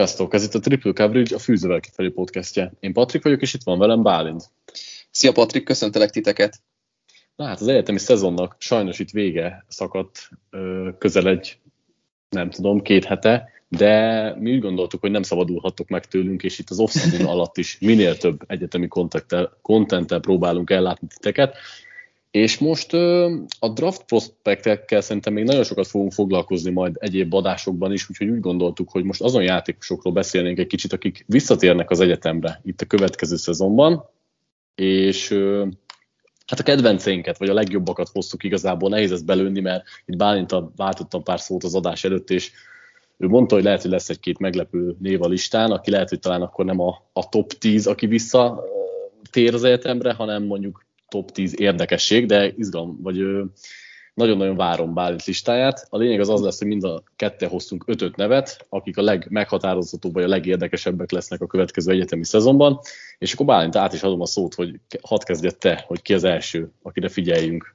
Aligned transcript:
Sziasztok, 0.00 0.34
ez 0.34 0.44
itt 0.44 0.54
a 0.54 0.58
Triple 0.58 0.92
Coverage, 0.92 1.34
a 1.34 1.38
Fűzővel 1.38 1.80
kifelé 1.80 2.08
podcastje. 2.08 2.72
Én 2.80 2.92
Patrik 2.92 3.22
vagyok, 3.22 3.40
és 3.40 3.54
itt 3.54 3.62
van 3.62 3.78
velem 3.78 4.02
Bálint. 4.02 4.50
Szia 5.10 5.32
Patrik, 5.32 5.64
köszöntelek 5.64 6.10
titeket. 6.10 6.62
Na 7.36 7.44
hát 7.44 7.60
az 7.60 7.68
egyetemi 7.68 7.98
szezonnak 7.98 8.56
sajnos 8.58 8.98
itt 8.98 9.10
vége 9.10 9.64
szakadt 9.68 10.28
közel 10.98 11.28
egy, 11.28 11.58
nem 12.28 12.50
tudom, 12.50 12.82
két 12.82 13.04
hete, 13.04 13.48
de 13.68 14.34
mi 14.38 14.52
úgy 14.52 14.60
gondoltuk, 14.60 15.00
hogy 15.00 15.10
nem 15.10 15.22
szabadulhattok 15.22 15.88
meg 15.88 16.06
tőlünk, 16.06 16.42
és 16.42 16.58
itt 16.58 16.70
az 16.70 16.78
off 16.78 16.94
alatt 17.24 17.56
is 17.56 17.78
minél 17.80 18.16
több 18.16 18.40
egyetemi 18.46 18.88
kontenttel 19.62 20.20
próbálunk 20.20 20.70
ellátni 20.70 21.08
titeket. 21.08 21.56
És 22.30 22.58
most 22.58 22.92
a 23.58 23.68
draft 23.74 24.04
prospektekkel 24.04 25.00
szerintem 25.00 25.32
még 25.32 25.44
nagyon 25.44 25.64
sokat 25.64 25.86
fogunk 25.86 26.12
foglalkozni 26.12 26.70
majd 26.70 26.96
egyéb 26.98 27.34
adásokban 27.34 27.92
is, 27.92 28.10
úgyhogy 28.10 28.28
úgy 28.28 28.40
gondoltuk, 28.40 28.90
hogy 28.90 29.04
most 29.04 29.22
azon 29.22 29.42
játékosokról 29.42 30.12
beszélnénk 30.12 30.58
egy 30.58 30.66
kicsit, 30.66 30.92
akik 30.92 31.24
visszatérnek 31.26 31.90
az 31.90 32.00
egyetemre 32.00 32.60
itt 32.64 32.80
a 32.80 32.86
következő 32.86 33.36
szezonban, 33.36 34.04
és 34.74 35.28
hát 36.46 36.60
a 36.60 36.62
kedvenceinket, 36.62 37.38
vagy 37.38 37.48
a 37.48 37.54
legjobbakat 37.54 38.08
hoztuk 38.08 38.44
igazából, 38.44 38.88
nehéz 38.88 39.12
ezt 39.12 39.24
belőni, 39.24 39.60
mert 39.60 39.84
itt 40.06 40.16
Bálinta 40.16 40.72
váltottam 40.76 41.22
pár 41.22 41.40
szót 41.40 41.64
az 41.64 41.74
adás 41.74 42.04
előtt, 42.04 42.30
és 42.30 42.50
ő 43.16 43.26
mondta, 43.28 43.54
hogy 43.54 43.64
lehet, 43.64 43.82
hogy 43.82 43.90
lesz 43.90 44.08
egy-két 44.08 44.38
meglepő 44.38 44.96
név 44.98 45.22
a 45.22 45.28
listán, 45.28 45.70
aki 45.70 45.90
lehet, 45.90 46.08
hogy 46.08 46.18
talán 46.18 46.42
akkor 46.42 46.64
nem 46.64 46.80
a, 46.80 47.02
a 47.12 47.28
top 47.28 47.52
10, 47.52 47.86
aki 47.86 48.06
vissza 48.06 48.64
tér 49.30 49.54
az 49.54 49.64
egyetemre, 49.64 50.12
hanem 50.12 50.42
mondjuk 50.42 50.88
top 51.10 51.30
10 51.30 51.60
érdekesség, 51.60 52.26
de 52.26 52.52
izgalom, 52.56 52.98
vagy 53.02 53.16
nagyon-nagyon 54.14 54.56
várom 54.56 54.94
Bálint 54.94 55.24
listáját. 55.24 55.86
A 55.90 55.98
lényeg 55.98 56.20
az 56.20 56.28
az 56.28 56.40
lesz, 56.40 56.58
hogy 56.58 56.68
mind 56.68 56.84
a 56.84 57.02
kette 57.16 57.46
hoztunk 57.46 57.84
ötöt 57.86 58.16
nevet, 58.16 58.66
akik 58.68 58.96
a 58.96 59.02
legmeghatározhatóbb 59.02 60.12
vagy 60.12 60.22
a 60.22 60.28
legérdekesebbek 60.28 61.10
lesznek 61.10 61.40
a 61.40 61.46
következő 61.46 61.92
egyetemi 61.92 62.24
szezonban, 62.24 62.80
és 63.18 63.32
akkor 63.32 63.46
Bálint 63.46 63.76
át 63.76 63.92
is 63.92 64.02
adom 64.02 64.20
a 64.20 64.26
szót, 64.26 64.54
hogy 64.54 64.80
hadd 65.02 65.24
kezdjed 65.24 65.56
te, 65.56 65.84
hogy 65.86 66.02
ki 66.02 66.14
az 66.14 66.24
első, 66.24 66.70
akire 66.82 67.08
figyeljünk 67.08 67.74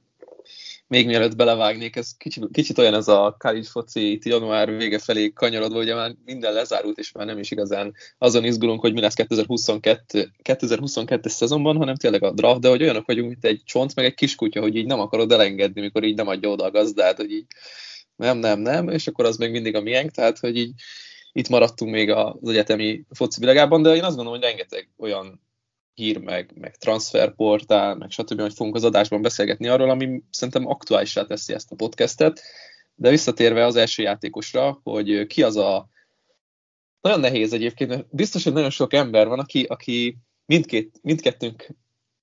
még 0.88 1.06
mielőtt 1.06 1.36
belevágnék, 1.36 1.96
ez 1.96 2.18
kicsit, 2.18 2.48
kicsit 2.52 2.78
olyan 2.78 2.94
ez 2.94 3.08
a 3.08 3.36
college 3.40 3.68
foci 3.68 4.12
itt 4.12 4.26
január 4.26 4.78
vége 4.78 5.00
felé 5.00 5.32
kanyarodva, 5.32 5.80
ugye 5.80 5.96
már 5.96 6.16
minden 6.26 6.54
lezárult, 6.54 6.98
és 6.98 7.12
már 7.12 7.26
nem 7.26 7.40
is 7.40 7.52
igazán 7.52 7.94
azon 8.18 8.44
izgulunk, 8.44 8.82
hogy 8.82 8.94
mi 8.94 9.00
lesz 9.00 9.14
2022, 9.14 10.32
2022-es 10.44 11.30
szezonban, 11.30 11.78
hanem 11.78 11.96
tényleg 11.96 12.24
a 12.24 12.32
draft, 12.32 12.60
de 12.60 12.70
hogy 12.70 12.82
olyanok 12.82 13.06
vagyunk, 13.06 13.30
mint 13.30 13.46
egy 13.46 13.62
csont, 13.66 13.96
meg 13.96 14.06
egy 14.06 14.14
kiskutya, 14.14 14.62
hogy 14.62 14.76
így 14.76 14.86
nem 14.86 15.00
akarod 15.00 15.32
elengedni, 15.32 15.82
mikor 15.82 16.04
így 16.04 16.16
nem 16.16 16.28
adja 16.28 16.50
oda 16.50 16.64
a 16.64 16.72
gazdát, 16.72 17.18
hogy 17.18 17.32
így 17.32 17.46
nem, 18.16 18.38
nem, 18.38 18.60
nem, 18.60 18.90
és 18.90 19.08
akkor 19.08 19.26
az 19.26 19.38
még 19.38 19.52
mindig 19.52 19.76
a 19.76 19.82
miénk, 19.82 20.12
tehát 20.12 20.40
hogy 20.40 20.58
így 20.58 20.72
itt 21.32 21.50
maradtunk 21.50 21.92
még 21.92 22.10
az 22.10 22.50
egyetemi 22.50 23.06
foci 23.10 23.40
világában, 23.40 23.82
de 23.82 23.96
én 23.96 24.04
azt 24.04 24.16
gondolom, 24.16 24.40
hogy 24.40 24.50
rengeteg 24.50 24.90
olyan 24.98 25.45
hír, 25.96 26.18
meg, 26.18 26.52
meg 26.56 26.76
transferportál, 26.76 27.96
meg 27.96 28.12
stb., 28.12 28.42
hogy 28.42 28.54
fogunk 28.54 28.76
az 28.76 28.84
adásban 28.84 29.22
beszélgetni 29.22 29.68
arról, 29.68 29.90
ami 29.90 30.22
szerintem 30.30 30.68
aktuálisá 30.68 31.26
teszi 31.26 31.54
ezt 31.54 31.72
a 31.72 31.76
podcastet. 31.76 32.42
De 32.96 33.10
visszatérve 33.10 33.66
az 33.66 33.76
első 33.76 34.04
játékosra, 34.04 34.80
hogy 34.84 35.28
ki 35.28 35.44
az 35.44 35.56
a... 35.56 35.90
Nagyon 37.02 37.20
nehéz 37.20 37.54
egyébként, 37.54 38.16
biztos, 38.16 38.44
hogy 38.44 38.54
nagyon 38.54 38.70
sok 38.70 38.94
ember 38.94 39.28
van, 39.28 39.40
aki, 39.40 39.64
aki 39.64 40.18
mindkét, 40.46 41.00
mindkettőnk 41.02 41.68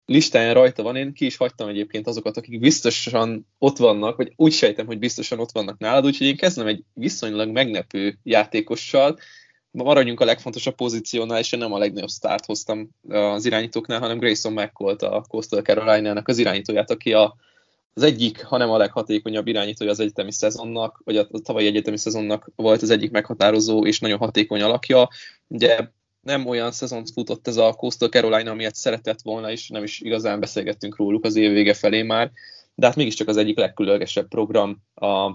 listáján 0.07 0.55
rajta 0.55 0.83
van, 0.83 0.97
én 0.97 1.13
ki 1.13 1.25
is 1.25 1.37
hagytam 1.37 1.69
egyébként 1.69 2.07
azokat, 2.07 2.37
akik 2.37 2.61
biztosan 2.61 3.47
ott 3.59 3.77
vannak, 3.77 4.17
vagy 4.17 4.33
úgy 4.37 4.53
sejtem, 4.53 4.87
hogy 4.87 4.99
biztosan 4.99 5.39
ott 5.39 5.53
vannak 5.53 5.79
nálad, 5.79 6.05
úgyhogy 6.05 6.27
én 6.27 6.37
kezdem 6.37 6.67
egy 6.67 6.85
viszonylag 6.93 7.49
meglepő 7.49 8.19
játékossal, 8.23 9.19
maradjunk 9.73 10.21
a 10.21 10.25
legfontosabb 10.25 10.75
pozíciónál, 10.75 11.39
és 11.39 11.53
én 11.53 11.61
nem 11.61 11.73
a 11.73 11.79
legnagyobb 11.79 12.09
sztárt 12.09 12.45
hoztam 12.45 12.89
az 13.09 13.45
irányítóknál, 13.45 14.01
hanem 14.01 14.19
Grayson 14.19 14.53
McColt, 14.53 15.03
a 15.03 15.25
Coastal 15.29 15.63
Carolina-nak 15.63 16.29
az 16.29 16.39
irányítóját, 16.39 16.91
aki 16.91 17.13
a, 17.13 17.37
az 17.95 18.03
egyik, 18.03 18.45
hanem 18.45 18.71
a 18.71 18.77
leghatékonyabb 18.77 19.47
irányítója 19.47 19.91
az 19.91 20.01
egyetemi 20.01 20.33
szezonnak, 20.33 21.01
vagy 21.05 21.17
a, 21.17 21.27
a 21.31 21.39
tavalyi 21.39 21.67
egyetemi 21.67 21.99
szezonnak 21.99 22.51
volt 22.57 22.83
az 22.83 22.91
egyik 22.91 23.11
meghatározó 23.11 23.87
és 23.87 24.01
nagyon 24.01 24.19
hatékony 24.19 24.63
alakja. 24.63 25.09
Ugye 25.49 25.79
nem 26.21 26.47
olyan 26.47 26.73
szezont 26.73 27.11
futott 27.11 27.49
ez 27.49 27.57
a 27.57 27.73
Coastal 27.73 28.09
Carolina, 28.09 28.51
amilyet 28.51 28.75
szeretett 28.75 29.21
volna, 29.23 29.51
és 29.51 29.69
nem 29.69 29.83
is 29.83 30.01
igazán 30.01 30.41
beszélgettünk 30.41 30.97
róluk 30.97 31.25
az 31.25 31.37
év 31.37 31.53
vége 31.53 31.75
felé 31.75 32.03
már, 32.03 32.31
de 32.75 32.87
hát 32.87 32.97
mégiscsak 32.97 33.29
az 33.29 33.37
egyik 33.37 33.59
legkülönlegesebb 33.59 34.29
program 34.29 34.83
a 34.95 35.31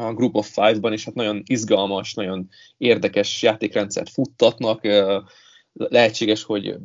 a 0.00 0.14
Group 0.14 0.34
of 0.34 0.52
Five-ban, 0.52 0.92
és 0.92 1.04
hát 1.04 1.14
nagyon 1.14 1.42
izgalmas, 1.46 2.14
nagyon 2.14 2.48
érdekes 2.76 3.42
játékrendszert 3.42 4.10
futtatnak. 4.10 4.80
Lehetséges, 5.72 6.42
hogy 6.42 6.76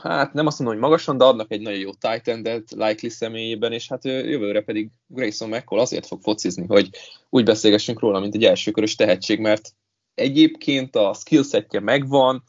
hát 0.00 0.32
nem 0.32 0.46
azt 0.46 0.58
mondom, 0.58 0.78
hogy 0.78 0.88
magasan, 0.88 1.18
de 1.18 1.24
adnak 1.24 1.52
egy 1.52 1.60
nagyon 1.60 1.78
jó 1.78 1.90
tight 1.92 2.28
endet 2.28 2.70
likely 2.70 3.08
személyében, 3.08 3.72
és 3.72 3.88
hát 3.88 4.04
jövőre 4.04 4.60
pedig 4.60 4.90
Grayson 5.06 5.48
McCall 5.48 5.78
azért 5.78 6.06
fog 6.06 6.22
focizni, 6.22 6.66
hogy 6.66 6.90
úgy 7.30 7.44
beszélgessünk 7.44 8.00
róla, 8.00 8.20
mint 8.20 8.34
egy 8.34 8.44
elsőkörös 8.44 8.94
tehetség, 8.94 9.40
mert 9.40 9.74
egyébként 10.14 10.96
a 10.96 11.14
skillsetje 11.14 11.80
megvan, 11.80 12.42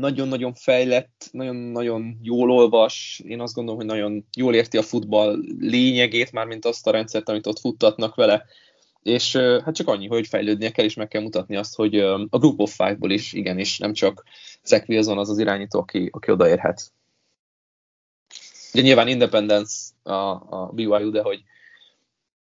nagyon-nagyon 0.00 0.54
fejlett, 0.54 1.28
nagyon-nagyon 1.30 2.18
jól 2.22 2.50
olvas, 2.50 3.22
én 3.24 3.40
azt 3.40 3.54
gondolom, 3.54 3.80
hogy 3.80 3.88
nagyon 3.88 4.26
jól 4.36 4.54
érti 4.54 4.76
a 4.76 4.82
futball 4.82 5.38
lényegét, 5.58 6.32
mármint 6.32 6.64
azt 6.64 6.86
a 6.86 6.90
rendszert, 6.90 7.28
amit 7.28 7.46
ott 7.46 7.60
futtatnak 7.60 8.14
vele 8.14 8.44
és 9.06 9.36
hát 9.36 9.74
csak 9.74 9.88
annyi, 9.88 10.06
hogy 10.06 10.26
fejlődnie 10.26 10.70
kell, 10.70 10.84
és 10.84 10.94
meg 10.94 11.08
kell 11.08 11.22
mutatni 11.22 11.56
azt, 11.56 11.74
hogy 11.74 11.98
a 12.00 12.38
Group 12.38 12.60
of 12.60 12.76
Five-ból 12.76 13.10
is 13.10 13.32
igenis, 13.32 13.78
nem 13.78 13.92
csak 13.92 14.24
Zach 14.64 14.88
Wilson 14.88 15.18
az 15.18 15.30
az 15.30 15.38
irányító, 15.38 15.78
aki, 15.78 16.08
aki 16.12 16.30
odaérhet. 16.30 16.92
Ugye 18.72 18.82
nyilván 18.82 19.08
Independence 19.08 19.74
a, 20.02 20.12
a 20.12 20.70
BYU, 20.74 21.10
de 21.10 21.22
hogy 21.22 21.42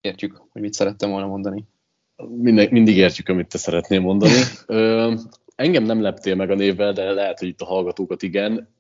értjük, 0.02 0.42
hogy 0.52 0.62
mit 0.62 0.74
szerettem 0.74 1.10
volna 1.10 1.28
mondani. 1.28 1.64
Mindig, 2.28 2.72
mindig 2.72 2.98
értjük, 2.98 3.30
amit 3.30 3.48
te 3.48 3.58
szeretnél 3.58 4.00
mondani. 4.00 4.42
Ö, 4.66 5.14
engem 5.56 5.84
nem 5.84 6.02
leptél 6.02 6.36
meg 6.36 6.50
a 6.50 6.56
névvel, 6.56 6.94
de 6.94 7.12
lehet, 7.12 7.40
hogy 7.40 7.48
itt 7.48 7.62
a 7.62 7.66
hallgatókat 7.66 8.24
igen. 8.24 8.74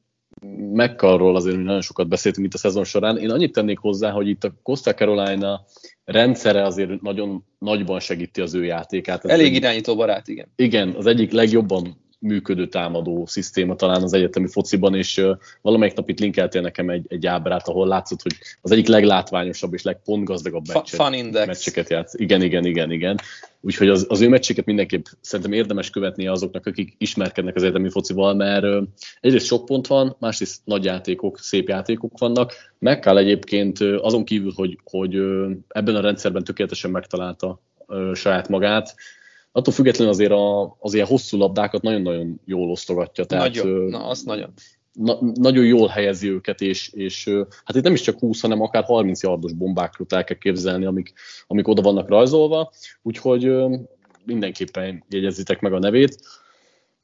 Mekkarról 0.57 1.35
azért 1.35 1.57
nagyon 1.57 1.81
sokat 1.81 2.07
beszéltünk 2.07 2.47
itt 2.47 2.53
a 2.53 2.57
szezon 2.57 2.83
során. 2.83 3.17
Én 3.17 3.31
annyit 3.31 3.53
tennék 3.53 3.79
hozzá, 3.79 4.11
hogy 4.11 4.27
itt 4.27 4.43
a 4.43 4.53
Costa 4.63 4.93
Carolina 4.93 5.65
rendszere 6.05 6.63
azért 6.63 7.01
nagyon 7.01 7.45
nagyban 7.59 7.99
segíti 7.99 8.41
az 8.41 8.53
ő 8.53 8.63
játékát. 8.63 9.25
Elég 9.25 9.53
irányító 9.53 9.95
barát, 9.95 10.27
igen. 10.27 10.47
Igen, 10.55 10.89
az 10.89 11.05
egyik 11.05 11.31
legjobban 11.31 12.03
működő 12.25 12.67
támadó 12.67 13.25
szisztéma 13.25 13.75
talán 13.75 14.03
az 14.03 14.13
egyetemi 14.13 14.47
fociban, 14.47 14.95
és 14.95 15.25
valamelyik 15.61 15.95
nap 15.95 16.09
itt 16.09 16.19
linkeltél 16.19 16.61
nekem 16.61 16.89
egy, 16.89 17.05
egy 17.07 17.25
ábrát, 17.25 17.67
ahol 17.67 17.87
látszott, 17.87 18.21
hogy 18.21 18.35
az 18.61 18.71
egyik 18.71 18.87
leglátványosabb 18.87 19.73
és 19.73 19.83
legpontgazdagabb 19.83 20.67
meccset, 20.73 21.45
meccseket 21.45 21.89
játsz. 21.89 22.13
Igen, 22.13 22.41
igen, 22.41 22.65
igen, 22.65 22.91
igen. 22.91 23.17
Úgyhogy 23.61 23.89
az, 23.89 24.05
az 24.09 24.21
ő 24.21 24.29
meccseket 24.29 24.65
mindenképp 24.65 25.05
szerintem 25.21 25.53
érdemes 25.53 25.89
követnie 25.89 26.31
azoknak, 26.31 26.65
akik 26.65 26.95
ismerkednek 26.97 27.55
az 27.55 27.63
egyetemi 27.63 27.89
focival, 27.89 28.33
mert 28.33 28.65
egyrészt 29.21 29.45
sok 29.45 29.65
pont 29.65 29.87
van, 29.87 30.15
másrészt 30.19 30.61
nagy 30.63 30.83
játékok, 30.83 31.39
szép 31.39 31.67
játékok 31.67 32.17
vannak. 32.17 32.53
Meg 32.79 32.99
kell 32.99 33.17
egyébként 33.17 33.79
azon 33.79 34.23
kívül, 34.23 34.51
hogy, 34.55 34.79
hogy 34.83 35.15
ebben 35.67 35.95
a 35.95 36.01
rendszerben 36.01 36.43
tökéletesen 36.43 36.91
megtalálta 36.91 37.61
saját 38.13 38.49
magát, 38.49 38.95
attól 39.55 39.73
függetlenül 39.73 40.13
azért 40.13 40.31
a, 40.31 40.75
az 40.79 40.93
ilyen 40.93 41.07
hosszú 41.07 41.37
labdákat 41.37 41.81
nagyon-nagyon 41.81 42.41
jól 42.45 42.69
osztogatja. 42.69 43.25
Tehát, 43.25 43.53
nagyon, 43.53 43.89
na 43.89 44.07
azt 44.07 44.25
nagyon. 44.25 44.53
Na, 44.93 45.17
nagyon 45.33 45.65
jól 45.65 45.87
helyezi 45.87 46.29
őket, 46.29 46.61
és, 46.61 46.89
és 46.89 47.29
hát 47.63 47.75
itt 47.75 47.83
nem 47.83 47.93
is 47.93 48.01
csak 48.01 48.19
20, 48.19 48.41
hanem 48.41 48.61
akár 48.61 48.83
30 48.83 49.23
yardos 49.23 49.53
bombákról 49.53 50.07
el 50.09 50.23
kell 50.23 50.37
képzelni, 50.37 50.85
amik, 50.85 51.13
amik 51.47 51.67
oda 51.67 51.81
vannak 51.81 52.09
rajzolva, 52.09 52.71
úgyhogy 53.01 53.51
mindenképpen 54.25 55.03
jegyezzétek 55.09 55.59
meg 55.59 55.73
a 55.73 55.79
nevét. 55.79 56.17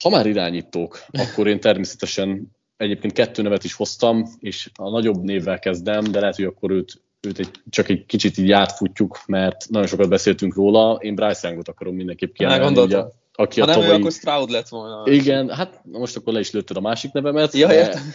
Ha 0.03 0.09
már 0.09 0.25
irányítók, 0.25 1.05
akkor 1.11 1.47
én 1.47 1.59
természetesen 1.59 2.51
egyébként 2.77 3.13
kettő 3.13 3.41
nevet 3.41 3.63
is 3.63 3.73
hoztam, 3.73 4.25
és 4.39 4.69
a 4.73 4.89
nagyobb 4.89 5.23
névvel 5.23 5.59
kezdem, 5.59 6.03
de 6.03 6.19
lehet, 6.19 6.35
hogy 6.35 6.45
akkor 6.45 6.71
őt 6.71 7.01
őt 7.21 7.39
egy, 7.39 7.51
csak 7.69 7.89
egy 7.89 8.05
kicsit 8.05 8.37
így 8.37 8.51
átfutjuk, 8.51 9.19
mert 9.25 9.69
nagyon 9.69 9.87
sokat 9.87 10.09
beszéltünk 10.09 10.55
róla. 10.55 10.97
Én 11.01 11.15
Bryce 11.15 11.47
Youngot 11.47 11.67
akarom 11.67 11.95
mindenképp 11.95 12.33
kiemelni. 12.33 12.81
Ugye, 12.81 13.03
aki 13.33 13.59
ha 13.59 13.65
a 13.65 13.69
nem 13.69 13.79
tavalyi... 13.79 13.97
ő, 13.97 13.99
akkor 13.99 14.11
Stroud 14.11 14.49
lett 14.49 14.67
volna. 14.67 15.11
Igen, 15.11 15.49
hát 15.49 15.81
most 15.83 16.17
akkor 16.17 16.33
le 16.33 16.39
is 16.39 16.51
lőtted 16.51 16.77
a 16.77 16.81
másik 16.81 17.11
nevemet. 17.11 17.53
Ja. 17.53 17.69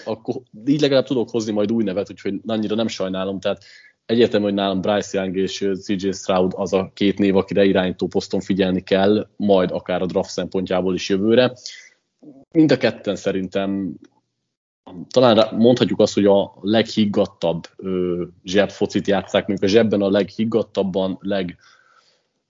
Akkor 0.04 0.34
így 0.66 0.80
legalább 0.80 1.04
tudok 1.04 1.30
hozni 1.30 1.52
majd 1.52 1.72
új 1.72 1.84
nevet, 1.84 2.10
úgyhogy 2.10 2.34
annyira 2.46 2.74
nem 2.74 2.88
sajnálom. 2.88 3.40
Tehát 3.40 3.64
egyetem, 4.06 4.42
hogy 4.42 4.54
nálam 4.54 4.80
Bryce 4.80 5.18
Young 5.20 5.36
és 5.36 5.68
CJ 5.82 6.10
Stroud 6.10 6.52
az 6.56 6.72
a 6.72 6.90
két 6.94 7.18
név, 7.18 7.36
akire 7.36 7.64
irányító 7.64 8.06
poszton 8.06 8.40
figyelni 8.40 8.82
kell, 8.82 9.28
majd 9.36 9.70
akár 9.70 10.02
a 10.02 10.06
draft 10.06 10.30
szempontjából 10.30 10.94
is 10.94 11.08
jövőre. 11.08 11.52
Mind 12.50 12.72
a 12.72 12.76
ketten 12.76 13.16
szerintem 13.16 13.94
talán 15.08 15.54
mondhatjuk 15.56 16.00
azt, 16.00 16.14
hogy 16.14 16.26
a 16.26 16.54
leghiggadtabb 16.60 17.68
zsebfocit 18.44 19.06
játszák, 19.06 19.46
mondjuk 19.46 19.70
a 19.70 19.72
zsebben 19.72 20.02
a 20.02 20.10
leghiggadtabban, 20.10 21.18
leg 21.20 21.56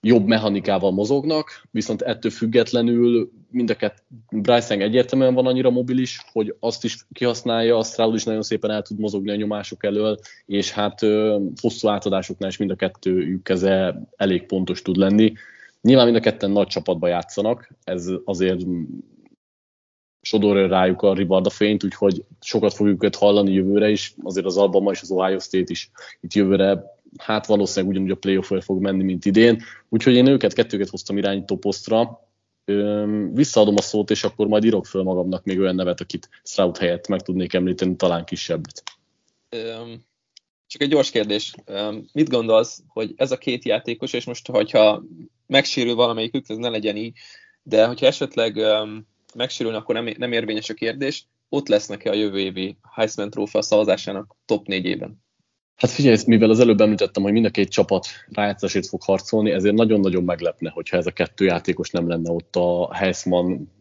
jobb 0.01 0.25
mechanikával 0.25 0.91
mozognak, 0.91 1.67
viszont 1.71 2.01
ettől 2.01 2.31
függetlenül 2.31 3.31
mind 3.49 3.69
a 3.69 3.75
kett, 3.75 4.03
Bryce 4.29 4.75
egyértelműen 4.75 5.33
van 5.33 5.45
annyira 5.45 5.69
mobilis, 5.69 6.19
hogy 6.31 6.55
azt 6.59 6.83
is 6.83 7.05
kihasználja, 7.11 7.77
a 7.77 7.83
Stroud 7.83 8.15
is 8.15 8.23
nagyon 8.23 8.41
szépen 8.41 8.71
el 8.71 8.81
tud 8.81 8.99
mozogni 8.99 9.31
a 9.31 9.35
nyomások 9.35 9.83
elől, 9.83 10.17
és 10.45 10.71
hát 10.71 10.99
hosszú 11.61 11.87
átadásoknál 11.87 12.49
is 12.49 12.57
mind 12.57 12.71
a 12.71 12.75
kettőjük 12.75 13.43
keze 13.43 14.01
elég 14.15 14.45
pontos 14.45 14.81
tud 14.81 14.95
lenni. 14.95 15.33
Nyilván 15.81 16.05
mind 16.05 16.17
a 16.17 16.21
ketten 16.21 16.51
nagy 16.51 16.67
csapatba 16.67 17.07
játszanak, 17.07 17.69
ez 17.83 18.09
azért 18.25 18.59
sodor 20.27 20.69
rájuk 20.69 21.01
a 21.01 21.13
ribarda 21.13 21.49
fényt, 21.49 21.83
úgyhogy 21.83 22.23
sokat 22.41 22.73
fogjuk 22.73 22.95
őket 22.95 23.15
hallani 23.15 23.53
jövőre 23.53 23.89
is, 23.89 24.13
azért 24.23 24.45
az 24.45 24.57
Alabama 24.57 24.91
és 24.91 25.01
az 25.01 25.11
Ohio 25.11 25.39
State 25.39 25.71
is 25.71 25.91
itt 26.21 26.33
jövőre 26.33 26.95
hát 27.17 27.45
valószínűleg 27.45 27.89
ugyanúgy 27.89 28.11
a 28.11 28.15
playoff 28.15 28.51
fog 28.59 28.81
menni, 28.81 29.03
mint 29.03 29.25
idén. 29.25 29.61
Úgyhogy 29.89 30.13
én 30.13 30.27
őket, 30.27 30.53
kettőket 30.53 30.89
hoztam 30.89 31.17
irányító 31.17 31.57
posztra. 31.57 32.21
Visszaadom 33.33 33.75
a 33.77 33.81
szót, 33.81 34.09
és 34.09 34.23
akkor 34.23 34.47
majd 34.47 34.63
írok 34.63 34.85
föl 34.85 35.03
magamnak 35.03 35.43
még 35.43 35.59
olyan 35.59 35.75
nevet, 35.75 36.01
akit 36.01 36.29
Stroud 36.43 36.77
helyett 36.77 37.07
meg 37.07 37.21
tudnék 37.21 37.53
említeni, 37.53 37.95
talán 37.95 38.25
kisebbet. 38.25 38.83
Csak 40.67 40.81
egy 40.81 40.89
gyors 40.89 41.11
kérdés. 41.11 41.55
Mit 42.13 42.29
gondolsz, 42.29 42.83
hogy 42.87 43.13
ez 43.15 43.31
a 43.31 43.37
két 43.37 43.65
játékos, 43.65 44.13
és 44.13 44.25
most, 44.25 44.47
hogyha 44.47 45.03
megsérül 45.45 45.95
valamelyikük, 45.95 46.49
ez 46.49 46.57
ne 46.57 46.69
legyen 46.69 46.95
így, 46.95 47.17
de 47.63 47.85
hogyha 47.85 48.05
esetleg 48.05 48.57
megsérülne, 49.37 49.77
akkor 49.77 49.95
nem, 49.95 50.13
nem 50.17 50.31
érvényes 50.31 50.69
a 50.69 50.73
kérdés, 50.73 51.25
ott 51.49 51.67
lesznek-e 51.67 52.09
a 52.09 52.15
jövő 52.15 52.39
évi 52.39 52.77
Heisman 52.95 53.29
trófea 53.29 53.61
szavazásának 53.61 54.35
top 54.45 54.67
négyében? 54.67 55.25
Hát 55.75 55.91
figyelj, 55.91 56.17
mivel 56.25 56.49
az 56.49 56.59
előbb 56.59 56.81
említettem, 56.81 57.23
hogy 57.23 57.31
mind 57.31 57.45
a 57.45 57.49
két 57.49 57.69
csapat 57.69 58.07
rájátszásért 58.29 58.87
fog 58.87 59.03
harcolni, 59.03 59.51
ezért 59.51 59.75
nagyon-nagyon 59.75 60.23
meglepne, 60.23 60.69
hogyha 60.69 60.97
ez 60.97 61.05
a 61.05 61.11
kettő 61.11 61.45
játékos 61.45 61.89
nem 61.89 62.07
lenne 62.07 62.31
ott 62.31 62.55
a 62.55 62.93
Heisman 62.93 63.71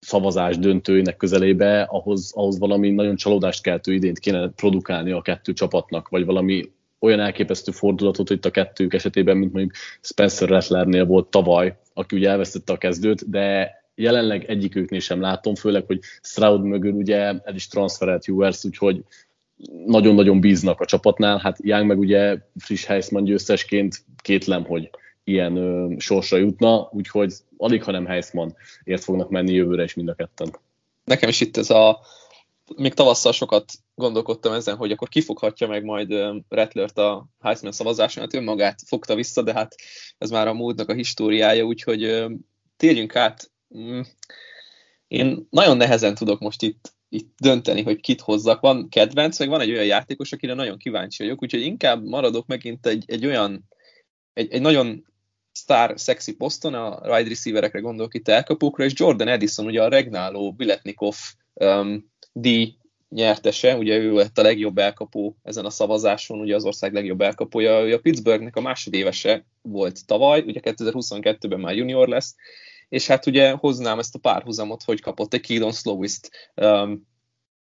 szavazás 0.00 0.58
döntőinek 0.58 1.16
közelébe, 1.16 1.82
ahhoz, 1.82 2.32
ahhoz 2.34 2.58
valami 2.58 2.90
nagyon 2.90 3.16
csalódást 3.16 3.62
keltő 3.62 3.92
idént 3.92 4.18
kéne 4.18 4.50
produkálni 4.50 5.10
a 5.10 5.22
kettő 5.22 5.52
csapatnak, 5.52 6.08
vagy 6.08 6.24
valami 6.24 6.72
olyan 6.98 7.20
elképesztő 7.20 7.72
fordulatot 7.72 8.30
itt 8.30 8.44
a 8.44 8.50
kettők 8.50 8.94
esetében, 8.94 9.36
mint 9.36 9.52
mondjuk 9.52 9.74
Spencer 10.00 10.48
Rattlernél 10.48 11.04
volt 11.04 11.30
tavaly, 11.30 11.78
aki 11.94 12.16
ugye 12.16 12.28
elvesztette 12.28 12.72
a 12.72 12.78
kezdőt, 12.78 13.30
de 13.30 13.72
jelenleg 13.94 14.44
egyiküknél 14.44 15.00
sem 15.00 15.20
látom, 15.20 15.54
főleg, 15.54 15.84
hogy 15.86 16.00
Stroud 16.22 16.62
mögül 16.62 16.92
ugye 16.92 17.16
el 17.16 17.54
is 17.54 17.66
transferelt 17.66 18.28
Ewers, 18.28 18.64
úgyhogy 18.64 19.04
nagyon-nagyon 19.86 20.40
bíznak 20.40 20.80
a 20.80 20.84
csapatnál. 20.84 21.38
Hát 21.38 21.58
Young 21.62 21.86
meg 21.86 21.98
ugye 21.98 22.38
friss 22.56 22.84
Heisman 22.84 23.24
győztesként 23.24 24.04
kétlem, 24.22 24.64
hogy 24.64 24.90
ilyen 25.24 25.56
ö, 25.56 25.94
sorsra 25.98 26.36
jutna, 26.36 26.88
úgyhogy 26.92 27.34
alig, 27.56 27.82
ha 27.82 27.90
nem 27.90 28.06
Heisman 28.06 28.56
ért 28.84 29.04
fognak 29.04 29.30
menni 29.30 29.52
jövőre 29.52 29.82
is 29.82 29.94
mind 29.94 30.08
a 30.08 30.14
ketten. 30.14 30.56
Nekem 31.04 31.28
is 31.28 31.40
itt 31.40 31.56
ez 31.56 31.70
a 31.70 32.00
még 32.76 32.94
tavasszal 32.94 33.32
sokat 33.32 33.72
gondolkodtam 33.94 34.52
ezen, 34.52 34.76
hogy 34.76 34.90
akkor 34.90 35.08
kifoghatja 35.08 35.66
meg 35.66 35.84
majd 35.84 36.14
Rettlert 36.48 36.98
a 36.98 37.26
Heisman 37.40 37.72
szavazáson, 37.72 38.22
hát 38.22 38.34
önmagát 38.34 38.80
fogta 38.86 39.14
vissza, 39.14 39.42
de 39.42 39.52
hát 39.52 39.74
ez 40.18 40.30
már 40.30 40.48
a 40.48 40.54
múltnak 40.54 40.88
a 40.88 40.94
históriája, 40.94 41.64
úgyhogy 41.64 42.24
térjünk 42.76 43.16
át. 43.16 43.52
Mm, 43.78 44.00
én 45.08 45.46
nagyon 45.50 45.76
nehezen 45.76 46.14
tudok 46.14 46.40
most 46.40 46.62
itt 46.62 46.94
itt 47.14 47.34
dönteni, 47.40 47.82
hogy 47.82 48.00
kit 48.00 48.20
hozzak. 48.20 48.60
Van 48.60 48.88
kedvenc, 48.88 49.38
meg 49.38 49.48
van 49.48 49.60
egy 49.60 49.70
olyan 49.70 49.84
játékos, 49.84 50.32
akire 50.32 50.54
nagyon 50.54 50.78
kíváncsi 50.78 51.22
vagyok, 51.22 51.42
úgyhogy 51.42 51.60
inkább 51.60 52.04
maradok 52.04 52.46
megint 52.46 52.86
egy, 52.86 53.04
egy 53.06 53.26
olyan, 53.26 53.68
egy, 54.32 54.52
egy 54.52 54.60
nagyon 54.60 55.06
sztár, 55.52 55.92
szexi 55.96 56.36
poszton, 56.36 56.74
a 56.74 57.00
wide 57.02 57.28
receiverekre 57.28 57.80
gondolok 57.80 58.14
itt 58.14 58.28
elkapókra, 58.28 58.84
és 58.84 58.92
Jordan 58.96 59.28
Edison, 59.28 59.66
ugye 59.66 59.82
a 59.82 59.88
regnáló 59.88 60.52
Biletnikov 60.52 61.16
um, 61.52 62.10
díj 62.32 62.76
nyertese, 63.08 63.76
ugye 63.76 63.96
ő 63.96 64.12
lett 64.12 64.38
a 64.38 64.42
legjobb 64.42 64.78
elkapó 64.78 65.36
ezen 65.42 65.64
a 65.64 65.70
szavazáson, 65.70 66.40
ugye 66.40 66.54
az 66.54 66.64
ország 66.64 66.92
legjobb 66.92 67.20
elkapója, 67.20 67.86
ő 67.86 67.94
a 67.94 67.98
Pittsburghnek 67.98 68.56
a 68.56 68.60
másodévese 68.60 69.46
volt 69.62 70.06
tavaly, 70.06 70.40
ugye 70.46 70.60
2022-ben 70.62 71.60
már 71.60 71.76
junior 71.76 72.08
lesz, 72.08 72.34
és 72.94 73.06
hát 73.06 73.26
ugye 73.26 73.50
hoznám 73.50 73.98
ezt 73.98 74.14
a 74.14 74.18
párhuzamot, 74.18 74.82
hogy 74.82 75.00
kapott 75.00 75.34
egy 75.34 75.40
Keelan 75.40 75.72
Slowist 75.72 76.30
um, 76.54 77.06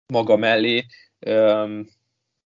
maga 0.07 0.35
mellé, 0.35 0.85
um, 1.25 1.87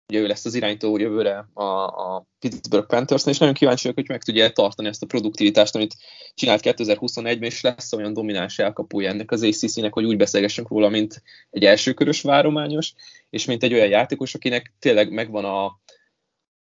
ugye 0.08 0.20
ő 0.20 0.28
lesz 0.28 0.46
az 0.46 0.56
irányító 0.56 0.98
jövőre 0.98 1.50
a, 1.54 1.64
a 1.64 2.26
Pittsburgh 2.40 2.88
panthers 2.88 3.26
és 3.26 3.38
nagyon 3.38 3.54
kíváncsi 3.54 3.82
vagyok, 3.82 3.98
hogy 3.98 4.10
meg 4.10 4.24
tudja 4.24 4.52
tartani 4.52 4.88
ezt 4.88 5.04
a 5.04 5.06
produktivitást, 5.06 5.76
amit 5.76 5.96
csinált 6.34 6.62
2021-ben, 6.64 7.44
és 7.44 7.62
lesz 7.62 7.94
olyan 7.94 8.14
domináns 8.14 8.60
elkapója 8.60 9.10
ennek 9.10 9.32
az 9.32 9.44
ACC-nek, 9.44 9.94
hogy 9.94 10.06
úgy 10.06 10.18
beszélgessünk 10.18 10.70
róla, 10.70 10.90
mint 10.90 11.24
egy 11.50 11.66
elsőkörös 11.66 12.22
várományos, 12.22 12.94
és 13.30 13.46
mint 13.46 13.64
egy 13.64 13.74
olyan 13.74 13.90
játékos, 13.90 14.36
akinek 14.36 14.74
tényleg 14.80 15.12
megvan 15.12 15.46
a, 15.46 15.80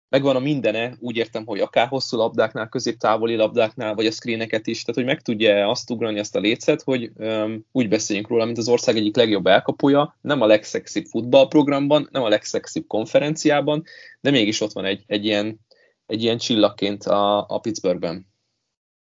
megvan 0.09 0.35
a 0.35 0.39
mindene, 0.39 0.95
úgy 0.99 1.15
értem, 1.15 1.45
hogy 1.45 1.59
akár 1.59 1.87
hosszú 1.87 2.17
labdáknál, 2.17 2.69
középtávoli 2.69 3.35
labdáknál, 3.35 3.95
vagy 3.95 4.05
a 4.05 4.11
screeneket 4.11 4.67
is, 4.67 4.81
tehát 4.81 4.95
hogy 4.95 5.05
meg 5.05 5.21
tudja 5.21 5.69
azt 5.69 5.89
ugrani, 5.89 6.19
azt 6.19 6.35
a 6.35 6.39
lécet, 6.39 6.81
hogy 6.81 7.11
um, 7.15 7.65
úgy 7.71 7.87
beszéljünk 7.87 8.27
róla, 8.27 8.45
mint 8.45 8.57
az 8.57 8.69
ország 8.69 8.95
egyik 8.95 9.15
legjobb 9.15 9.47
elkapója, 9.47 10.17
nem 10.21 10.41
a 10.41 10.45
legszexibb 10.45 11.05
futballprogramban, 11.05 12.09
nem 12.11 12.23
a 12.23 12.29
legszexibb 12.29 12.87
konferenciában, 12.87 13.83
de 14.21 14.31
mégis 14.31 14.61
ott 14.61 14.71
van 14.71 14.85
egy, 14.85 15.03
egy, 15.07 15.25
ilyen, 15.25 15.59
egy 16.05 16.23
ilyen 16.23 16.37
csillagként 16.37 17.03
a, 17.03 17.45
a 17.47 17.59
Pittsburghben. 17.59 18.27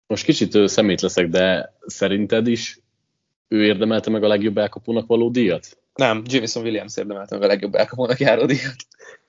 Most 0.06 0.24
kicsit 0.24 0.68
szemét 0.68 1.00
leszek, 1.00 1.28
de 1.28 1.74
szerinted 1.86 2.46
is 2.46 2.80
ő 3.48 3.64
érdemelte 3.64 4.10
meg 4.10 4.24
a 4.24 4.28
legjobb 4.28 4.58
elkapónak 4.58 5.06
való 5.06 5.30
díjat? 5.30 5.78
Nem, 5.94 6.22
Jameson 6.26 6.62
Williams 6.62 6.96
érdemelte 6.96 7.34
meg 7.34 7.44
a 7.44 7.46
legjobb 7.46 7.74
elkapónak 7.74 8.18
járó 8.18 8.46
díjat. 8.46 8.76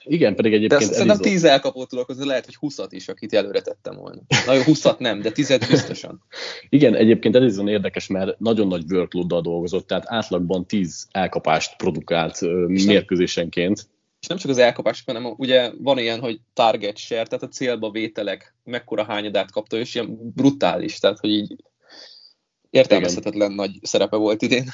Igen, 0.04 0.36
pedig 0.36 0.54
egyébként 0.54 0.82
De 0.82 0.88
szerintem 0.88 1.18
tíz 1.18 1.44
elkapót 1.44 1.90
tudok, 1.90 2.10
az 2.10 2.26
lehet, 2.26 2.46
hogy 2.46 2.56
húszat 2.56 2.92
is, 2.92 3.08
akit 3.08 3.34
előre 3.34 3.62
tettem 3.62 3.96
volna. 3.96 4.22
Na 4.46 4.54
jó, 4.54 4.62
húszat 4.62 5.00
nem, 5.00 5.22
de 5.22 5.32
tizet 5.32 5.68
biztosan. 5.70 6.24
Igen, 6.70 6.96
egyébként 6.96 7.36
Edison 7.36 7.68
érdekes, 7.68 8.08
mert 8.08 8.40
nagyon 8.40 8.68
nagy 8.68 8.84
workload 8.92 9.44
dolgozott, 9.44 9.88
tehát 9.88 10.04
átlagban 10.08 10.66
tíz 10.66 11.08
elkapást 11.12 11.76
produkált 11.76 12.42
mérkőzésenként. 12.68 13.90
És 14.22 14.28
nem 14.28 14.38
csak 14.38 14.52
az 14.52 14.58
elkapások, 14.58 15.08
hanem 15.08 15.34
ugye 15.38 15.72
van 15.78 15.98
ilyen, 15.98 16.20
hogy 16.20 16.40
target 16.54 16.98
share, 16.98 17.26
tehát 17.26 17.44
a 17.44 17.48
célba 17.48 17.92
vételek, 17.92 18.56
mekkora 18.64 19.04
hányadát 19.04 19.52
kapta, 19.52 19.78
és 19.78 19.96
ilyen 19.96 20.32
brutális, 20.36 21.00
tehát 21.00 21.20
hogy 21.20 21.30
így 21.30 21.56
értelmezhetetlen 22.70 23.52
nagy 23.52 23.80
szerepe 23.82 24.16
volt 24.16 24.42
idén 24.42 24.72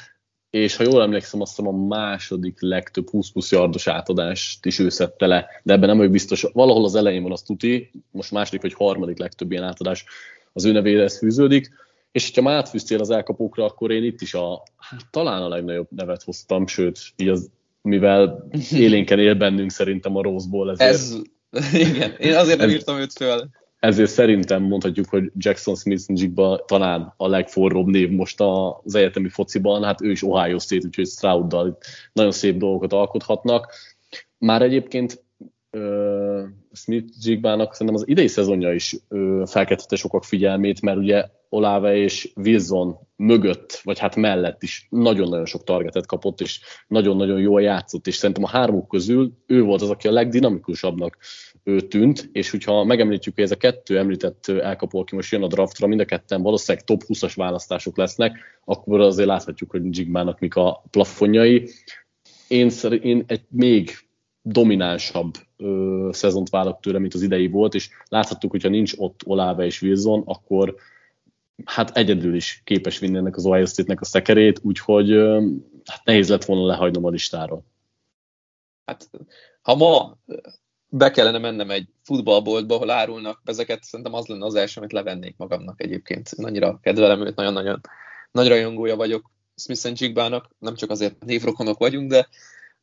és 0.49 0.75
ha 0.75 0.83
jól 0.83 1.01
emlékszem, 1.01 1.41
azt 1.41 1.55
hiszem 1.55 1.73
a 1.73 1.87
második 1.87 2.57
legtöbb 2.59 3.09
20 3.09 3.29
plusz 3.31 3.51
yardos 3.51 3.87
átadást 3.87 4.65
is 4.65 4.79
ő 4.79 4.89
szedte 4.89 5.27
le, 5.27 5.47
de 5.63 5.73
ebben 5.73 5.87
nem 5.87 5.97
vagyok 5.97 6.11
biztos, 6.11 6.45
valahol 6.53 6.83
az 6.83 6.95
elején 6.95 7.23
van 7.23 7.31
az 7.31 7.41
tuti, 7.41 7.91
most 8.11 8.31
második 8.31 8.61
vagy 8.61 8.73
harmadik 8.73 9.17
legtöbb 9.17 9.51
ilyen 9.51 9.63
átadás 9.63 10.05
az 10.53 10.65
ő 10.65 10.71
nevére 10.71 11.03
ez 11.03 11.17
fűződik, 11.17 11.69
és 12.11 12.31
ha 12.35 12.41
már 12.41 12.55
átfűztél 12.55 12.99
az 12.99 13.09
elkapókra, 13.09 13.65
akkor 13.65 13.91
én 13.91 14.03
itt 14.03 14.21
is 14.21 14.33
a, 14.33 14.63
hát 14.77 15.05
talán 15.11 15.41
a 15.41 15.47
legnagyobb 15.47 15.87
nevet 15.89 16.23
hoztam, 16.23 16.67
sőt, 16.67 16.99
így 17.15 17.27
az, 17.27 17.49
mivel 17.81 18.47
élénken 18.71 19.19
él 19.19 19.35
bennünk 19.35 19.71
szerintem 19.71 20.15
a 20.15 20.21
Rose 20.21 20.47
Bowl, 20.49 20.71
ezért... 20.71 20.89
Ez, 20.89 21.15
igen, 21.73 22.11
én 22.19 22.35
azért 22.35 22.59
nem 22.59 22.69
írtam 22.69 22.99
őt 22.99 23.13
föl 23.13 23.49
ezért 23.79 24.09
szerintem 24.09 24.63
mondhatjuk, 24.63 25.09
hogy 25.09 25.31
Jackson 25.35 25.75
Smith 25.75 26.07
Njigba 26.07 26.63
talán 26.65 27.13
a 27.17 27.27
legforróbb 27.27 27.87
név 27.87 28.09
most 28.09 28.41
az 28.41 28.95
egyetemi 28.95 29.29
fociban, 29.29 29.83
hát 29.83 30.01
ő 30.01 30.11
is 30.11 30.23
Ohio 30.23 30.59
State, 30.59 30.85
úgyhogy 30.85 31.07
Strouddal 31.07 31.77
nagyon 32.13 32.31
szép 32.31 32.57
dolgokat 32.57 32.93
alkothatnak. 32.93 33.73
Már 34.37 34.61
egyébként 34.61 35.25
Smith 36.71 37.07
Jigbának 37.21 37.73
szerintem 37.73 37.95
az 37.95 38.07
idei 38.07 38.27
szezonja 38.27 38.73
is 38.73 38.95
felkeltette 39.45 39.95
sokak 39.95 40.23
figyelmét, 40.23 40.81
mert 40.81 40.97
ugye 40.97 41.25
Olave 41.49 41.95
és 41.95 42.31
Wilson 42.35 42.97
mögött, 43.15 43.79
vagy 43.83 43.99
hát 43.99 44.15
mellett 44.15 44.63
is 44.63 44.87
nagyon-nagyon 44.89 45.45
sok 45.45 45.63
targetet 45.63 46.05
kapott, 46.05 46.41
és 46.41 46.59
nagyon-nagyon 46.87 47.39
jól 47.39 47.61
játszott, 47.61 48.07
és 48.07 48.15
szerintem 48.15 48.43
a 48.43 48.49
hármuk 48.49 48.87
közül 48.87 49.31
ő 49.45 49.61
volt 49.61 49.81
az, 49.81 49.89
aki 49.89 50.07
a 50.07 50.11
legdinamikusabbnak 50.11 51.17
ő 51.63 51.81
tűnt, 51.81 52.29
és 52.31 52.49
hogyha 52.49 52.83
megemlítjük, 52.83 53.35
hogy 53.35 53.43
ez 53.43 53.51
a 53.51 53.57
kettő 53.57 53.97
említett 53.97 54.47
elkapó, 54.47 54.99
aki 54.99 55.15
most 55.15 55.31
jön 55.31 55.43
a 55.43 55.47
draftra, 55.47 55.87
mind 55.87 55.99
a 55.99 56.05
ketten 56.05 56.41
valószínűleg 56.41 56.85
top 56.85 57.03
20-as 57.07 57.33
választások 57.35 57.97
lesznek, 57.97 58.37
akkor 58.65 58.99
azért 58.99 59.27
láthatjuk, 59.27 59.71
hogy 59.71 59.97
Jigmának 59.97 60.39
mik 60.39 60.55
a 60.55 60.83
plafonjai. 60.91 61.69
Én, 62.47 62.69
szerint, 62.69 63.03
én 63.03 63.23
egy 63.27 63.43
még 63.49 64.06
dominánsabb 64.47 65.33
ö, 65.57 66.09
szezont 66.11 66.49
várok 66.49 66.79
tőle, 66.79 66.99
mint 66.99 67.13
az 67.13 67.21
idei 67.21 67.47
volt, 67.47 67.73
és 67.73 67.89
láthattuk, 68.07 68.51
hogyha 68.51 68.69
nincs 68.69 68.93
ott 68.97 69.21
Olave 69.25 69.65
és 69.65 69.81
Wilson, 69.81 70.21
akkor 70.25 70.75
hát 71.65 71.97
egyedül 71.97 72.35
is 72.35 72.61
képes 72.63 72.99
vinni 72.99 73.17
ennek 73.17 73.35
az 73.35 73.45
Ohio 73.45 73.65
State-nek 73.65 74.01
a 74.01 74.05
szekerét, 74.05 74.59
úgyhogy 74.63 75.11
hát 75.85 76.01
nehéz 76.03 76.29
lett 76.29 76.45
volna 76.45 76.65
lehagynom 76.65 77.05
a 77.05 77.09
listáról. 77.09 77.63
Hát, 78.85 79.09
ha 79.61 79.75
ma 79.75 80.17
be 80.89 81.11
kellene 81.11 81.37
mennem 81.37 81.69
egy 81.69 81.87
futballboltba, 82.03 82.75
ahol 82.75 82.89
árulnak 82.89 83.41
ezeket, 83.45 83.83
szerintem 83.83 84.13
az 84.13 84.25
lenne 84.25 84.45
az 84.45 84.55
első, 84.55 84.79
amit 84.79 84.93
levennék 84.93 85.37
magamnak 85.37 85.81
egyébként. 85.81 86.37
Nagyra 86.37 86.79
kedvelem 86.81 87.25
őt, 87.25 87.35
nagyon-nagyon 87.35 87.81
nagy 88.31 88.47
rajongója 88.47 88.95
vagyok 88.95 89.31
Smith 89.55 90.01
Jigbának, 90.01 90.49
nem 90.59 90.75
csak 90.75 90.89
azért 90.89 91.25
névrokonok 91.25 91.77
vagyunk, 91.77 92.09
de, 92.09 92.27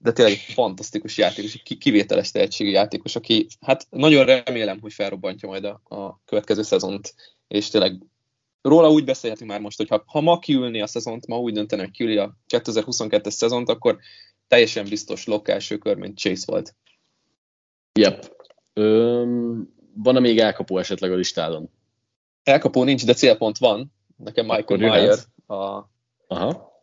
de 0.04 0.12
tényleg 0.12 0.34
egy 0.34 0.52
fantasztikus 0.54 1.18
játékos, 1.18 1.54
egy 1.54 1.78
kivételes 1.78 2.30
tehetségű 2.30 2.70
játékos, 2.70 3.16
aki 3.16 3.46
hát 3.60 3.86
nagyon 3.90 4.24
remélem, 4.24 4.80
hogy 4.80 4.92
felrobbantja 4.92 5.48
majd 5.48 5.64
a, 5.64 5.80
a 5.84 6.20
következő 6.24 6.62
szezont, 6.62 7.14
és 7.48 7.68
tényleg 7.68 8.02
róla 8.62 8.90
úgy 8.90 9.04
beszélhetünk 9.04 9.50
már 9.50 9.60
most, 9.60 9.76
hogy 9.76 9.88
ha, 9.88 10.02
ha 10.06 10.20
ma 10.20 10.38
kiülni 10.38 10.80
a 10.80 10.86
szezont, 10.86 11.26
ma 11.26 11.38
úgy 11.38 11.52
döntene, 11.52 11.82
hogy 11.82 11.90
kiüli 11.90 12.16
a 12.16 12.36
2022-es 12.48 13.30
szezont, 13.30 13.68
akkor 13.68 13.98
teljesen 14.48 14.88
biztos 14.88 15.26
lok 15.26 15.48
első 15.48 15.78
kör, 15.78 15.96
mint 15.96 16.18
Chase 16.18 16.44
volt. 16.46 16.74
Yep. 17.92 18.32
van-e 19.94 20.20
még 20.20 20.38
elkapó 20.38 20.78
esetleg 20.78 21.12
a 21.12 21.16
listádon? 21.16 21.70
Elkapó 22.42 22.84
nincs, 22.84 23.04
de 23.04 23.14
célpont 23.14 23.58
van. 23.58 23.92
Nekem 24.16 24.46
Michael 24.46 24.80
Meyer 24.80 25.18
a... 25.46 25.88
Aha. 26.26 26.73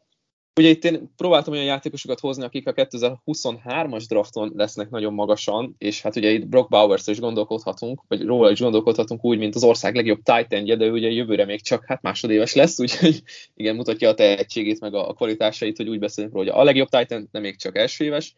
Ugye 0.62 0.70
itt 0.70 0.86
én 0.86 1.12
próbáltam 1.16 1.54
olyan 1.54 1.66
játékosokat 1.66 2.20
hozni, 2.20 2.44
akik 2.44 2.68
a 2.68 2.74
2023-as 2.74 4.04
drafton 4.08 4.52
lesznek 4.56 4.90
nagyon 4.90 5.14
magasan, 5.14 5.76
és 5.78 6.02
hát 6.02 6.16
ugye 6.16 6.30
itt 6.30 6.48
Brock 6.48 6.70
bowers 6.70 7.08
is 7.08 7.20
gondolkodhatunk, 7.20 8.02
vagy 8.08 8.26
róla 8.26 8.52
is 8.52 8.60
gondolkodhatunk 8.60 9.26
úgy, 9.26 9.38
mint 9.38 9.56
az 9.56 9.64
ország 9.64 9.96
legjobb 9.96 10.20
titan 10.24 10.64
de 10.66 10.86
ő 10.86 10.92
ugye 10.92 11.10
jövőre 11.10 11.46
még 11.46 11.62
csak 11.62 11.86
hát 11.86 12.02
másodéves 12.02 12.54
lesz, 12.54 12.80
úgyhogy 12.80 13.24
igen, 13.56 13.76
mutatja 13.76 14.10
a 14.10 14.14
tehetségét, 14.14 14.80
meg 14.80 14.94
a 14.94 15.14
kvalitásait, 15.14 15.78
hogy 15.78 15.90
úgy 15.90 16.00
beszélünk 16.00 16.34
róla, 16.34 16.52
hogy 16.52 16.62
a 16.62 16.64
legjobb 16.64 16.90
Titan 16.90 17.30
nem 17.32 17.42
még 17.42 17.58
csak 17.58 17.78
első 17.78 18.04
éves, 18.04 18.36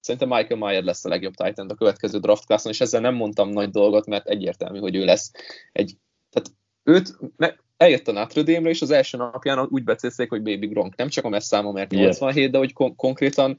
Szerintem 0.00 0.28
Michael 0.28 0.58
Mayer 0.58 0.82
lesz 0.82 1.04
a 1.04 1.08
legjobb 1.08 1.34
Titan 1.34 1.68
a 1.68 1.74
következő 1.74 2.18
draft 2.18 2.46
classon, 2.46 2.72
és 2.72 2.80
ezzel 2.80 3.00
nem 3.00 3.14
mondtam 3.14 3.48
nagy 3.48 3.70
dolgot, 3.70 4.06
mert 4.06 4.28
egyértelmű, 4.28 4.78
hogy 4.78 4.96
ő 4.96 5.04
lesz 5.04 5.30
egy, 5.72 5.96
tehát 6.30 6.52
őt 6.82 7.18
ne, 7.36 7.48
eljött 7.82 8.08
a 8.08 8.12
Notre 8.12 8.42
Dame-re, 8.42 8.68
és 8.68 8.82
az 8.82 8.90
első 8.90 9.16
napján 9.16 9.66
úgy 9.70 9.84
becélték, 9.84 10.28
hogy 10.28 10.42
Baby 10.42 10.66
Gronk. 10.66 10.96
Nem 10.96 11.08
csak 11.08 11.24
a 11.24 11.28
messzáma, 11.28 11.72
mert 11.72 11.90
87, 11.90 12.36
yeah. 12.36 12.50
de 12.50 12.58
hogy 12.58 12.72
kon- 12.72 12.96
konkrétan 12.96 13.58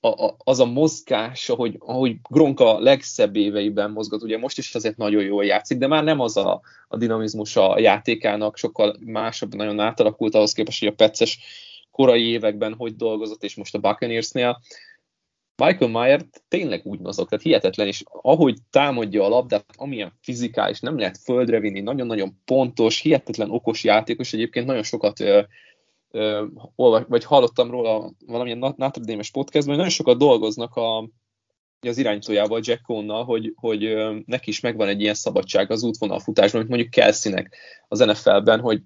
a, 0.00 0.24
a, 0.24 0.36
az 0.38 0.60
a 0.60 0.64
mozgás, 0.64 1.48
ahogy, 1.48 1.76
ahogy 1.78 2.16
Gronk 2.30 2.60
a 2.60 2.80
legszebb 2.80 3.36
éveiben 3.36 3.90
mozgat, 3.90 4.22
ugye 4.22 4.38
most 4.38 4.58
is 4.58 4.74
azért 4.74 4.96
nagyon 4.96 5.22
jól 5.22 5.44
játszik, 5.44 5.78
de 5.78 5.86
már 5.86 6.04
nem 6.04 6.20
az 6.20 6.36
a, 6.36 6.60
a 6.88 6.96
dinamizmus 6.96 7.56
a 7.56 7.78
játékának, 7.78 8.56
sokkal 8.56 8.96
másabb, 9.04 9.54
nagyon 9.54 9.80
átalakult 9.80 10.34
ahhoz 10.34 10.52
képest, 10.52 10.78
hogy 10.78 10.88
a 10.88 10.94
Petszes 10.94 11.38
korai 11.90 12.28
években 12.28 12.74
hogy 12.74 12.96
dolgozott, 12.96 13.42
és 13.44 13.54
most 13.54 13.74
a 13.74 13.78
Buccaneersnél. 13.78 14.60
Michael 15.64 15.90
Mayer 15.90 16.24
tényleg 16.48 16.80
úgy 16.84 16.98
mozog, 16.98 17.28
tehát 17.28 17.44
hihetetlen, 17.44 17.86
és 17.86 18.02
ahogy 18.04 18.56
támadja 18.70 19.24
a 19.24 19.28
labdát, 19.28 19.64
amilyen 19.76 20.12
fizikális, 20.20 20.80
nem 20.80 20.98
lehet 20.98 21.18
földre 21.18 21.60
vinni, 21.60 21.80
nagyon-nagyon 21.80 22.40
pontos, 22.44 23.00
hihetetlen 23.00 23.50
okos 23.50 23.84
játékos, 23.84 24.32
egyébként 24.32 24.66
nagyon 24.66 24.82
sokat 24.82 25.20
ö, 25.20 25.40
ö, 26.10 26.46
vagy 27.08 27.24
hallottam 27.24 27.70
róla 27.70 28.12
valamilyen 28.26 28.74
Notre 28.76 29.04
Dame-es 29.04 29.30
podcastban, 29.30 29.76
nagyon 29.76 29.90
sokat 29.90 30.18
dolgoznak 30.18 30.74
a, 30.74 31.08
az 31.80 31.98
irányítójával, 31.98 32.60
Jack 32.62 32.82
Cohn-nal, 32.82 33.24
hogy, 33.24 33.52
hogy 33.56 33.96
neki 34.26 34.50
is 34.50 34.60
megvan 34.60 34.88
egy 34.88 35.00
ilyen 35.00 35.14
szabadság 35.14 35.70
az 35.70 35.82
útvonalfutásban, 35.82 36.60
mint 36.60 36.72
mondjuk 36.72 36.90
Kelsey-nek 36.90 37.56
az 37.88 37.98
NFL-ben, 37.98 38.60
hogy 38.60 38.82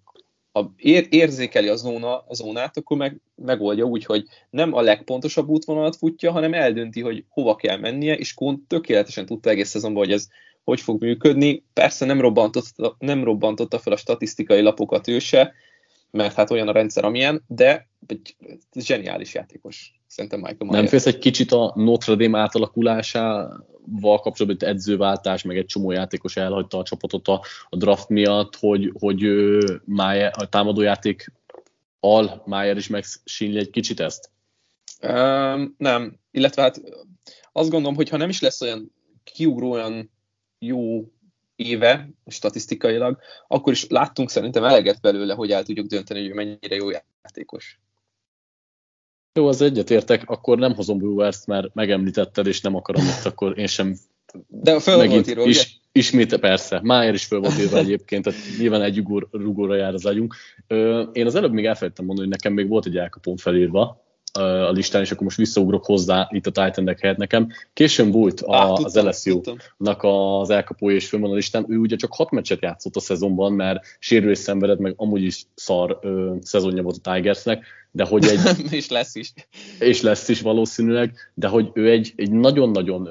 ha 0.56 0.72
ér, 0.76 1.06
érzékeli 1.10 1.68
a, 1.68 1.76
zóna, 1.76 2.18
a 2.18 2.34
zónát, 2.34 2.76
akkor 2.76 2.96
meg, 2.96 3.20
megoldja 3.34 3.84
úgy, 3.84 4.04
hogy 4.04 4.24
nem 4.50 4.74
a 4.74 4.80
legpontosabb 4.80 5.48
útvonalat 5.48 5.96
futja, 5.96 6.32
hanem 6.32 6.54
eldönti, 6.54 7.00
hogy 7.00 7.24
hova 7.28 7.56
kell 7.56 7.76
mennie, 7.76 8.16
és 8.16 8.34
Kuhn 8.34 8.66
tökéletesen 8.68 9.26
tudta 9.26 9.50
egész 9.50 9.68
szezonban, 9.68 10.04
hogy 10.04 10.12
ez 10.12 10.28
hogy 10.64 10.80
fog 10.80 11.00
működni. 11.00 11.64
Persze 11.72 12.04
nem 12.04 12.20
robbantotta, 12.20 12.96
nem 12.98 13.24
robbantotta 13.24 13.78
fel 13.78 13.92
a 13.92 13.96
statisztikai 13.96 14.60
lapokat 14.60 15.08
ő 15.08 15.18
mert 16.10 16.34
hát 16.34 16.50
olyan 16.50 16.68
a 16.68 16.72
rendszer, 16.72 17.04
amilyen, 17.04 17.44
de 17.46 17.88
egy 18.06 18.36
zseniális 18.74 19.34
játékos. 19.34 19.95
Szerintem 20.16 20.40
Michael 20.40 20.56
Mayer. 20.58 20.80
Nem 20.80 20.86
félsz 20.86 21.06
egy 21.06 21.18
kicsit 21.18 21.52
a 21.52 21.72
Notre 21.74 22.14
Dame 22.14 22.38
átalakulásával 22.38 24.20
kapcsolatban, 24.20 24.68
edzőváltás, 24.68 25.42
meg 25.42 25.56
egy 25.56 25.66
csomó 25.66 25.90
játékos 25.90 26.36
elhagyta 26.36 26.78
a 26.78 26.82
csapatot 26.82 27.28
a, 27.28 27.42
a 27.68 27.76
draft 27.76 28.08
miatt, 28.08 28.56
hogy, 28.56 28.92
hogy 28.98 29.26
Mayer, 29.84 30.32
a 30.36 30.48
támadójáték 30.48 31.32
al 32.00 32.42
Mayer 32.46 32.76
is 32.76 32.88
megsínli 32.88 33.58
egy 33.58 33.70
kicsit 33.70 34.00
ezt? 34.00 34.30
Um, 35.02 35.74
nem, 35.78 36.18
illetve 36.30 36.62
hát 36.62 36.80
azt 37.52 37.70
gondolom, 37.70 37.96
hogy 37.96 38.08
ha 38.08 38.16
nem 38.16 38.28
is 38.28 38.40
lesz 38.40 38.60
olyan 38.60 38.92
kiugróan 39.24 40.10
jó 40.58 41.12
éve 41.56 42.10
statisztikailag, 42.26 43.18
akkor 43.48 43.72
is 43.72 43.86
láttunk 43.88 44.30
szerintem 44.30 44.64
eleget 44.64 45.00
belőle, 45.00 45.34
hogy 45.34 45.50
el 45.50 45.64
tudjuk 45.64 45.86
dönteni, 45.86 46.20
hogy 46.20 46.28
ő 46.28 46.34
mennyire 46.34 46.74
jó 46.74 46.90
játékos. 47.22 47.80
Jó, 49.36 49.48
az 49.48 49.60
egyetértek, 49.60 50.22
akkor 50.26 50.58
nem 50.58 50.74
hozom 50.74 50.98
Brewers, 50.98 51.44
mert 51.46 51.74
megemlítetted, 51.74 52.46
és 52.46 52.60
nem 52.60 52.74
akarom 52.74 53.04
itt, 53.04 53.24
akkor 53.24 53.58
én 53.58 53.66
sem 53.66 53.96
de 54.48 54.80
föl 54.80 54.96
megint 54.96 55.14
volt 55.14 55.28
írva, 55.28 55.44
is, 55.44 55.60
ugye? 55.60 55.70
Ismét, 55.92 56.36
persze. 56.36 56.80
Májer 56.82 57.14
is 57.14 57.24
föl 57.24 57.40
volt 57.40 57.58
írva 57.58 57.78
egyébként, 57.78 58.24
tehát 58.24 58.40
nyilván 58.58 58.82
egy 58.82 59.02
rugóra 59.30 59.74
jár 59.74 59.94
az 59.94 60.06
agyunk. 60.06 60.34
Én 61.12 61.26
az 61.26 61.34
előbb 61.34 61.52
még 61.52 61.64
elfelejtettem 61.64 62.04
mondani, 62.04 62.28
hogy 62.28 62.36
nekem 62.36 62.52
még 62.52 62.68
volt 62.68 62.86
egy 62.86 62.96
elkapón 62.96 63.36
felírva, 63.36 64.04
a 64.38 64.70
listán, 64.70 65.02
és 65.02 65.10
akkor 65.10 65.22
most 65.22 65.36
visszaugrok 65.36 65.84
hozzá 65.84 66.28
itt 66.30 66.46
a 66.46 66.50
titan 66.50 66.96
helyett 67.00 67.16
nekem. 67.16 67.48
Későn 67.72 68.10
volt 68.10 68.40
a, 68.40 68.56
Á, 68.56 68.66
tudtam, 68.66 68.84
az 68.84 68.96
LSU-nak 68.96 70.02
az 70.02 70.50
elkapója 70.50 70.96
és 70.96 71.08
fönn 71.08 71.20
van 71.20 71.30
a 71.30 71.34
listán. 71.34 71.66
Ő 71.68 71.76
ugye 71.76 71.96
csak 71.96 72.14
hat 72.14 72.30
meccset 72.30 72.62
játszott 72.62 72.96
a 72.96 73.00
szezonban, 73.00 73.52
mert 73.52 73.84
sérülés 73.98 74.38
szenvedett, 74.38 74.78
meg 74.78 74.94
amúgy 74.96 75.22
is 75.22 75.46
szar 75.54 75.98
ö, 76.02 76.34
szezonja 76.40 76.82
volt 76.82 76.98
a 77.02 77.12
Tigersnek, 77.12 77.64
de 77.96 78.04
hogy 78.04 78.24
egy... 78.24 78.40
és 78.78 78.88
lesz 78.88 79.14
is. 79.14 79.32
És 79.78 80.02
lesz 80.02 80.28
is 80.28 80.40
valószínűleg, 80.40 81.14
de 81.34 81.48
hogy 81.48 81.70
ő 81.74 81.90
egy, 81.90 82.12
egy 82.16 82.30
nagyon-nagyon 82.30 83.08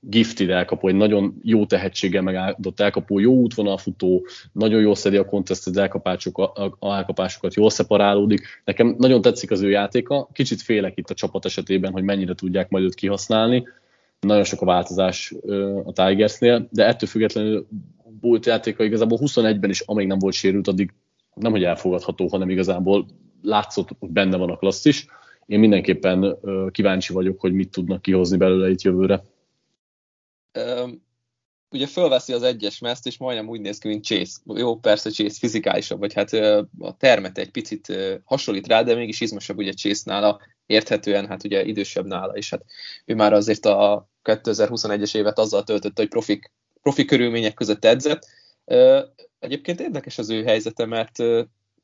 gifted 0.00 0.50
elkapó, 0.50 0.88
egy 0.88 0.94
nagyon 0.94 1.40
jó 1.42 1.66
tehetséggel 1.66 2.22
megáldott 2.22 2.80
elkapó, 2.80 3.18
jó 3.18 3.32
útvonalfutó, 3.32 4.26
nagyon 4.52 4.80
jól 4.80 4.94
szedi 4.94 5.16
a 5.16 5.42
elkapásokat, 5.74 6.58
elkapásokat, 6.80 7.54
jól 7.54 7.70
szeparálódik. 7.70 8.62
Nekem 8.64 8.94
nagyon 8.98 9.20
tetszik 9.20 9.50
az 9.50 9.62
ő 9.62 9.70
játéka, 9.70 10.28
kicsit 10.32 10.62
félek 10.62 10.98
itt 10.98 11.10
a 11.10 11.14
csapat 11.14 11.44
esetében, 11.44 11.92
hogy 11.92 12.02
mennyire 12.02 12.34
tudják 12.34 12.68
majd 12.68 12.84
őt 12.84 12.94
kihasználni. 12.94 13.66
Nagyon 14.20 14.44
sok 14.44 14.62
a 14.62 14.64
változás 14.64 15.34
a 15.84 15.92
Tigersnél, 15.92 16.68
de 16.70 16.86
ettől 16.86 17.08
függetlenül 17.08 17.66
volt 18.20 18.46
játéka 18.46 18.84
igazából 18.84 19.18
21-ben 19.22 19.70
is, 19.70 19.80
amíg 19.80 20.06
nem 20.06 20.18
volt 20.18 20.34
sérült, 20.34 20.68
addig 20.68 20.92
nem 21.34 21.52
hogy 21.52 21.64
elfogadható, 21.64 22.28
hanem 22.28 22.50
igazából 22.50 23.06
látszott, 23.42 23.88
hogy 23.98 24.10
benne 24.10 24.36
van 24.36 24.50
a 24.50 24.56
klassz 24.56 24.84
is. 24.84 25.06
Én 25.46 25.58
mindenképpen 25.58 26.36
kíváncsi 26.70 27.12
vagyok, 27.12 27.40
hogy 27.40 27.52
mit 27.52 27.70
tudnak 27.70 28.02
kihozni 28.02 28.36
belőle 28.36 28.70
itt 28.70 28.82
jövőre. 28.82 29.22
Um, 30.58 31.02
ugye 31.70 31.86
fölveszi 31.86 32.32
az 32.32 32.42
egyes 32.42 32.78
meszt, 32.78 33.06
és 33.06 33.18
majdnem 33.18 33.48
úgy 33.48 33.60
néz 33.60 33.78
ki, 33.78 33.88
mint 33.88 34.04
Chase. 34.04 34.38
Jó, 34.44 34.76
persze 34.76 35.10
Chase 35.10 35.38
fizikálisabb, 35.38 35.98
vagy 35.98 36.12
hát 36.12 36.32
a 36.78 36.96
termet 36.98 37.38
egy 37.38 37.50
picit 37.50 37.96
hasonlít 38.24 38.66
rá, 38.66 38.82
de 38.82 38.94
mégis 38.94 39.20
izmosabb 39.20 39.58
ugye 39.58 39.72
Chase 39.72 40.02
nála, 40.04 40.40
érthetően, 40.66 41.26
hát 41.26 41.44
ugye 41.44 41.64
idősebb 41.64 42.06
nála, 42.06 42.32
és 42.32 42.50
hát 42.50 42.64
ő 43.04 43.14
már 43.14 43.32
azért 43.32 43.64
a 43.64 44.08
2021-es 44.24 45.16
évet 45.16 45.38
azzal 45.38 45.64
töltötte, 45.64 46.02
hogy 46.02 46.10
profi, 46.10 46.40
profi 46.82 47.04
körülmények 47.04 47.54
között 47.54 47.84
edzett. 47.84 48.26
Egyébként 49.38 49.80
érdekes 49.80 50.18
az 50.18 50.30
ő 50.30 50.44
helyzete, 50.44 50.86
mert 50.86 51.18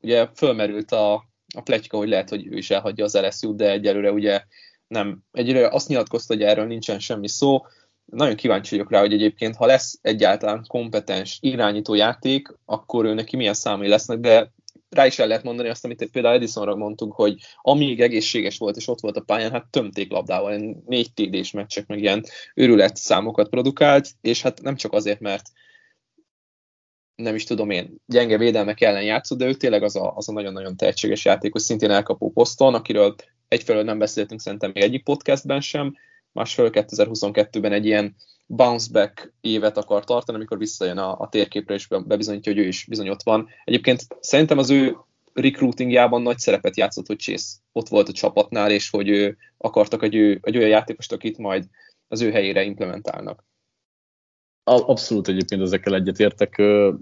ugye 0.01 0.27
fölmerült 0.35 0.91
a, 0.91 1.26
a 1.57 1.61
pletyka, 1.61 1.97
hogy 1.97 2.09
lehet, 2.09 2.29
hogy 2.29 2.47
ő 2.47 2.57
is 2.57 2.69
elhagyja 2.69 3.03
az 3.03 3.17
lsu 3.17 3.55
de 3.55 3.71
egyelőre 3.71 4.11
ugye 4.11 4.41
nem, 4.87 5.23
egyelőre 5.31 5.67
azt 5.67 5.87
nyilatkozta, 5.87 6.33
hogy 6.33 6.43
erről 6.43 6.65
nincsen 6.65 6.99
semmi 6.99 7.27
szó. 7.27 7.65
Nagyon 8.05 8.35
kíváncsi 8.35 8.75
vagyok 8.75 8.91
rá, 8.91 8.99
hogy 8.99 9.13
egyébként, 9.13 9.55
ha 9.55 9.65
lesz 9.65 9.99
egyáltalán 10.01 10.65
kompetens 10.67 11.37
irányító 11.41 11.93
játék, 11.93 12.47
akkor 12.65 13.05
ő 13.05 13.13
neki 13.13 13.35
milyen 13.35 13.53
számai 13.53 13.87
lesznek, 13.87 14.19
de 14.19 14.51
rá 14.89 15.05
is 15.05 15.19
el 15.19 15.27
lehet 15.27 15.43
mondani 15.43 15.69
azt, 15.69 15.85
amit 15.85 16.09
például 16.11 16.35
Edisonra 16.35 16.75
mondtuk, 16.75 17.13
hogy 17.13 17.35
amíg 17.61 18.01
egészséges 18.01 18.57
volt 18.57 18.75
és 18.75 18.87
ott 18.87 18.99
volt 18.99 19.17
a 19.17 19.21
pályán, 19.21 19.51
hát 19.51 19.67
tömték 19.69 20.11
labdával, 20.11 20.81
négy 20.85 21.13
TD-s 21.13 21.51
meccsek, 21.51 21.87
meg 21.87 21.99
ilyen 21.99 22.23
őrület 22.55 22.95
számokat 22.95 23.49
produkált, 23.49 24.09
és 24.21 24.41
hát 24.41 24.61
nem 24.61 24.75
csak 24.75 24.93
azért, 24.93 25.19
mert 25.19 25.49
nem 27.17 27.35
is 27.35 27.43
tudom 27.43 27.69
én, 27.69 27.95
gyenge 28.05 28.37
védelmek 28.37 28.81
ellen 28.81 29.03
játszott, 29.03 29.37
de 29.37 29.45
ő 29.45 29.53
tényleg 29.53 29.83
az 29.83 29.95
a, 29.95 30.13
az 30.15 30.29
a 30.29 30.31
nagyon-nagyon 30.31 30.77
tehetséges 30.77 31.25
játékos, 31.25 31.61
szintén 31.61 31.91
elkapó 31.91 32.31
poszton, 32.31 32.73
akiről 32.73 33.15
egyfelől 33.47 33.83
nem 33.83 33.97
beszéltünk 33.97 34.41
szerintem 34.41 34.71
még 34.73 34.83
egyik 34.83 35.03
podcastben 35.03 35.61
sem, 35.61 35.95
másfelől 36.31 36.71
2022-ben 36.73 37.71
egy 37.71 37.85
ilyen 37.85 38.15
bounce 38.45 38.91
back 38.91 39.33
évet 39.41 39.77
akar 39.77 40.03
tartani, 40.03 40.37
amikor 40.37 40.57
visszajön 40.57 40.97
a, 40.97 41.19
a 41.19 41.29
térképre, 41.29 41.73
és 41.73 41.87
bebizonyítja, 41.87 42.53
hogy 42.53 42.61
ő 42.61 42.67
is 42.67 42.85
bizony 42.85 43.09
ott 43.09 43.23
van. 43.23 43.47
Egyébként 43.63 44.07
szerintem 44.19 44.57
az 44.57 44.69
ő 44.69 44.97
recruitingjában 45.33 46.21
nagy 46.21 46.37
szerepet 46.37 46.77
játszott, 46.77 47.07
hogy 47.07 47.17
Chase 47.17 47.57
ott 47.71 47.87
volt 47.87 48.09
a 48.09 48.13
csapatnál, 48.13 48.71
és 48.71 48.89
hogy 48.89 49.09
ő 49.09 49.37
akartak 49.57 50.03
egy, 50.03 50.15
ő, 50.15 50.39
egy 50.41 50.57
olyan 50.57 50.69
játékost, 50.69 51.11
akit 51.11 51.37
majd 51.37 51.65
az 52.07 52.21
ő 52.21 52.31
helyére 52.31 52.63
implementálnak. 52.63 53.45
Abszolút 54.69 55.27
egyébként 55.27 55.61
ezekkel 55.61 55.95
egyetértek. 55.95 56.57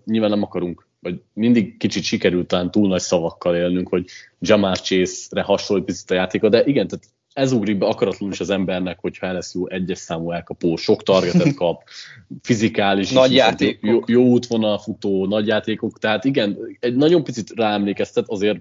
Nyilván 0.05 0.29
nem 0.29 0.43
akarunk, 0.43 0.88
vagy 1.00 1.22
mindig 1.34 1.77
kicsit 1.77 2.03
sikerült 2.03 2.48
talán 2.48 2.72
túl 2.72 2.88
nagy 2.88 3.01
szavakkal 3.01 3.55
élnünk, 3.55 3.88
hogy 3.88 4.05
Jamar 4.39 4.79
Chase-re 4.79 5.41
hasonlít 5.41 5.86
picit 5.86 6.12
a 6.12 6.13
játéka, 6.13 6.50
de 6.50 6.63
igen, 6.65 6.88
tehát 6.88 7.05
ez 7.34 7.51
ugrik 7.51 7.77
be 7.77 7.86
akaratlanul 7.86 8.34
is 8.34 8.39
az 8.39 8.50
embernek, 8.50 9.00
hogyha 9.00 9.41
jó 9.53 9.67
egyes 9.67 9.98
számú 9.98 10.31
elkapó, 10.31 10.75
sok 10.75 11.03
targetet 11.03 11.53
kap, 11.53 11.84
fizikális, 12.41 13.12
nagy 13.12 13.34
játék, 13.34 13.79
jó, 13.81 14.00
jó 14.05 14.24
útvonal 14.24 14.77
futó, 14.77 15.25
nagy 15.25 15.48
játékok, 15.48 16.00
tehát 16.00 16.25
igen, 16.25 16.57
egy 16.79 16.95
nagyon 16.95 17.24
picit 17.24 17.51
ráemlékeztet, 17.55 18.25
azért 18.27 18.60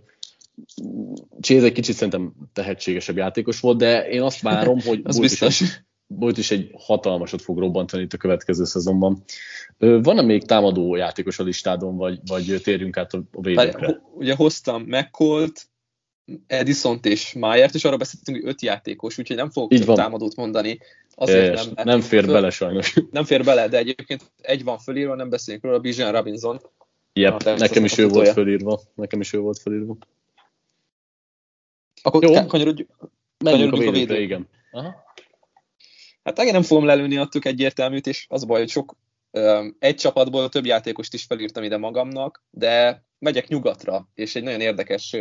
Chase 1.40 1.64
egy 1.64 1.72
kicsit 1.72 1.94
szerintem 1.94 2.32
tehetségesebb 2.52 3.16
játékos 3.16 3.60
volt, 3.60 3.78
de 3.78 4.08
én 4.08 4.22
azt 4.22 4.40
várom, 4.40 4.80
hogy 4.80 5.00
az 5.04 5.18
biztos. 5.18 5.60
Is, 5.60 5.84
Bolt 6.06 6.38
is 6.38 6.50
egy 6.50 6.70
hatalmasat 6.78 7.42
fog 7.42 7.58
robbantani 7.58 8.02
itt 8.02 8.12
a 8.12 8.16
következő 8.16 8.64
szezonban. 8.64 9.24
Van-e 9.78 10.22
még 10.22 10.44
támadó 10.44 10.94
játékos 10.94 11.38
a 11.38 11.42
listádon, 11.42 11.96
vagy, 11.96 12.20
vagy 12.26 12.60
térjünk 12.62 12.96
át 12.96 13.12
a 13.12 13.24
védőkre? 13.30 14.02
Ugye 14.14 14.34
hoztam 14.34 14.82
McColt, 14.82 15.68
edison 16.46 16.98
és 17.02 17.32
Mayert, 17.32 17.74
és 17.74 17.84
arra 17.84 17.96
beszéltünk, 17.96 18.38
hogy 18.38 18.48
öt 18.48 18.62
játékos, 18.62 19.18
úgyhogy 19.18 19.36
nem 19.36 19.50
fogok 19.50 19.78
több 19.78 19.94
támadót 19.94 20.36
mondani. 20.36 20.78
Azért 21.14 21.74
nem, 21.74 21.86
nem 21.86 22.00
fér 22.00 22.24
föl, 22.24 22.32
bele 22.32 22.50
sajnos. 22.50 22.94
Nem 23.10 23.24
fér 23.24 23.44
bele, 23.44 23.68
de 23.68 23.78
egyébként 23.78 24.32
egy 24.40 24.64
van 24.64 24.78
fölírva, 24.78 25.14
nem 25.14 25.28
beszélünk 25.28 25.64
róla, 25.64 25.78
Bijan 25.78 26.12
Robinson. 26.12 26.60
Yep, 27.12 27.42
nekem 27.42 27.84
is 27.84 27.98
ő 27.98 28.08
volt 28.08 28.28
fölírva. 28.28 28.80
Nekem 28.94 29.20
is 29.20 29.32
ő 29.32 29.38
volt 29.38 29.58
fölírva. 29.58 29.96
Akkor 32.02 32.22
Jó. 32.22 32.46
kanyarodjunk, 32.46 32.90
kanyarodjunk 33.38 33.72
a 33.72 33.76
védőkre, 33.76 33.88
a 33.88 33.92
védőkre. 33.92 34.20
igen. 34.20 34.48
Aha. 34.70 35.04
Hát 36.24 36.38
igen, 36.38 36.52
nem 36.52 36.62
fogom 36.62 36.84
lelőni 36.84 37.16
attól 37.16 37.42
egyértelműt, 37.44 38.06
és 38.06 38.26
az 38.28 38.42
a 38.42 38.46
baj, 38.46 38.58
hogy 38.58 38.68
sok 38.68 38.96
egy 39.78 39.94
csapatból 39.94 40.48
több 40.48 40.64
játékost 40.66 41.14
is 41.14 41.24
felírtam 41.24 41.62
ide 41.62 41.76
magamnak, 41.76 42.44
de 42.50 43.04
megyek 43.18 43.48
nyugatra, 43.48 44.08
és 44.14 44.36
egy 44.36 44.42
nagyon 44.42 44.60
érdekes 44.60 45.16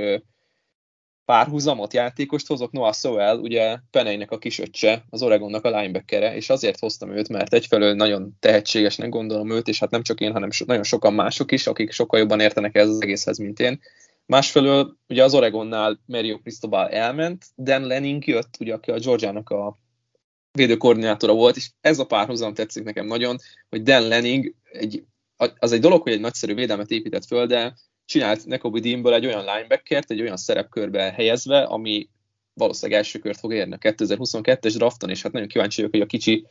párhuzamot, 1.25 1.93
játékost 1.93 2.47
hozok, 2.47 2.71
Noah 2.71 2.93
Sowell, 2.93 3.37
ugye 3.37 3.77
Peneinek 3.91 4.31
a 4.31 4.37
kisöccse, 4.37 5.05
az 5.09 5.21
Oregonnak 5.23 5.65
a 5.65 5.79
linebackere, 5.79 6.35
és 6.35 6.49
azért 6.49 6.79
hoztam 6.79 7.17
őt, 7.17 7.29
mert 7.29 7.53
egyfelől 7.53 7.93
nagyon 7.93 8.35
tehetségesnek 8.39 9.09
gondolom 9.09 9.51
őt, 9.51 9.67
és 9.67 9.79
hát 9.79 9.91
nem 9.91 10.03
csak 10.03 10.19
én, 10.21 10.31
hanem 10.31 10.51
so, 10.51 10.65
nagyon 10.65 10.83
sokan 10.83 11.13
mások 11.13 11.51
is, 11.51 11.67
akik 11.67 11.91
sokkal 11.91 12.19
jobban 12.19 12.39
értenek 12.39 12.75
ez 12.75 12.89
az 12.89 13.01
egészhez, 13.01 13.37
mint 13.37 13.59
én. 13.59 13.79
Másfelől 14.25 14.97
ugye 15.07 15.23
az 15.23 15.33
Oregonnál 15.33 15.99
Mario 16.05 16.37
Cristobal 16.37 16.89
elment, 16.89 17.45
Dan 17.57 17.87
Lenning 17.87 18.27
jött, 18.27 18.57
ugye, 18.59 18.73
aki 18.73 18.91
a 18.91 18.99
Georgiának 18.99 19.49
a 19.49 19.77
védőkoordinátora 20.57 21.33
volt, 21.33 21.55
és 21.55 21.69
ez 21.81 21.99
a 21.99 22.05
párhuzam 22.05 22.53
tetszik 22.53 22.83
nekem 22.83 23.05
nagyon, 23.05 23.37
hogy 23.69 23.83
Dan 23.83 24.07
Lenning 24.07 24.53
egy, 24.71 25.03
az 25.57 25.71
egy 25.71 25.79
dolog, 25.79 26.01
hogy 26.01 26.11
egy 26.11 26.19
nagyszerű 26.19 26.53
védelmet 26.53 26.89
épített 26.89 27.25
föl, 27.25 27.45
de 27.45 27.73
csinált 28.05 28.45
Nekobi 28.45 28.79
Deanből 28.79 29.13
egy 29.13 29.25
olyan 29.25 29.45
linebackert, 29.45 30.11
egy 30.11 30.21
olyan 30.21 30.37
szerepkörbe 30.37 31.11
helyezve, 31.11 31.63
ami 31.63 32.09
valószínűleg 32.53 32.99
első 32.99 33.19
kört 33.19 33.39
fog 33.39 33.53
érni 33.53 33.73
a 33.73 33.77
2022-es 33.77 34.73
drafton, 34.75 35.09
és 35.09 35.21
hát 35.21 35.31
nagyon 35.31 35.47
kíváncsi 35.47 35.75
vagyok, 35.75 35.91
hogy 35.91 36.01
a 36.01 36.05
kicsi 36.05 36.45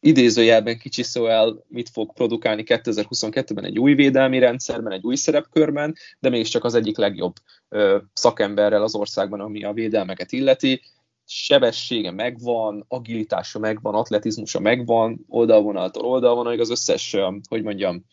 idézőjelben 0.00 0.78
kicsi 0.78 1.02
szóval 1.02 1.64
mit 1.68 1.88
fog 1.88 2.12
produkálni 2.12 2.62
2022-ben 2.66 3.64
egy 3.64 3.78
új 3.78 3.94
védelmi 3.94 4.38
rendszerben, 4.38 4.92
egy 4.92 5.04
új 5.04 5.16
szerepkörben, 5.16 5.94
de 6.18 6.28
mégiscsak 6.28 6.64
az 6.64 6.74
egyik 6.74 6.96
legjobb 6.96 7.34
ö, 7.68 7.98
szakemberrel 8.12 8.82
az 8.82 8.94
országban, 8.94 9.40
ami 9.40 9.64
a 9.64 9.72
védelmeket 9.72 10.32
illeti. 10.32 10.82
Sebessége 11.30 12.10
megvan, 12.10 12.84
agilitása 12.88 13.58
megvan, 13.58 13.94
atletizmusa 13.94 14.60
megvan, 14.60 15.24
oldalvonaltól 15.28 16.04
oldalvonalig 16.04 16.60
az 16.60 16.70
összes, 16.70 17.16
hogy 17.48 17.62
mondjam, 17.62 18.04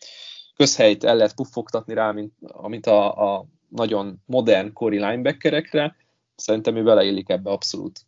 közhelyt 0.56 1.04
el 1.04 1.16
lehet 1.16 1.34
puffogtatni 1.34 1.94
rá, 1.94 2.10
mint, 2.10 2.32
amit 2.40 2.86
a, 2.86 3.34
a 3.36 3.46
nagyon 3.68 4.22
modern 4.26 4.72
kori 4.72 4.96
linebackerekre. 4.96 5.96
Szerintem 6.34 6.76
ő 6.76 6.82
beleillik 6.82 7.28
ebbe 7.28 7.50
abszolút. 7.50 8.00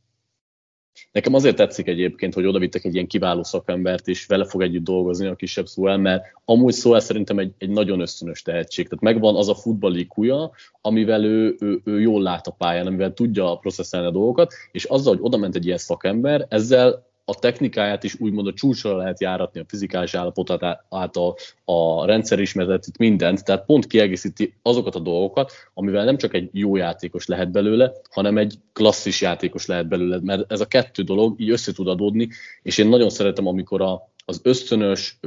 Nekem 1.13 1.35
azért 1.35 1.57
tetszik 1.57 1.87
egyébként, 1.87 2.35
hogy 2.35 2.47
odavittek 2.47 2.85
egy 2.85 2.95
ilyen 2.95 3.07
kiváló 3.07 3.43
szakembert, 3.43 4.09
és 4.09 4.27
vele 4.27 4.45
fog 4.45 4.63
együtt 4.63 4.85
dolgozni 4.85 5.27
a 5.27 5.35
kisebb 5.35 5.67
szóval, 5.67 5.97
mert 5.97 6.25
amúgy 6.45 6.73
szóval 6.73 7.01
szerintem 7.01 7.39
egy, 7.39 7.53
egy 7.59 7.71
nagyon 7.71 8.01
ösztönös 8.01 8.43
tehetség. 8.43 8.89
Tehát 8.89 9.05
megvan 9.05 9.37
az 9.37 9.49
a 9.49 9.55
futballi 9.55 10.07
kuja, 10.07 10.51
amivel 10.81 11.25
ő, 11.25 11.57
ő, 11.61 11.81
ő 11.85 12.01
jól 12.01 12.23
lát 12.23 12.47
a 12.47 12.51
pályán, 12.51 12.87
amivel 12.87 13.13
tudja 13.13 13.57
processzelni 13.57 14.07
a 14.07 14.11
dolgokat, 14.11 14.53
és 14.73 14.85
azzal, 14.85 15.15
hogy 15.15 15.25
oda 15.25 15.37
ment 15.37 15.55
egy 15.55 15.67
ilyen 15.67 15.79
szakember, 15.79 16.47
ezzel 16.49 17.08
a 17.29 17.35
technikáját 17.35 18.05
is 18.05 18.21
úgymond 18.21 18.47
a 18.47 18.53
csúcsra 18.53 18.97
lehet 18.97 19.21
járatni, 19.21 19.61
a 19.61 19.65
fizikális 19.69 20.15
állapotát 20.15 20.85
által, 20.91 21.37
a 21.65 22.05
rendszer 22.05 22.39
ismeretét, 22.39 22.99
mindent, 22.99 23.45
tehát 23.45 23.65
pont 23.65 23.87
kiegészíti 23.87 24.55
azokat 24.63 24.95
a 24.95 24.99
dolgokat, 24.99 25.53
amivel 25.75 26.05
nem 26.05 26.17
csak 26.17 26.35
egy 26.35 26.49
jó 26.53 26.77
játékos 26.77 27.27
lehet 27.27 27.51
belőle, 27.51 27.93
hanem 28.11 28.39
egy 28.39 28.55
klasszis 28.73 29.21
játékos 29.21 29.67
lehet 29.67 29.89
belőle, 29.89 30.19
mert 30.23 30.53
ez 30.53 30.61
a 30.61 30.67
kettő 30.67 31.03
dolog 31.03 31.41
így 31.41 31.51
össze 31.51 31.73
tud 31.73 31.89
adódni, 31.89 32.29
és 32.63 32.79
én 32.79 32.89
nagyon 32.89 33.11
szeretem, 33.11 33.47
amikor 33.47 33.81
a, 33.81 34.11
az 34.25 34.41
ösztönös 34.43 35.19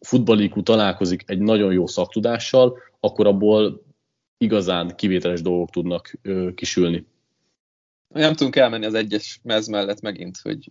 futballikú 0.00 0.62
találkozik 0.62 1.22
egy 1.26 1.38
nagyon 1.38 1.72
jó 1.72 1.86
szaktudással, 1.86 2.78
akkor 3.00 3.26
abból 3.26 3.82
igazán 4.38 4.96
kivételes 4.96 5.42
dolgok 5.42 5.70
tudnak 5.70 6.18
ö, 6.22 6.48
kisülni. 6.54 7.06
Nem 8.14 8.34
tudunk 8.34 8.56
elmenni 8.56 8.86
az 8.86 8.94
egyes 8.94 9.40
mez 9.42 9.66
mellett 9.66 10.00
megint, 10.00 10.38
hogy 10.42 10.70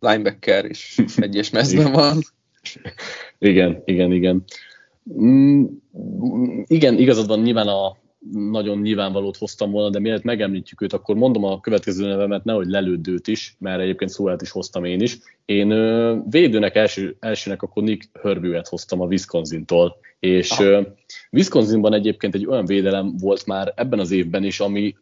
linebacker 0.00 0.64
is 0.64 0.98
egyes 1.16 1.50
mezben 1.50 1.92
van. 1.92 2.22
Igen, 3.38 3.82
igen, 3.84 4.12
igen. 4.12 4.44
Mm, 5.20 5.64
igen, 6.66 6.98
igazad 6.98 7.26
van, 7.26 7.40
nyilván 7.40 7.68
a 7.68 7.96
nagyon 8.32 8.78
nyilvánvalót 8.78 9.36
hoztam 9.36 9.70
volna, 9.70 9.90
de 9.90 9.98
mielőtt 9.98 10.22
megemlítjük 10.22 10.80
őt, 10.80 10.92
akkor 10.92 11.16
mondom 11.16 11.44
a 11.44 11.60
következő 11.60 12.06
nevemet, 12.06 12.44
nehogy 12.44 12.66
lelőd 12.66 13.06
is, 13.24 13.56
mert 13.58 13.80
egyébként 13.80 14.10
szólt 14.10 14.42
is 14.42 14.50
hoztam 14.50 14.84
én 14.84 15.00
is. 15.00 15.18
Én 15.44 15.70
ö, 15.70 16.16
védőnek 16.30 16.74
első, 16.74 17.16
elsőnek 17.20 17.62
akkor 17.62 17.82
Nick 17.82 18.08
Herbüet 18.22 18.68
hoztam 18.68 19.00
a 19.00 19.06
Wisconsin-tól, 19.06 19.96
és 20.20 20.58
ö, 20.58 20.80
Wisconsinban 21.32 21.92
egyébként 21.92 22.34
egy 22.34 22.46
olyan 22.46 22.64
védelem 22.64 23.16
volt 23.16 23.46
már 23.46 23.72
ebben 23.76 23.98
az 23.98 24.10
évben 24.10 24.44
is, 24.44 24.60
ami 24.60 24.94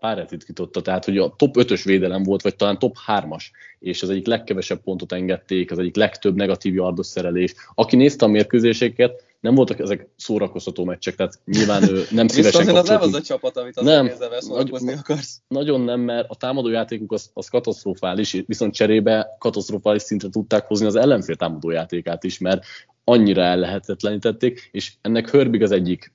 pár 0.00 0.26
ritkította, 0.28 0.82
tehát 0.82 1.04
hogy 1.04 1.18
a 1.18 1.34
top 1.36 1.54
5-ös 1.58 1.80
védelem 1.84 2.22
volt, 2.22 2.42
vagy 2.42 2.56
talán 2.56 2.78
top 2.78 2.96
3-as, 3.06 3.44
és 3.78 4.02
az 4.02 4.10
egyik 4.10 4.26
legkevesebb 4.26 4.80
pontot 4.80 5.12
engedték, 5.12 5.70
az 5.70 5.78
egyik 5.78 5.96
legtöbb 5.96 6.36
negatív 6.36 6.74
yardos 6.74 7.06
szerelés. 7.06 7.54
Aki 7.74 7.96
nézte 7.96 8.24
a 8.24 8.28
mérkőzéseket, 8.28 9.24
nem 9.40 9.54
voltak 9.54 9.78
ezek 9.78 10.08
szórakoztató 10.16 10.84
meccsek, 10.84 11.14
tehát 11.14 11.40
nyilván 11.44 11.88
ő 11.88 12.02
nem 12.10 12.28
szívesen 12.28 12.60
Viszont 12.60 12.78
az 12.78 12.88
nem 12.88 13.00
az 13.00 13.14
a 13.14 13.20
csapat, 13.20 13.56
amit 13.56 13.76
az 13.76 13.84
nem, 13.84 14.10
szórakozni 14.38 14.92
akarsz. 14.92 15.40
Nagyon 15.48 15.80
nem, 15.80 16.00
mert 16.00 16.30
a 16.30 16.34
támadójátékuk 16.34 17.12
az, 17.12 17.30
az 17.34 17.48
katasztrofális, 17.48 18.42
viszont 18.46 18.74
cserébe 18.74 19.36
katasztrofális 19.38 20.02
szintre 20.02 20.28
tudták 20.28 20.66
hozni 20.66 20.86
az 20.86 20.96
ellenfél 20.96 21.36
támadójátékát 21.36 22.24
is, 22.24 22.38
mert 22.38 22.64
annyira 23.04 23.42
ellehetetlenítették, 23.42 24.68
és 24.72 24.92
ennek 25.00 25.30
Hörbig 25.30 25.62
az 25.62 25.70
egyik, 25.70 26.12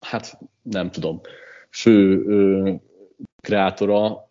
hát 0.00 0.38
nem 0.62 0.90
tudom, 0.90 1.20
fő 1.76 2.24
ö, 2.26 2.72
kreátora, 3.40 4.30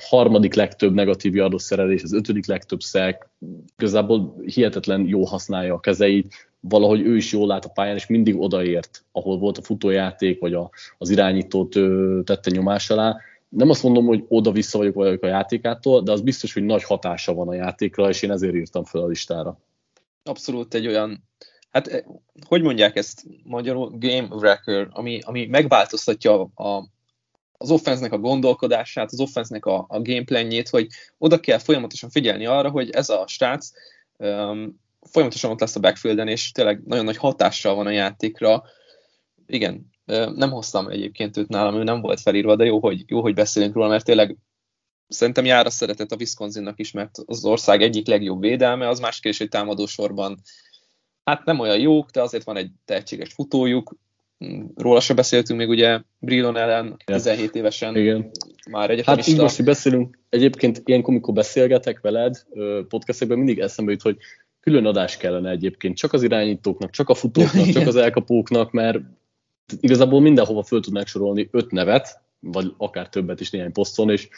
harmadik 0.00 0.54
legtöbb 0.54 0.94
negatív 0.94 1.34
yardos 1.34 1.62
szerelés, 1.62 2.02
az 2.02 2.12
ötödik 2.12 2.46
legtöbb 2.46 2.80
szek, 2.80 3.28
igazából 3.76 4.34
hihetetlen 4.44 5.06
jó 5.06 5.24
használja 5.24 5.74
a 5.74 5.80
kezeit, 5.80 6.34
valahogy 6.60 7.00
ő 7.00 7.16
is 7.16 7.32
jól 7.32 7.46
lát 7.46 7.64
a 7.64 7.68
pályán, 7.68 7.96
és 7.96 8.06
mindig 8.06 8.40
odaért, 8.40 9.04
ahol 9.12 9.38
volt 9.38 9.58
a 9.58 9.62
futójáték, 9.62 10.40
vagy 10.40 10.54
a, 10.54 10.70
az 10.98 11.10
irányítót 11.10 11.76
ö, 11.76 12.20
tette 12.24 12.50
nyomás 12.50 12.90
alá. 12.90 13.16
Nem 13.48 13.70
azt 13.70 13.82
mondom, 13.82 14.06
hogy 14.06 14.24
oda-vissza 14.28 14.78
vagyok, 14.78 14.94
vagyok 14.94 15.22
a 15.22 15.26
játékától, 15.26 16.02
de 16.02 16.12
az 16.12 16.20
biztos, 16.20 16.52
hogy 16.52 16.64
nagy 16.64 16.84
hatása 16.84 17.34
van 17.34 17.48
a 17.48 17.54
játékra, 17.54 18.08
és 18.08 18.22
én 18.22 18.30
ezért 18.30 18.54
írtam 18.54 18.84
fel 18.84 19.00
a 19.00 19.06
listára. 19.06 19.58
Abszolút 20.22 20.74
egy 20.74 20.86
olyan 20.86 21.24
hát 21.74 21.86
eh, 21.86 22.00
hogy 22.46 22.62
mondják 22.62 22.96
ezt 22.96 23.24
magyarul, 23.44 23.90
game 23.98 24.26
wrecker, 24.30 24.88
ami, 24.90 25.20
ami 25.20 25.46
megváltoztatja 25.46 26.42
a, 26.42 26.88
az 27.52 27.70
offensznek 27.70 28.12
a 28.12 28.18
gondolkodását, 28.18 29.12
az 29.12 29.20
offensznek 29.20 29.66
a, 29.66 29.84
a 29.88 30.02
gameplanjét, 30.02 30.68
hogy 30.68 30.86
oda 31.18 31.40
kell 31.40 31.58
folyamatosan 31.58 32.10
figyelni 32.10 32.46
arra, 32.46 32.70
hogy 32.70 32.90
ez 32.90 33.08
a 33.08 33.24
srác 33.26 33.70
um, 34.16 34.80
folyamatosan 35.00 35.50
ott 35.50 35.60
lesz 35.60 35.76
a 35.76 35.80
backfielden, 35.80 36.28
és 36.28 36.52
tényleg 36.52 36.82
nagyon 36.84 37.04
nagy 37.04 37.16
hatással 37.16 37.74
van 37.74 37.86
a 37.86 37.90
játékra. 37.90 38.62
Igen, 39.46 39.90
nem 40.34 40.50
hoztam 40.50 40.88
egyébként 40.88 41.36
őt 41.36 41.48
nálam, 41.48 41.74
ő 41.74 41.82
nem 41.82 42.00
volt 42.00 42.20
felírva, 42.20 42.56
de 42.56 42.64
jó, 42.64 42.80
hogy, 42.80 43.04
jó, 43.06 43.20
hogy 43.20 43.34
beszélünk 43.34 43.74
róla, 43.74 43.88
mert 43.88 44.04
tényleg 44.04 44.36
szerintem 45.08 45.44
jár 45.44 45.66
a 45.66 45.70
szeretet 45.70 46.12
a 46.12 46.16
Wisconsinnak 46.18 46.78
is, 46.80 46.90
mert 46.90 47.18
az 47.26 47.44
ország 47.44 47.82
egyik 47.82 48.06
legjobb 48.06 48.40
védelme, 48.40 48.88
az 48.88 49.00
más 49.00 49.20
kérdés, 49.20 49.40
hogy 49.40 49.48
támadósorban 49.48 50.40
hát 51.24 51.44
nem 51.44 51.58
olyan 51.58 51.78
jók, 51.78 52.10
de 52.10 52.22
azért 52.22 52.44
van 52.44 52.56
egy 52.56 52.70
tehetséges 52.84 53.32
futójuk. 53.32 53.94
Róla 54.76 55.00
se 55.00 55.14
beszéltünk 55.14 55.58
még 55.58 55.68
ugye 55.68 56.00
Brilon 56.18 56.56
ellen, 56.56 56.96
17 57.04 57.54
évesen 57.54 57.96
Igen. 57.96 58.30
már 58.70 58.90
egyetemista. 58.90 59.10
Hát 59.10 59.26
így 59.26 59.40
most, 59.40 59.56
hogy 59.56 59.64
beszélünk, 59.64 60.18
egyébként 60.28 60.82
ilyen 60.84 61.02
amikor 61.04 61.34
beszélgetek 61.34 62.00
veled 62.00 62.44
podcastekben 62.88 63.36
mindig 63.36 63.58
eszembe 63.58 63.90
jut, 63.90 64.02
hogy 64.02 64.16
külön 64.60 64.86
adás 64.86 65.16
kellene 65.16 65.50
egyébként 65.50 65.96
csak 65.96 66.12
az 66.12 66.22
irányítóknak, 66.22 66.90
csak 66.90 67.08
a 67.08 67.14
futóknak, 67.14 67.66
csak 67.66 67.86
az 67.86 67.96
elkapóknak, 67.96 68.72
mert 68.72 68.98
igazából 69.80 70.20
mindenhova 70.20 70.62
föl 70.62 70.80
tudnánk 70.80 71.06
sorolni 71.06 71.48
öt 71.50 71.70
nevet, 71.70 72.20
vagy 72.40 72.74
akár 72.76 73.08
többet 73.08 73.40
is 73.40 73.50
néhány 73.50 73.72
poszton, 73.72 74.10
és 74.10 74.28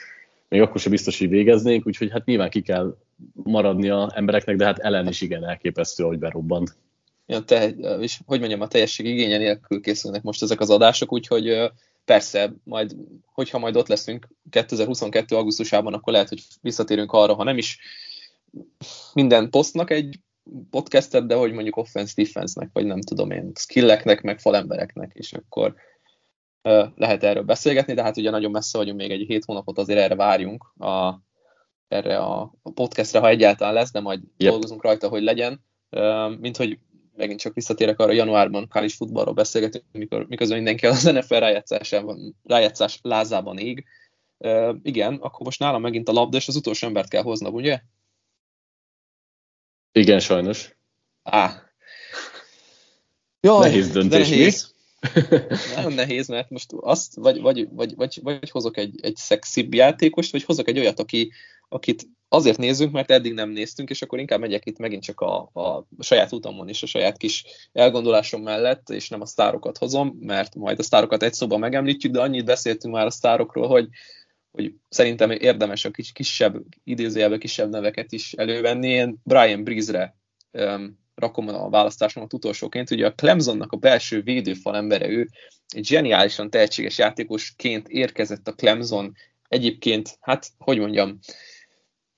még 0.49 0.61
akkor 0.61 0.81
sem 0.81 0.91
biztos, 0.91 1.19
hogy 1.19 1.29
végeznénk, 1.29 1.87
úgyhogy 1.87 2.11
hát 2.11 2.25
nyilván 2.25 2.51
ki 2.51 2.63
kell 2.63 2.97
maradni 3.33 3.89
a 3.89 4.11
embereknek, 4.15 4.57
de 4.57 4.65
hát 4.65 4.79
ellen 4.79 5.09
is 5.09 5.21
igen 5.21 5.45
elképesztő, 5.45 6.05
hogy 6.05 6.19
berobban. 6.19 6.69
Ja, 7.27 7.41
te, 7.41 7.69
és 8.01 8.21
hogy 8.27 8.39
mondjam, 8.39 8.61
a 8.61 8.69
teljesség 8.69 9.07
igénye 9.07 9.39
nélkül 9.39 9.81
készülnek 9.81 10.23
most 10.23 10.43
ezek 10.43 10.61
az 10.61 10.71
adások, 10.71 11.13
úgyhogy 11.13 11.71
persze, 12.05 12.53
majd, 12.65 12.97
hogyha 13.25 13.59
majd 13.59 13.77
ott 13.77 13.89
leszünk 13.89 14.29
2022. 14.51 15.37
augusztusában, 15.37 15.95
akkor 15.95 16.13
lehet, 16.13 16.29
hogy 16.29 16.43
visszatérünk 16.61 17.13
arra, 17.13 17.35
ha 17.35 17.45
nem 17.45 17.59
is 17.59 17.79
minden 19.13 19.51
posztnak 19.51 19.91
egy 19.91 20.21
podcastet, 20.71 21.27
de 21.27 21.35
hogy 21.35 21.53
mondjuk 21.53 21.77
offense 21.77 22.13
defense-nek, 22.17 22.71
vagy 22.73 22.87
nem 22.87 23.01
tudom 23.01 23.31
én, 23.31 23.53
skilleknek, 23.55 24.23
meg 24.23 24.41
falembereknek, 24.41 25.11
és 25.15 25.33
akkor 25.33 25.75
lehet 26.95 27.23
erről 27.23 27.43
beszélgetni, 27.43 27.95
de 27.95 28.03
hát 28.03 28.17
ugye 28.17 28.31
nagyon 28.31 28.51
messze 28.51 28.79
vagyunk, 28.79 28.99
még 28.99 29.11
egy 29.11 29.27
hét 29.27 29.45
hónapot 29.45 29.79
azért 29.79 29.99
erre 29.99 30.15
várjunk, 30.15 30.73
a, 30.79 31.21
erre 31.89 32.19
a, 32.19 32.55
podcastre, 32.75 33.19
ha 33.19 33.29
egyáltalán 33.29 33.75
lesz, 33.75 33.91
de 33.91 34.01
majd 34.01 34.21
yep. 34.37 34.51
dolgozunk 34.51 34.83
rajta, 34.83 35.09
hogy 35.09 35.23
legyen. 35.23 35.65
Mint 36.41 36.57
hogy 36.57 36.79
megint 37.17 37.41
csak 37.41 37.55
visszatérek 37.55 37.99
arra, 37.99 38.13
januárban 38.13 38.69
college 38.69 38.95
futballról 38.97 39.35
beszélgetünk, 39.35 39.85
mikor, 39.93 40.27
miközben 40.29 40.57
mindenki 40.57 40.87
az 40.87 41.03
NFL 41.03 41.35
rájátszásában, 41.35 42.37
rájátszás 42.45 42.99
lázában 43.03 43.59
ég. 43.59 43.85
igen, 44.83 45.15
akkor 45.15 45.47
most 45.47 45.59
nálam 45.59 45.81
megint 45.81 46.09
a 46.09 46.13
labda, 46.13 46.37
és 46.37 46.49
az 46.49 46.57
utolsó 46.57 46.87
embert 46.87 47.09
kell 47.09 47.23
hoznom, 47.23 47.55
ugye? 47.55 47.81
Igen, 49.93 50.21
sajnos. 50.21 50.77
Á. 51.23 51.63
Jaj, 53.41 53.69
nehéz 53.69 53.91
döntés, 53.91 54.29
nehéz. 54.29 54.75
Nagyon 55.75 55.93
nehéz, 55.93 56.29
mert 56.29 56.51
most 56.51 56.73
azt, 56.81 57.15
vagy, 57.15 57.41
vagy, 57.41 57.69
vagy, 57.71 57.95
vagy, 57.95 58.21
vagy 58.23 58.51
hozok 58.51 58.77
egy, 58.77 58.99
egy 59.03 59.17
szexibb 59.17 59.75
játékost, 59.75 60.33
vagy 60.33 60.45
hozok 60.45 60.69
egy 60.69 60.79
olyat, 60.79 61.01
aki, 61.01 61.33
akit 61.69 62.07
azért 62.29 62.59
nézzünk, 62.59 62.93
mert 62.93 63.11
eddig 63.11 63.33
nem 63.33 63.51
néztünk, 63.51 63.91
és 63.91 64.03
akkor 64.03 64.19
inkább 64.19 64.41
megyek 64.41 64.67
itt 64.67 64.79
megint 64.79 65.03
csak 65.03 65.21
a, 65.21 65.51
a 65.53 65.87
saját 65.99 66.33
utamon 66.33 66.69
és 66.69 66.83
a 66.83 66.87
saját 66.87 67.17
kis 67.17 67.45
elgondolásom 67.73 68.43
mellett, 68.43 68.91
és 68.91 69.09
nem 69.09 69.21
a 69.21 69.27
sztárokat 69.27 69.79
hozom, 69.79 70.17
mert 70.21 70.55
majd 70.55 70.79
a 70.79 70.83
sztárokat 70.83 71.23
egy 71.23 71.35
szóban 71.35 71.59
megemlítjük, 71.59 72.13
de 72.13 72.21
annyit 72.21 72.45
beszéltünk 72.45 72.95
már 72.95 73.07
a 73.07 73.11
sztárokról, 73.11 73.69
hogy, 73.69 73.89
hogy 74.51 74.75
szerintem 74.89 75.31
érdemes 75.31 75.85
a 75.85 75.91
kis, 75.91 76.13
kisebb, 76.13 76.63
idézőjelben 76.85 77.39
kisebb 77.39 77.71
neveket 77.71 78.13
is 78.13 78.33
elővenni. 78.33 78.89
Én 78.89 79.17
Brian 79.25 79.65
Breeze-re 79.65 80.17
um, 80.51 80.99
rakom 81.15 81.49
a 81.49 81.71
választásomat 81.71 82.33
utolsóként. 82.33 82.91
Ugye 82.91 83.07
a 83.07 83.15
Clemsonnak 83.15 83.73
a 83.73 83.77
belső 83.77 84.23
védőfal 84.23 84.77
embere 84.77 85.09
ő, 85.09 85.29
egy 85.75 85.87
zseniálisan 85.87 86.51
tehetséges 86.51 86.99
játékosként 86.99 87.89
érkezett 87.89 88.49
a 88.49 88.55
Clemson 88.55 89.15
egyébként, 89.49 90.17
hát, 90.21 90.51
hogy 90.59 90.79
mondjam, 90.79 91.19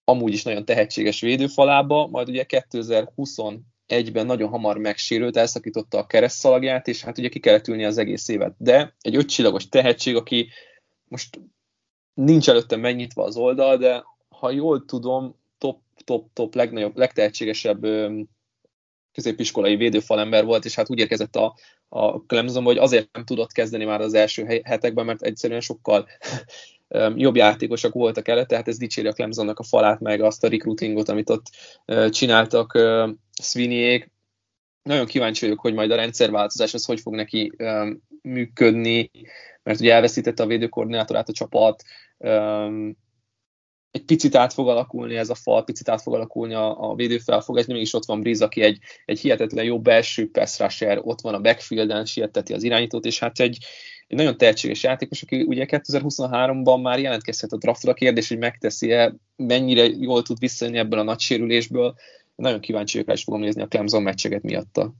amúgy 0.08 0.32
is 0.32 0.42
nagyon 0.42 0.64
tehetséges 0.64 1.20
védőfalába, 1.20 2.06
majd 2.06 2.28
ugye 2.28 2.44
2021-ben 2.48 4.26
nagyon 4.26 4.48
hamar 4.48 4.78
megsérült, 4.78 5.36
elszakította 5.36 5.98
a 5.98 6.06
keresztszalagját, 6.06 6.88
és 6.88 7.02
hát 7.02 7.18
ugye 7.18 7.28
ki 7.28 7.38
kellett 7.40 7.68
ülni 7.68 7.84
az 7.84 7.98
egész 7.98 8.28
évet. 8.28 8.54
De 8.58 8.94
egy 9.00 9.16
ötcsillagos 9.16 9.68
tehetség, 9.68 10.16
aki 10.16 10.48
most 11.04 11.40
nincs 12.14 12.48
előtte 12.48 12.76
megnyitva 12.76 13.24
az 13.24 13.36
oldal, 13.36 13.76
de 13.76 14.04
ha 14.28 14.50
jól 14.50 14.84
tudom, 14.84 15.36
top, 15.58 15.80
top, 16.04 16.32
top 16.32 16.54
legnagyobb, 16.54 16.96
legtehetségesebb 16.96 17.86
középiskolai 19.18 19.76
védőfalember 19.76 20.44
volt, 20.44 20.64
és 20.64 20.74
hát 20.74 20.90
úgy 20.90 20.98
érkezett 20.98 21.36
a, 21.36 21.54
a 21.88 22.20
Clemsonba, 22.20 22.68
hogy 22.68 22.78
azért 22.78 23.08
nem 23.12 23.24
tudott 23.24 23.52
kezdeni 23.52 23.84
már 23.84 24.00
az 24.00 24.14
első 24.14 24.62
hetekben, 24.64 25.04
mert 25.04 25.22
egyszerűen 25.22 25.60
sokkal 25.60 26.08
jobb 27.16 27.36
játékosok 27.36 27.92
voltak 27.92 28.28
előtte, 28.28 28.46
tehát 28.46 28.68
ez 28.68 28.78
dicséri 28.78 29.08
a 29.08 29.12
Clemsonnak 29.12 29.58
a 29.58 29.62
falát, 29.62 30.00
meg 30.00 30.20
azt 30.20 30.44
a 30.44 30.48
recruitingot, 30.48 31.08
amit 31.08 31.30
ott 31.30 31.46
csináltak 32.10 32.78
Sweeneyék. 33.42 34.10
Nagyon 34.82 35.06
kíváncsi 35.06 35.44
vagyok, 35.44 35.60
hogy 35.60 35.74
majd 35.74 35.90
a 35.90 35.96
rendszerváltozás 35.96 36.74
az 36.74 36.84
hogy 36.84 37.00
fog 37.00 37.14
neki 37.14 37.52
működni, 38.22 39.10
mert 39.62 39.80
ugye 39.80 39.94
elveszítette 39.94 40.42
a 40.42 40.46
védőkoordinátorát 40.46 41.28
a 41.28 41.32
csapat, 41.32 41.82
egy 43.90 44.04
picit 44.04 44.34
át 44.34 44.52
fog 44.52 44.68
alakulni 44.68 45.16
ez 45.16 45.30
a 45.30 45.34
fal, 45.34 45.64
picit 45.64 45.88
át 45.88 46.02
fog 46.02 46.14
alakulni 46.14 46.54
a, 46.54 46.90
a 46.90 46.94
védőfelfogás, 46.94 47.66
de 47.66 47.72
mégis 47.72 47.94
ott 47.94 48.04
van 48.04 48.20
Briz, 48.20 48.42
aki 48.42 48.62
egy, 48.62 48.78
egy 49.04 49.20
hihetetlen 49.20 49.64
jó 49.64 49.80
belső 49.80 50.30
pass 50.30 50.58
rusher, 50.58 50.98
ott 51.02 51.20
van 51.20 51.34
a 51.34 51.40
backfielden, 51.40 52.04
sietteti 52.04 52.52
az 52.52 52.62
irányítót, 52.62 53.04
és 53.04 53.18
hát 53.18 53.40
egy, 53.40 53.58
egy 54.06 54.16
nagyon 54.16 54.36
tehetséges 54.36 54.82
játékos, 54.82 55.22
aki 55.22 55.42
ugye 55.42 55.66
2023-ban 55.68 56.82
már 56.82 56.98
jelentkezhet 56.98 57.52
a 57.52 57.56
draftra, 57.56 57.94
kérdés, 57.94 58.28
hogy 58.28 58.38
megteszi-e, 58.38 59.14
mennyire 59.36 59.84
jól 59.84 60.22
tud 60.22 60.38
visszajönni 60.38 60.78
ebből 60.78 60.98
a 60.98 61.02
nagy 61.02 61.20
sérülésből. 61.20 61.94
Nagyon 62.36 62.60
kíváncsi 62.60 62.98
vagyok, 62.98 63.14
és 63.14 63.22
fogom 63.22 63.40
nézni 63.40 63.62
a 63.62 63.68
Clemson 63.68 64.02
meccseket 64.02 64.42
miatta. 64.42 64.94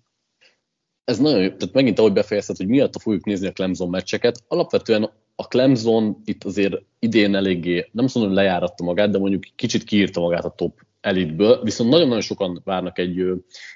Ez 1.05 1.18
nagyon 1.18 1.42
jó, 1.42 1.48
tehát 1.48 1.74
megint 1.74 1.98
ahogy 1.98 2.12
befejezted, 2.12 2.57
hogy 2.57 2.66
miatta 2.66 2.98
fogjuk 2.98 3.24
nézni 3.24 3.46
a 3.46 3.53
Clemson 3.53 3.90
meccseket. 3.90 4.42
Alapvetően 4.48 5.11
a 5.40 5.46
Clemson 5.48 6.20
itt 6.24 6.44
azért 6.44 6.83
idén 6.98 7.35
eléggé, 7.35 7.88
nem 7.92 8.07
mondom, 8.12 8.35
hogy 8.35 8.44
lejáratta 8.44 8.85
magát, 8.85 9.11
de 9.11 9.18
mondjuk 9.18 9.44
kicsit 9.57 9.85
kiírta 9.85 10.20
magát 10.20 10.44
a 10.44 10.51
top 10.57 10.81
elitből, 11.01 11.62
viszont 11.62 11.90
nagyon-nagyon 11.90 12.20
sokan 12.20 12.61
várnak 12.64 12.98
egy, 12.98 13.18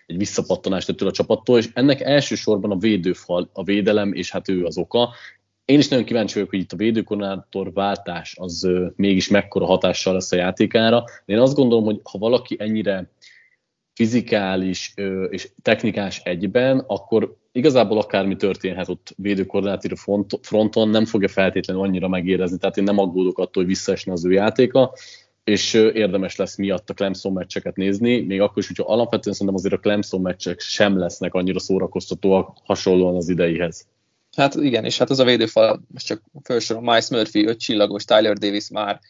egy 0.06 0.16
visszapattanást 0.16 0.88
ettől 0.88 1.08
a 1.08 1.12
csapattól, 1.12 1.58
és 1.58 1.68
ennek 1.74 2.00
elsősorban 2.00 2.70
a 2.70 2.76
védőfal, 2.76 3.50
a 3.52 3.64
védelem, 3.64 4.12
és 4.12 4.30
hát 4.30 4.48
ő 4.48 4.64
az 4.64 4.78
oka. 4.78 5.14
Én 5.64 5.78
is 5.78 5.88
nagyon 5.88 6.04
kíváncsi 6.04 6.34
vagyok, 6.34 6.50
hogy 6.50 6.58
itt 6.58 6.72
a 6.72 6.76
védőkoordinátor 6.76 7.72
váltás 7.72 8.36
az 8.38 8.68
mégis 8.96 9.28
mekkora 9.28 9.66
hatással 9.66 10.12
lesz 10.12 10.32
a 10.32 10.36
játékára. 10.36 11.04
Én 11.24 11.38
azt 11.38 11.54
gondolom, 11.54 11.84
hogy 11.84 12.00
ha 12.10 12.18
valaki 12.18 12.56
ennyire 12.58 13.10
fizikális 13.94 14.94
és 15.30 15.50
technikás 15.62 16.20
egyben, 16.24 16.78
akkor 16.86 17.40
igazából 17.52 17.98
akármi 17.98 18.36
történhet 18.36 18.88
ott 18.88 19.14
védőkoordinátíra 19.16 19.96
fronton, 20.42 20.88
nem 20.88 21.04
fogja 21.04 21.28
feltétlenül 21.28 21.82
annyira 21.82 22.08
megérezni, 22.08 22.58
tehát 22.58 22.76
én 22.76 22.84
nem 22.84 22.98
aggódok 22.98 23.38
attól, 23.38 23.62
hogy 23.62 23.72
visszaesne 23.72 24.12
az 24.12 24.24
ő 24.24 24.32
játéka, 24.32 24.92
és 25.44 25.74
érdemes 25.74 26.36
lesz 26.36 26.56
miatt 26.56 26.90
a 26.90 26.94
Clemson 26.94 27.32
meccseket 27.32 27.76
nézni, 27.76 28.20
még 28.20 28.40
akkor 28.40 28.58
is, 28.58 28.66
hogyha 28.66 28.92
alapvetően 28.92 29.34
szerintem 29.34 29.56
azért 29.56 29.74
a 29.74 29.78
Clemson 29.78 30.20
meccsek 30.20 30.60
sem 30.60 30.98
lesznek 30.98 31.34
annyira 31.34 31.58
szórakoztatóak 31.58 32.56
hasonlóan 32.64 33.16
az 33.16 33.28
ideihez. 33.28 33.86
Hát 34.36 34.54
igen, 34.54 34.84
és 34.84 34.98
hát 34.98 35.10
az 35.10 35.18
a 35.18 35.24
védőfal, 35.24 35.82
most 35.92 36.06
csak 36.06 36.22
felsorolom, 36.42 36.88
Miles 36.88 37.10
Murphy, 37.10 37.46
öt 37.46 37.60
csillagos, 37.60 38.04
Tyler 38.04 38.36
Davis 38.36 38.68
már 38.70 39.00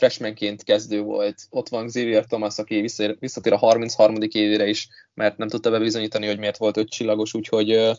freshmanként 0.00 0.64
kezdő 0.64 1.00
volt, 1.00 1.46
ott 1.50 1.68
van 1.68 1.86
Xavier 1.86 2.24
Thomas, 2.24 2.58
aki 2.58 2.88
visszatér 3.18 3.52
a 3.52 3.56
33. 3.56 4.16
évére 4.20 4.68
is, 4.68 4.88
mert 5.14 5.36
nem 5.36 5.48
tudta 5.48 5.70
bebizonyítani, 5.70 6.26
hogy 6.26 6.38
miért 6.38 6.56
volt 6.56 6.76
öt 6.76 6.88
csillagos, 6.88 7.34
úgyhogy 7.34 7.98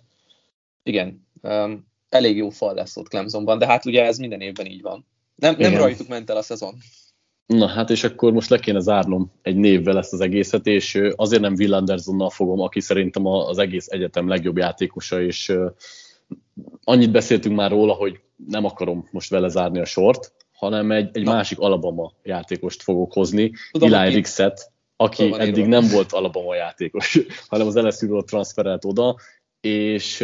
igen, 0.84 1.28
elég 2.10 2.38
jó 2.38 2.50
fal 2.50 2.74
lesz 2.74 2.98
ott 2.98 3.08
Clemsonban, 3.08 3.58
de 3.58 3.66
hát 3.66 3.86
ugye 3.86 4.06
ez 4.06 4.18
minden 4.18 4.42
évben 4.42 4.66
így 4.66 4.82
van. 4.82 5.06
Nem, 5.36 5.56
nem 5.58 5.76
rajtuk 5.76 6.08
ment 6.08 6.30
el 6.30 6.38
a 6.38 6.42
szezon. 6.42 6.76
Na 7.46 7.68
hát 7.68 7.90
és 7.90 8.04
akkor 8.04 8.32
most 8.32 8.50
le 8.50 8.60
kéne 8.60 8.80
zárnom 8.80 9.32
egy 9.42 9.56
névvel 9.56 9.98
ezt 9.98 10.14
az 10.14 10.22
egészet, 10.22 10.66
és 10.68 11.02
azért 11.16 11.42
nem 11.42 11.54
Will 11.54 11.74
Andersonnal 11.74 12.30
fogom, 12.30 12.60
aki 12.60 12.80
szerintem 12.80 13.26
az 13.26 13.58
egész 13.58 13.88
egyetem 13.88 14.28
legjobb 14.28 14.58
játékosa, 14.58 15.22
és 15.22 15.54
annyit 16.84 17.12
beszéltünk 17.12 17.56
már 17.56 17.72
róla, 17.72 17.94
hogy 17.94 18.20
nem 18.48 18.66
akarom 18.66 19.08
most 19.12 19.30
vele 19.30 19.48
zárni 19.48 19.80
a 19.80 19.86
sort, 19.86 20.34
hanem 20.62 20.92
egy, 20.92 21.10
egy 21.14 21.26
másik 21.26 21.60
Alabama 21.60 22.12
játékost 22.24 22.82
fogok 22.82 23.14
hozni, 23.14 23.52
Tudom, 23.72 23.94
Eli 23.94 24.14
Rixet, 24.14 24.72
aki 24.96 25.34
eddig 25.38 25.66
nem 25.66 25.88
volt 25.92 26.12
Alabama 26.12 26.56
játékos, 26.56 27.20
hanem 27.50 27.68
az 27.68 27.76
LSU-ról 27.76 28.24
transferelt 28.24 28.86
oda, 28.86 29.16
és 29.62 30.24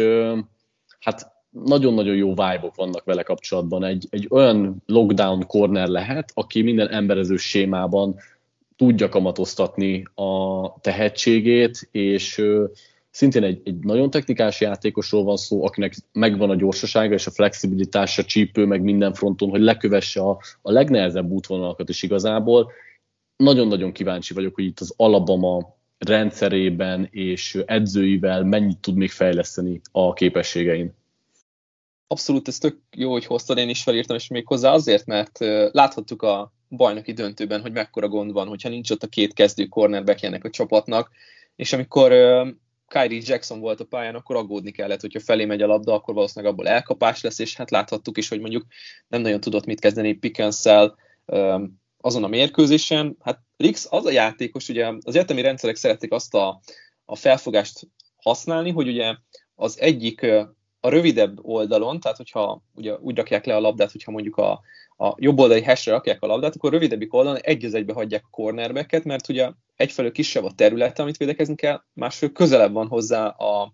hát 1.00 1.32
nagyon-nagyon 1.50 2.14
jó 2.14 2.28
vibe 2.28 2.70
vannak 2.74 3.04
vele 3.04 3.22
kapcsolatban. 3.22 3.84
Egy, 3.84 4.06
egy 4.10 4.26
olyan 4.30 4.82
lockdown 4.86 5.46
corner 5.46 5.88
lehet, 5.88 6.30
aki 6.34 6.62
minden 6.62 6.88
emberező 6.88 7.36
sémában 7.36 8.16
tudja 8.76 9.08
kamatoztatni 9.08 10.02
a 10.14 10.80
tehetségét, 10.80 11.88
és 11.90 12.42
szintén 13.18 13.42
egy, 13.42 13.60
egy 13.64 13.78
nagyon 13.78 14.10
technikás 14.10 14.60
játékosról 14.60 15.24
van 15.24 15.36
szó, 15.36 15.64
akinek 15.64 15.94
megvan 16.12 16.50
a 16.50 16.54
gyorsasága 16.54 17.14
és 17.14 17.26
a 17.26 17.30
flexibilitása, 17.30 18.24
csípő, 18.24 18.64
meg 18.64 18.82
minden 18.82 19.14
fronton, 19.14 19.50
hogy 19.50 19.60
lekövesse 19.60 20.20
a, 20.20 20.40
a 20.62 20.70
legnehezebb 20.70 21.30
útvonalakat 21.30 21.88
is 21.88 22.02
igazából. 22.02 22.72
Nagyon-nagyon 23.36 23.92
kíváncsi 23.92 24.34
vagyok, 24.34 24.54
hogy 24.54 24.64
itt 24.64 24.80
az 24.80 24.94
Alabama 24.96 25.76
rendszerében 25.98 27.08
és 27.10 27.62
edzőivel 27.66 28.44
mennyit 28.44 28.78
tud 28.78 28.96
még 28.96 29.10
fejleszteni 29.10 29.80
a 29.92 30.12
képességein. 30.12 30.94
Abszolút, 32.06 32.48
ez 32.48 32.58
tök 32.58 32.78
jó, 32.96 33.10
hogy 33.12 33.24
hoztad, 33.24 33.58
én 33.58 33.68
is 33.68 33.82
felírtam, 33.82 34.16
és 34.16 34.28
még 34.28 34.46
hozzá 34.46 34.72
azért, 34.72 35.06
mert 35.06 35.38
láthattuk 35.72 36.22
a 36.22 36.52
bajnoki 36.68 37.12
döntőben, 37.12 37.60
hogy 37.60 37.72
mekkora 37.72 38.08
gond 38.08 38.32
van, 38.32 38.48
hogyha 38.48 38.68
nincs 38.68 38.90
ott 38.90 39.02
a 39.02 39.06
két 39.06 39.34
kezdő 39.34 39.66
cornerback 39.66 40.44
a 40.44 40.50
csapatnak, 40.50 41.10
és 41.56 41.72
amikor 41.72 42.12
Kyrie 42.88 43.22
Jackson 43.24 43.60
volt 43.60 43.80
a 43.80 43.84
pályán, 43.84 44.14
akkor 44.14 44.36
aggódni 44.36 44.70
kellett, 44.70 45.00
hogyha 45.00 45.20
felé 45.20 45.44
megy 45.44 45.62
a 45.62 45.66
labda, 45.66 45.92
akkor 45.92 46.14
valószínűleg 46.14 46.52
abból 46.52 46.68
elkapás 46.68 47.22
lesz, 47.22 47.38
és 47.38 47.56
hát 47.56 47.70
láthattuk 47.70 48.18
is, 48.18 48.28
hogy 48.28 48.40
mondjuk 48.40 48.64
nem 49.08 49.20
nagyon 49.20 49.40
tudott 49.40 49.66
mit 49.66 49.80
kezdeni 49.80 50.12
pickens 50.12 50.62
azon 52.00 52.24
a 52.24 52.28
mérkőzésen. 52.28 53.16
Hát 53.20 53.40
Rix 53.56 53.86
az 53.90 54.06
a 54.06 54.10
játékos, 54.10 54.68
ugye 54.68 54.86
az 54.86 55.16
egyetemi 55.16 55.40
rendszerek 55.40 55.76
szeretik 55.76 56.12
azt 56.12 56.34
a, 56.34 56.60
a 57.04 57.16
felfogást 57.16 57.88
használni, 58.16 58.70
hogy 58.70 58.88
ugye 58.88 59.16
az 59.54 59.80
egyik 59.80 60.22
a 60.80 60.88
rövidebb 60.88 61.38
oldalon, 61.44 62.00
tehát 62.00 62.16
hogyha 62.16 62.62
ugye 62.74 62.96
úgy 62.98 63.16
rakják 63.16 63.44
le 63.44 63.56
a 63.56 63.60
labdát, 63.60 63.92
hogyha 63.92 64.10
mondjuk 64.10 64.36
a, 64.36 64.60
a 65.00 65.14
jobb 65.16 65.38
oldali 65.38 65.62
hashre 65.62 65.92
rakják 65.92 66.22
a 66.22 66.26
labdát, 66.26 66.54
akkor 66.54 66.72
rövidebbik 66.72 67.14
oldalon 67.14 67.40
egy 67.40 67.64
az 67.64 67.74
egybe 67.74 67.92
hagyják 67.92 68.24
a 68.24 68.30
cornerbacket, 68.30 69.04
mert 69.04 69.28
ugye 69.28 69.50
egyfelől 69.76 70.12
kisebb 70.12 70.44
a 70.44 70.52
terület, 70.52 70.98
amit 70.98 71.16
védekezni 71.16 71.54
kell, 71.54 71.82
másfelől 71.92 72.34
közelebb 72.34 72.72
van 72.72 72.88
hozzá 72.88 73.26
a, 73.26 73.72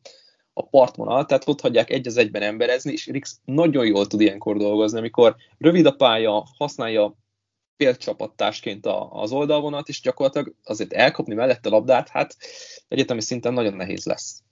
a 0.53 0.69
partvonal, 0.69 1.25
tehát 1.25 1.49
ott 1.49 1.61
hagyják 1.61 1.91
egy 1.91 2.07
az 2.07 2.17
egyben 2.17 2.43
emberezni, 2.43 2.93
és 2.93 3.07
Rix 3.07 3.41
nagyon 3.45 3.87
jól 3.87 4.07
tud 4.07 4.21
ilyenkor 4.21 4.57
dolgozni, 4.57 4.99
amikor 4.99 5.37
rövid 5.59 5.87
a 5.87 5.93
pálya, 5.93 6.47
használja 6.57 7.17
félcsapattásként 7.77 8.87
az 9.11 9.33
oldalvonat, 9.33 9.89
és 9.89 10.01
gyakorlatilag 10.01 10.55
azért 10.65 10.93
elkapni 10.93 11.35
mellett 11.35 11.67
a 11.67 11.71
labdát, 11.71 12.09
hát 12.09 12.37
egyetemi 12.89 13.21
szinten 13.21 13.53
nagyon 13.53 13.75
nehéz 13.75 14.05
lesz. 14.05 14.43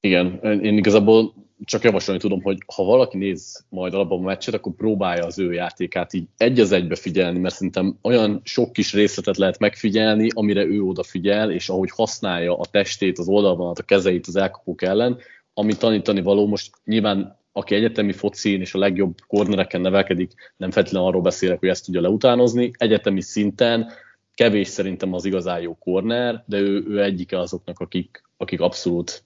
Igen, 0.00 0.40
én 0.62 0.76
igazából 0.76 1.34
csak 1.64 1.82
javasolni 1.82 2.20
tudom, 2.20 2.42
hogy 2.42 2.58
ha 2.74 2.84
valaki 2.84 3.18
néz 3.18 3.64
majd 3.68 3.94
alapban 3.94 4.18
a 4.18 4.22
meccset, 4.22 4.54
akkor 4.54 4.72
próbálja 4.72 5.24
az 5.24 5.38
ő 5.38 5.52
játékát 5.52 6.12
így 6.12 6.26
egy 6.36 6.60
az 6.60 6.72
egybe 6.72 6.94
figyelni, 6.94 7.38
mert 7.38 7.54
szerintem 7.54 7.98
olyan 8.02 8.40
sok 8.44 8.72
kis 8.72 8.92
részletet 8.92 9.36
lehet 9.36 9.58
megfigyelni, 9.58 10.28
amire 10.34 10.64
ő 10.64 10.82
odafigyel, 10.82 11.50
és 11.50 11.68
ahogy 11.68 11.90
használja 11.90 12.58
a 12.58 12.66
testét, 12.70 13.18
az 13.18 13.28
oldalvonat, 13.28 13.78
a 13.78 13.82
kezeit 13.82 14.26
az 14.26 14.36
elkapók 14.36 14.82
ellen, 14.82 15.18
ami 15.54 15.76
tanítani 15.76 16.22
való, 16.22 16.46
most 16.46 16.70
nyilván 16.84 17.40
aki 17.52 17.74
egyetemi 17.74 18.12
focin 18.12 18.60
és 18.60 18.74
a 18.74 18.78
legjobb 18.78 19.14
kornereken 19.26 19.80
nevelkedik, 19.80 20.32
nem 20.56 20.70
feltétlenül 20.70 21.08
arról 21.08 21.22
beszélek, 21.22 21.58
hogy 21.58 21.68
ezt 21.68 21.84
tudja 21.84 22.00
leutánozni. 22.00 22.70
Egyetemi 22.76 23.20
szinten 23.20 23.92
kevés 24.34 24.68
szerintem 24.68 25.12
az 25.14 25.24
igazán 25.24 25.60
jó 25.60 25.76
korner, 25.78 26.44
de 26.46 26.58
ő, 26.58 26.84
ő 26.88 27.02
egyike 27.02 27.38
azoknak, 27.38 27.78
akik, 27.78 28.22
akik 28.36 28.60
abszolút 28.60 29.24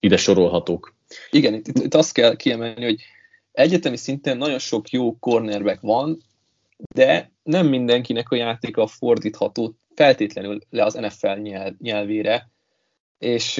ide 0.00 0.16
sorolhatók. 0.16 0.94
Igen, 1.30 1.54
itt, 1.54 1.66
itt 1.66 1.94
azt 1.94 2.12
kell 2.12 2.36
kiemelni, 2.36 2.84
hogy 2.84 3.00
egyetemi 3.52 3.96
szinten 3.96 4.36
nagyon 4.36 4.58
sok 4.58 4.90
jó 4.90 5.18
cornerback 5.18 5.80
van, 5.80 6.22
de 6.94 7.30
nem 7.42 7.66
mindenkinek 7.66 8.30
a 8.30 8.36
játéka 8.36 8.86
fordítható 8.86 9.76
feltétlenül 9.94 10.60
le 10.70 10.84
az 10.84 10.94
NFL 10.94 11.40
nyelv, 11.40 11.74
nyelvére, 11.78 12.50
és 13.18 13.56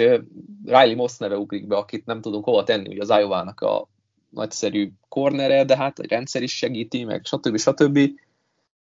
Riley 0.65 0.95
Moss 0.95 1.17
neve 1.17 1.37
ugrik 1.37 1.67
be, 1.67 1.77
akit 1.77 2.07
nem 2.07 2.21
tudunk 2.21 2.45
hova 2.45 2.65
tenni, 2.65 2.89
ugye 2.89 3.03
az 3.03 3.21
iowa 3.21 3.41
a 3.41 3.89
nagyszerű 4.31 4.91
cornere, 5.09 5.65
de 5.65 5.77
hát 5.77 5.99
a 5.99 6.05
rendszer 6.09 6.43
is 6.43 6.57
segíti, 6.57 7.05
meg 7.05 7.25
stb. 7.25 7.59
stb. 7.59 7.99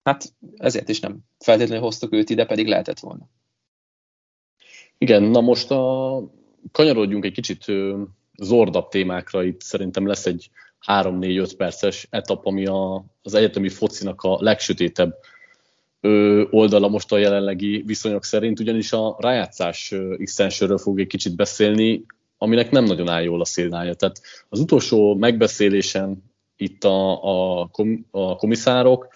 Hát 0.03 0.33
ezért 0.57 0.88
is 0.88 1.00
nem 1.00 1.18
feltétlenül 1.38 1.85
hoztuk 1.85 2.12
őt 2.12 2.31
ide, 2.31 2.46
pedig 2.46 2.66
lehetett 2.66 2.98
volna. 2.98 3.29
Igen, 4.98 5.22
na 5.22 5.40
most 5.40 5.70
a 5.70 6.22
kanyarodjunk 6.72 7.24
egy 7.24 7.33
kicsit 7.33 7.64
zordabb 8.38 8.88
témákra, 8.88 9.44
itt 9.44 9.61
szerintem 9.61 10.07
lesz 10.07 10.27
egy 10.27 10.51
3-4-5 10.87 11.53
perces 11.57 12.07
etap, 12.11 12.47
ami 12.47 12.66
a, 12.66 13.05
az 13.23 13.35
egyetemi 13.35 13.68
focinak 13.68 14.23
a 14.23 14.37
legsötétebb 14.40 15.14
oldala 16.51 16.88
most 16.88 17.12
a 17.12 17.18
jelenlegi 17.18 17.83
viszonyok 17.87 18.25
szerint, 18.25 18.61
ugyanis 18.61 18.92
a 18.92 19.16
rájátszás 19.18 19.94
extensionről 20.18 20.79
fog 20.79 21.01
egy 21.01 21.07
kicsit 21.07 21.37
beszélni, 21.37 22.05
aminek 22.38 22.70
nem 22.70 22.85
nagyon 22.85 23.09
áll 23.09 23.23
jól 23.23 23.40
a 23.40 23.44
szélnája. 23.44 23.94
Tehát 23.94 24.20
az 24.49 24.61
utolsó 24.61 25.14
megbeszélésen 25.14 26.23
itt 26.57 26.85
a, 26.85 27.23
a, 27.61 27.66
kom, 27.66 28.07
a 28.11 28.37
komiszárok 28.37 29.09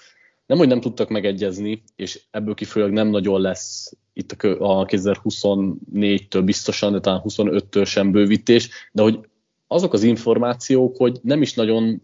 nem, 0.47 0.59
hogy 0.59 0.69
nem 0.69 0.81
tudtak 0.81 1.09
megegyezni, 1.09 1.83
és 1.97 2.21
ebből 2.31 2.55
kifolyólag 2.55 2.95
nem 2.95 3.09
nagyon 3.09 3.41
lesz 3.41 3.93
itt 4.19 4.33
a 4.59 4.85
2024-től 4.85 6.43
biztosan, 6.45 6.93
de 6.93 7.01
talán 7.01 7.23
25-től 7.25 7.87
sem 7.87 8.11
bővítés, 8.11 8.71
de 8.93 9.03
hogy 9.03 9.21
azok 9.67 9.93
az 9.93 10.03
információk, 10.03 10.97
hogy 10.97 11.19
nem 11.23 11.43
is 11.43 11.55
nagyon 11.55 12.03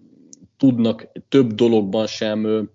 tudnak 0.57 1.09
több 1.29 1.53
dologban 1.53 2.07
sem 2.07 2.68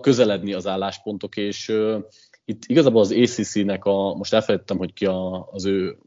közeledni 0.00 0.52
az 0.52 0.66
álláspontok, 0.66 1.36
és 1.36 1.72
itt 2.44 2.62
igazából 2.66 3.00
az 3.00 3.12
ACC-nek 3.12 3.84
a, 3.84 4.14
most 4.14 4.32
elfelejtettem, 4.32 4.78
hogy 4.78 4.92
ki 4.92 5.04
a, 5.04 5.48
az 5.50 5.64
ő 5.64 5.98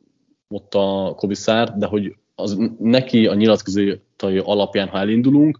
ott 0.47 0.73
a 0.73 1.13
komiszár, 1.17 1.77
de 1.77 1.85
hogy 1.85 2.15
az, 2.35 2.57
neki 2.79 3.27
a 3.27 3.33
nyilatkozatai 3.33 4.37
alapján, 4.37 4.87
ha 4.87 4.97
elindulunk, 4.97 5.59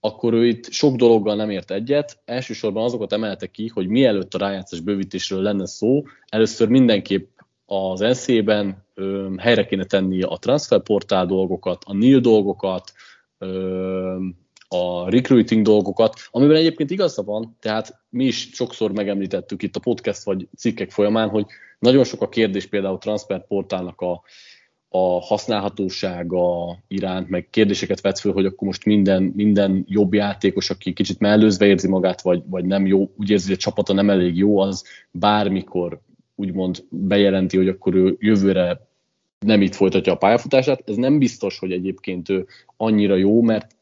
akkor 0.00 0.34
ő 0.34 0.46
itt 0.46 0.70
sok 0.70 0.96
dologgal 0.96 1.34
nem 1.34 1.50
ért 1.50 1.70
egyet. 1.70 2.18
Elsősorban 2.24 2.84
azokat 2.84 3.12
emelte 3.12 3.46
ki, 3.46 3.68
hogy 3.68 3.86
mielőtt 3.86 4.34
a 4.34 4.38
rájátszás 4.38 4.80
bővítésről 4.80 5.42
lenne 5.42 5.66
szó, 5.66 6.02
először 6.28 6.68
mindenképp 6.68 7.28
az 7.66 8.00
NC-ben 8.00 8.84
helyre 9.36 9.66
kéne 9.66 9.84
tenni 9.84 10.22
a 10.22 10.36
transferportál 10.36 11.26
dolgokat, 11.26 11.82
a 11.86 11.94
NIL 11.94 12.20
dolgokat, 12.20 12.92
ö, 13.38 14.24
a 14.68 15.10
recruiting 15.10 15.64
dolgokat, 15.64 16.14
amiben 16.30 16.56
egyébként 16.56 16.90
igaza 16.90 17.22
van, 17.22 17.56
tehát 17.60 18.00
mi 18.08 18.24
is 18.24 18.48
sokszor 18.52 18.92
megemlítettük 18.92 19.62
itt 19.62 19.76
a 19.76 19.80
podcast 19.80 20.24
vagy 20.24 20.48
cikkek 20.56 20.90
folyamán, 20.90 21.28
hogy 21.28 21.46
nagyon 21.78 22.04
sok 22.04 22.22
a 22.22 22.28
kérdés 22.28 22.66
például 22.66 22.98
transferportálnak 22.98 24.00
a, 24.00 24.22
a 24.92 25.20
használhatósága 25.20 26.78
iránt, 26.88 27.28
meg 27.28 27.48
kérdéseket 27.50 28.00
vet 28.00 28.18
föl, 28.18 28.32
hogy 28.32 28.44
akkor 28.44 28.66
most 28.66 28.84
minden, 28.84 29.22
minden 29.22 29.84
jobb 29.88 30.14
játékos, 30.14 30.70
aki 30.70 30.92
kicsit 30.92 31.18
mellőzve 31.18 31.66
érzi 31.66 31.88
magát, 31.88 32.22
vagy, 32.22 32.42
vagy 32.46 32.64
nem 32.64 32.86
jó, 32.86 33.10
úgy 33.16 33.30
érzi, 33.30 33.46
hogy 33.46 33.56
a 33.56 33.60
csapata 33.60 33.92
nem 33.92 34.10
elég 34.10 34.36
jó, 34.36 34.58
az 34.58 34.84
bármikor 35.10 36.00
úgymond 36.34 36.84
bejelenti, 36.88 37.56
hogy 37.56 37.68
akkor 37.68 37.94
ő 37.94 38.16
jövőre 38.18 38.88
nem 39.38 39.62
itt 39.62 39.74
folytatja 39.74 40.12
a 40.12 40.16
pályafutását. 40.16 40.88
Ez 40.88 40.96
nem 40.96 41.18
biztos, 41.18 41.58
hogy 41.58 41.72
egyébként 41.72 42.28
ő 42.28 42.46
annyira 42.76 43.16
jó, 43.16 43.42
mert 43.42 43.76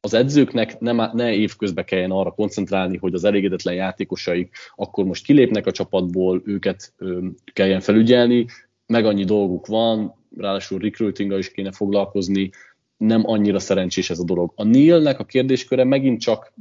az 0.00 0.14
edzőknek 0.14 0.80
nem, 0.80 1.10
ne 1.12 1.32
évközben 1.32 1.84
kelljen 1.84 2.10
arra 2.10 2.30
koncentrálni, 2.30 2.96
hogy 2.96 3.14
az 3.14 3.24
elégedetlen 3.24 3.74
játékosaik 3.74 4.56
akkor 4.74 5.04
most 5.04 5.24
kilépnek 5.24 5.66
a 5.66 5.72
csapatból, 5.72 6.42
őket 6.44 6.92
ö, 6.98 7.26
kelljen 7.52 7.80
felügyelni, 7.80 8.46
meg 8.86 9.06
annyi 9.06 9.24
dolguk 9.24 9.66
van, 9.66 10.14
ráadásul 10.36 10.78
recruitinggal 10.78 11.38
is 11.38 11.50
kéne 11.50 11.72
foglalkozni, 11.72 12.50
nem 12.96 13.22
annyira 13.26 13.58
szerencsés 13.58 14.10
ez 14.10 14.18
a 14.18 14.24
dolog. 14.24 14.52
A 14.56 14.64
Neilnek 14.64 15.18
a 15.18 15.24
kérdésköre 15.24 15.84
megint 15.84 16.20
csak 16.20 16.52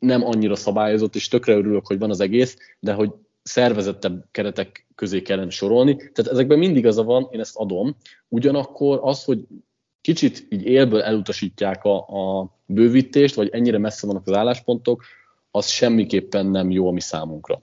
nem 0.00 0.24
annyira 0.24 0.56
szabályozott, 0.56 1.14
és 1.14 1.28
tökre 1.28 1.54
örülök, 1.54 1.86
hogy 1.86 1.98
van 1.98 2.10
az 2.10 2.20
egész, 2.20 2.56
de 2.80 2.92
hogy 2.92 3.12
szervezettebb 3.42 4.24
keretek 4.30 4.86
közé 4.94 5.22
kellene 5.22 5.50
sorolni. 5.50 5.96
Tehát 5.96 6.32
ezekben 6.32 6.58
mindig 6.58 6.86
az 6.86 6.98
a 6.98 7.04
van, 7.04 7.28
én 7.30 7.40
ezt 7.40 7.56
adom. 7.56 7.96
Ugyanakkor 8.28 8.98
az, 9.02 9.24
hogy 9.24 9.46
kicsit 10.00 10.46
így 10.48 10.64
élből 10.64 11.02
elutasítják 11.02 11.84
a, 11.84 11.96
a 11.96 12.50
bővítést, 12.66 13.34
vagy 13.34 13.48
ennyire 13.48 13.78
messze 13.78 14.06
vannak 14.06 14.26
az 14.26 14.32
álláspontok, 14.32 15.04
az 15.50 15.68
semmiképpen 15.68 16.46
nem 16.46 16.70
jó 16.70 16.88
a 16.88 16.92
mi 16.92 17.00
számunkra. 17.00 17.60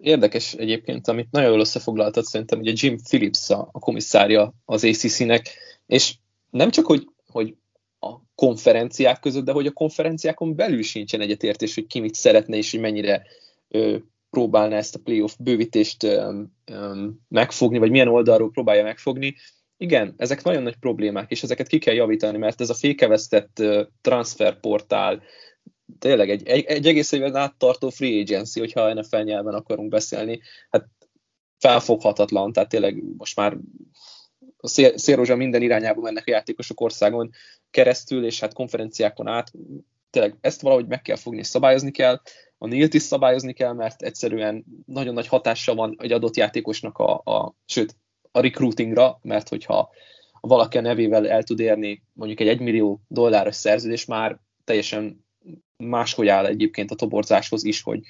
Érdekes 0.00 0.54
egyébként, 0.54 1.08
amit 1.08 1.30
nagyon 1.30 1.50
jól 1.50 1.60
összefoglaltad, 1.60 2.24
szerintem 2.24 2.58
ugye 2.58 2.72
Jim 2.74 2.98
Phillips 3.02 3.50
a, 3.50 3.68
a 3.72 3.78
komisszárja 3.78 4.54
az 4.64 4.84
ACC-nek, 4.84 5.48
és 5.86 6.14
nem 6.50 6.70
csak, 6.70 6.86
hogy, 6.86 7.08
hogy 7.26 7.54
a 7.98 8.16
konferenciák 8.34 9.20
között, 9.20 9.44
de 9.44 9.52
hogy 9.52 9.66
a 9.66 9.72
konferenciákon 9.72 10.56
belül 10.56 10.82
sincsen 10.82 11.20
egyetértés, 11.20 11.74
hogy 11.74 11.86
ki 11.86 12.00
mit 12.00 12.14
szeretne, 12.14 12.56
és 12.56 12.70
hogy 12.70 12.80
mennyire 12.80 13.22
ö, 13.68 13.96
próbálna 14.30 14.74
ezt 14.76 14.94
a 14.94 15.00
playoff 15.04 15.34
bővítést 15.38 16.02
ö, 16.02 16.42
ö, 16.64 17.06
megfogni, 17.28 17.78
vagy 17.78 17.90
milyen 17.90 18.08
oldalról 18.08 18.50
próbálja 18.50 18.82
megfogni. 18.82 19.34
Igen, 19.76 20.14
ezek 20.16 20.42
nagyon 20.42 20.62
nagy 20.62 20.76
problémák, 20.76 21.30
és 21.30 21.42
ezeket 21.42 21.66
ki 21.66 21.78
kell 21.78 21.94
javítani, 21.94 22.38
mert 22.38 22.60
ez 22.60 22.70
a 22.70 22.74
fékevesztett 22.74 23.62
transferportál, 24.00 25.22
tényleg 25.98 26.30
egy, 26.30 26.46
egy, 26.46 26.64
egy 26.64 26.86
egész 26.86 27.12
évben 27.12 27.36
áttartó 27.36 27.90
free 27.90 28.20
agency, 28.20 28.60
hogyha 28.60 28.92
NFL 28.92 29.16
nyelven 29.16 29.54
akarunk 29.54 29.88
beszélni, 29.88 30.40
hát 30.70 30.88
felfoghatatlan, 31.58 32.52
tehát 32.52 32.68
tényleg 32.68 33.02
most 33.16 33.36
már 33.36 33.56
a 34.56 34.68
szélrózsa 34.94 35.36
minden 35.36 35.62
irányába 35.62 36.00
mennek 36.00 36.26
a 36.26 36.30
játékosok 36.30 36.80
országon 36.80 37.30
keresztül, 37.70 38.24
és 38.24 38.40
hát 38.40 38.52
konferenciákon 38.52 39.26
át, 39.26 39.52
tényleg 40.10 40.36
ezt 40.40 40.60
valahogy 40.60 40.86
meg 40.86 41.02
kell 41.02 41.16
fogni, 41.16 41.42
szabályozni 41.42 41.90
kell, 41.90 42.20
a 42.58 42.66
Nilt 42.66 42.94
is 42.94 43.02
szabályozni 43.02 43.52
kell, 43.52 43.72
mert 43.72 44.02
egyszerűen 44.02 44.64
nagyon 44.86 45.14
nagy 45.14 45.26
hatása 45.26 45.74
van 45.74 45.96
egy 45.98 46.12
adott 46.12 46.36
játékosnak 46.36 46.98
a, 46.98 47.12
a 47.14 47.54
sőt, 47.66 47.96
a 48.30 48.40
recruitingra, 48.40 49.18
mert 49.22 49.48
hogyha 49.48 49.90
valaki 50.40 50.78
a 50.78 50.80
nevével 50.80 51.28
el 51.28 51.42
tud 51.42 51.60
érni 51.60 52.02
mondjuk 52.12 52.40
egy 52.40 52.48
1 52.48 52.60
millió 52.60 53.00
dolláros 53.08 53.54
szerződés, 53.54 54.04
már 54.04 54.40
teljesen 54.64 55.23
máshogy 55.76 56.28
áll 56.28 56.46
egyébként 56.46 56.90
a 56.90 56.94
toborzáshoz 56.94 57.64
is, 57.64 57.82
hogy 57.82 58.00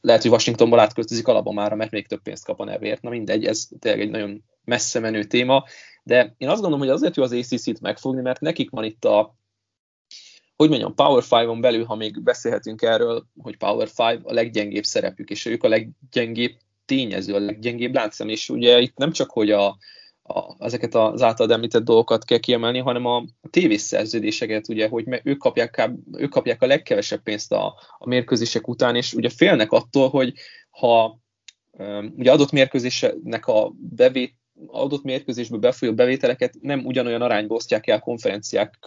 lehet, 0.00 0.22
hogy 0.22 0.30
Washingtonból 0.30 0.78
átköltözik 0.78 1.28
Alabamára, 1.28 1.74
mert 1.74 1.90
még 1.90 2.06
több 2.06 2.22
pénzt 2.22 2.44
kap 2.44 2.60
a 2.60 2.64
nevért. 2.64 3.02
Na 3.02 3.10
mindegy, 3.10 3.44
ez 3.44 3.68
tényleg 3.78 4.00
egy 4.00 4.10
nagyon 4.10 4.44
messze 4.64 4.98
menő 4.98 5.24
téma, 5.24 5.64
de 6.02 6.34
én 6.38 6.48
azt 6.48 6.60
gondolom, 6.60 6.86
hogy 6.86 6.94
azért 6.94 7.16
jó 7.16 7.22
az 7.22 7.32
ACC-t 7.32 7.80
megfogni, 7.80 8.20
mert 8.20 8.40
nekik 8.40 8.70
van 8.70 8.84
itt 8.84 9.04
a, 9.04 9.36
hogy 10.56 10.68
mondjam, 10.68 10.94
Power 10.94 11.22
5-on 11.26 11.58
belül, 11.60 11.84
ha 11.84 11.94
még 11.94 12.22
beszélhetünk 12.22 12.82
erről, 12.82 13.26
hogy 13.42 13.56
Power 13.56 13.88
5 13.98 14.20
a 14.22 14.32
leggyengébb 14.32 14.84
szerepük, 14.84 15.30
és 15.30 15.46
ők 15.46 15.62
a 15.62 15.68
leggyengébb 15.68 16.56
tényező, 16.84 17.34
a 17.34 17.38
leggyengébb 17.38 17.94
láncszem, 17.94 18.28
és 18.28 18.48
ugye 18.48 18.80
itt 18.80 18.96
nem 18.96 19.12
csak, 19.12 19.30
hogy 19.30 19.50
a, 19.50 19.76
a, 20.22 20.64
ezeket 20.64 20.94
az 20.94 21.22
általad 21.22 21.52
említett 21.52 21.84
dolgokat 21.84 22.24
kell 22.24 22.38
kiemelni, 22.38 22.78
hanem 22.78 23.06
a, 23.06 23.24
tévészerződéseket, 23.50 24.68
ugye, 24.68 24.88
hogy 24.88 25.20
ők 25.22 25.38
kapják, 25.38 25.90
ők 26.12 26.30
kapják 26.30 26.62
a 26.62 26.66
legkevesebb 26.66 27.22
pénzt 27.22 27.52
a, 27.52 27.74
a 27.98 28.08
mérkőzések 28.08 28.68
után, 28.68 28.96
és 28.96 29.14
ugye 29.14 29.28
félnek 29.28 29.72
attól, 29.72 30.08
hogy 30.08 30.32
ha 30.70 31.20
ugye 32.16 32.32
adott 32.32 32.50
mérkőzésnek 32.50 33.46
a 33.46 33.72
bevét, 33.78 34.34
adott 34.66 35.02
mérkőzésből 35.02 35.58
befolyó 35.58 35.94
bevételeket 35.94 36.54
nem 36.60 36.84
ugyanolyan 36.86 37.22
arányba 37.22 37.54
osztják 37.54 37.86
el 37.86 38.00
konferenciák, 38.00 38.78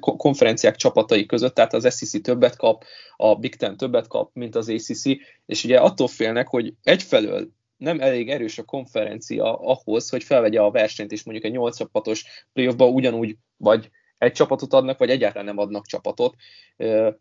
konferenciák 0.00 0.76
csapatai 0.76 1.26
között, 1.26 1.54
tehát 1.54 1.74
az 1.74 1.96
SEC 1.96 2.22
többet 2.22 2.56
kap, 2.56 2.84
a 3.16 3.34
Big 3.34 3.54
Ten 3.54 3.76
többet 3.76 4.06
kap, 4.06 4.30
mint 4.34 4.54
az 4.54 4.68
ACC, 4.68 5.04
és 5.46 5.64
ugye 5.64 5.78
attól 5.78 6.08
félnek, 6.08 6.48
hogy 6.48 6.74
egyfelől 6.82 7.48
nem 7.82 8.00
elég 8.00 8.30
erős 8.30 8.58
a 8.58 8.64
konferencia 8.64 9.58
ahhoz, 9.58 10.08
hogy 10.08 10.22
felvegye 10.22 10.60
a 10.60 10.70
versenyt, 10.70 11.12
és 11.12 11.22
mondjuk 11.22 11.46
egy 11.46 11.52
8 11.52 11.76
csapatos 11.76 12.24
playoffba 12.52 12.88
ugyanúgy 12.88 13.36
vagy 13.56 13.90
egy 14.18 14.32
csapatot 14.32 14.72
adnak, 14.72 14.98
vagy 14.98 15.10
egyáltalán 15.10 15.46
nem 15.46 15.58
adnak 15.58 15.86
csapatot, 15.86 16.34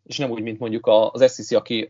és 0.03 0.17
nem 0.17 0.29
úgy, 0.29 0.41
mint 0.41 0.59
mondjuk 0.59 0.87
az 0.87 1.33
SEC, 1.33 1.51
aki 1.51 1.89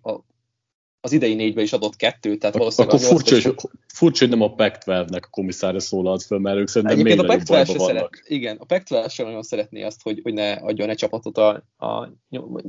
az 1.03 1.11
idei 1.11 1.33
négybe 1.33 1.61
is 1.61 1.73
adott 1.73 1.95
kettőt, 1.95 2.39
tehát 2.39 2.57
valószínűleg... 2.57 2.95
Akkor 2.95 3.07
furcsa, 3.07 3.49
hogy, 3.49 3.69
furcsa, 3.87 4.25
hogy 4.27 4.37
nem 4.37 4.41
a 4.41 4.53
Pac-12-nek 4.53 5.21
a 5.21 5.29
komisszára 5.29 5.79
szólalt 5.79 6.23
föl, 6.23 6.39
mert 6.39 6.57
ők 6.57 6.67
szerintem 6.67 6.99
még 6.99 7.19
a 7.19 7.23
bajban 7.23 7.45
vannak. 7.65 7.79
Szeret, 7.79 8.09
igen, 8.23 8.57
a 8.57 8.65
Pac-12 8.65 9.11
sem 9.11 9.25
nagyon 9.25 9.43
szeretné 9.43 9.83
azt, 9.83 10.01
hogy, 10.01 10.19
hogy 10.23 10.33
ne 10.33 10.51
adjon 10.51 10.89
egy 10.89 10.97
csapatot, 10.97 11.37
a, 11.37 11.63
a, 11.77 12.11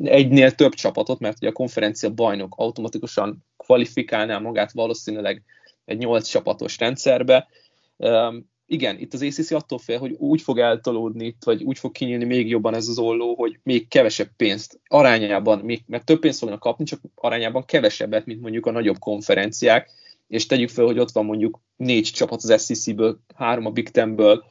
egynél 0.03 0.51
több 0.51 0.73
csapatot, 0.73 1.19
mert 1.19 1.37
ugye 1.37 1.49
a 1.49 1.53
konferencia 1.53 2.11
bajnok 2.11 2.55
automatikusan 2.57 3.45
kvalifikálná 3.57 4.38
magát 4.38 4.73
valószínűleg 4.73 5.43
egy 5.85 5.99
nyolc 5.99 6.29
csapatos 6.29 6.79
rendszerbe. 6.79 7.49
Um, 7.97 8.51
igen, 8.66 8.99
itt 8.99 9.14
az 9.14 9.23
ACC 9.23 9.51
attól 9.51 9.79
fél, 9.79 9.99
hogy 9.99 10.12
úgy 10.12 10.42
fog 10.42 10.59
eltolódni, 10.59 11.37
vagy 11.45 11.62
úgy 11.62 11.79
fog 11.79 11.92
kinyílni 11.92 12.25
még 12.25 12.49
jobban 12.49 12.75
ez 12.75 12.88
az 12.88 12.99
olló, 12.99 13.35
hogy 13.35 13.59
még 13.62 13.88
kevesebb 13.88 14.29
pénzt 14.37 14.81
arányában, 14.88 15.59
még, 15.59 15.83
mert 15.87 16.05
több 16.05 16.18
pénzt 16.18 16.38
fognak 16.38 16.61
kapni, 16.61 16.85
csak 16.85 17.01
arányában 17.14 17.64
kevesebbet, 17.64 18.27
mint 18.27 18.40
mondjuk 18.40 18.66
a 18.66 18.71
nagyobb 18.71 18.99
konferenciák, 18.99 19.90
és 20.29 20.47
tegyük 20.47 20.68
fel, 20.68 20.85
hogy 20.85 20.99
ott 20.99 21.11
van 21.11 21.25
mondjuk 21.25 21.61
négy 21.77 22.11
csapat 22.14 22.42
az 22.42 22.64
SEC-ből, 22.64 23.18
három 23.35 23.66
a 23.66 23.71
Big 23.71 23.88
Ten-ből, 23.88 24.45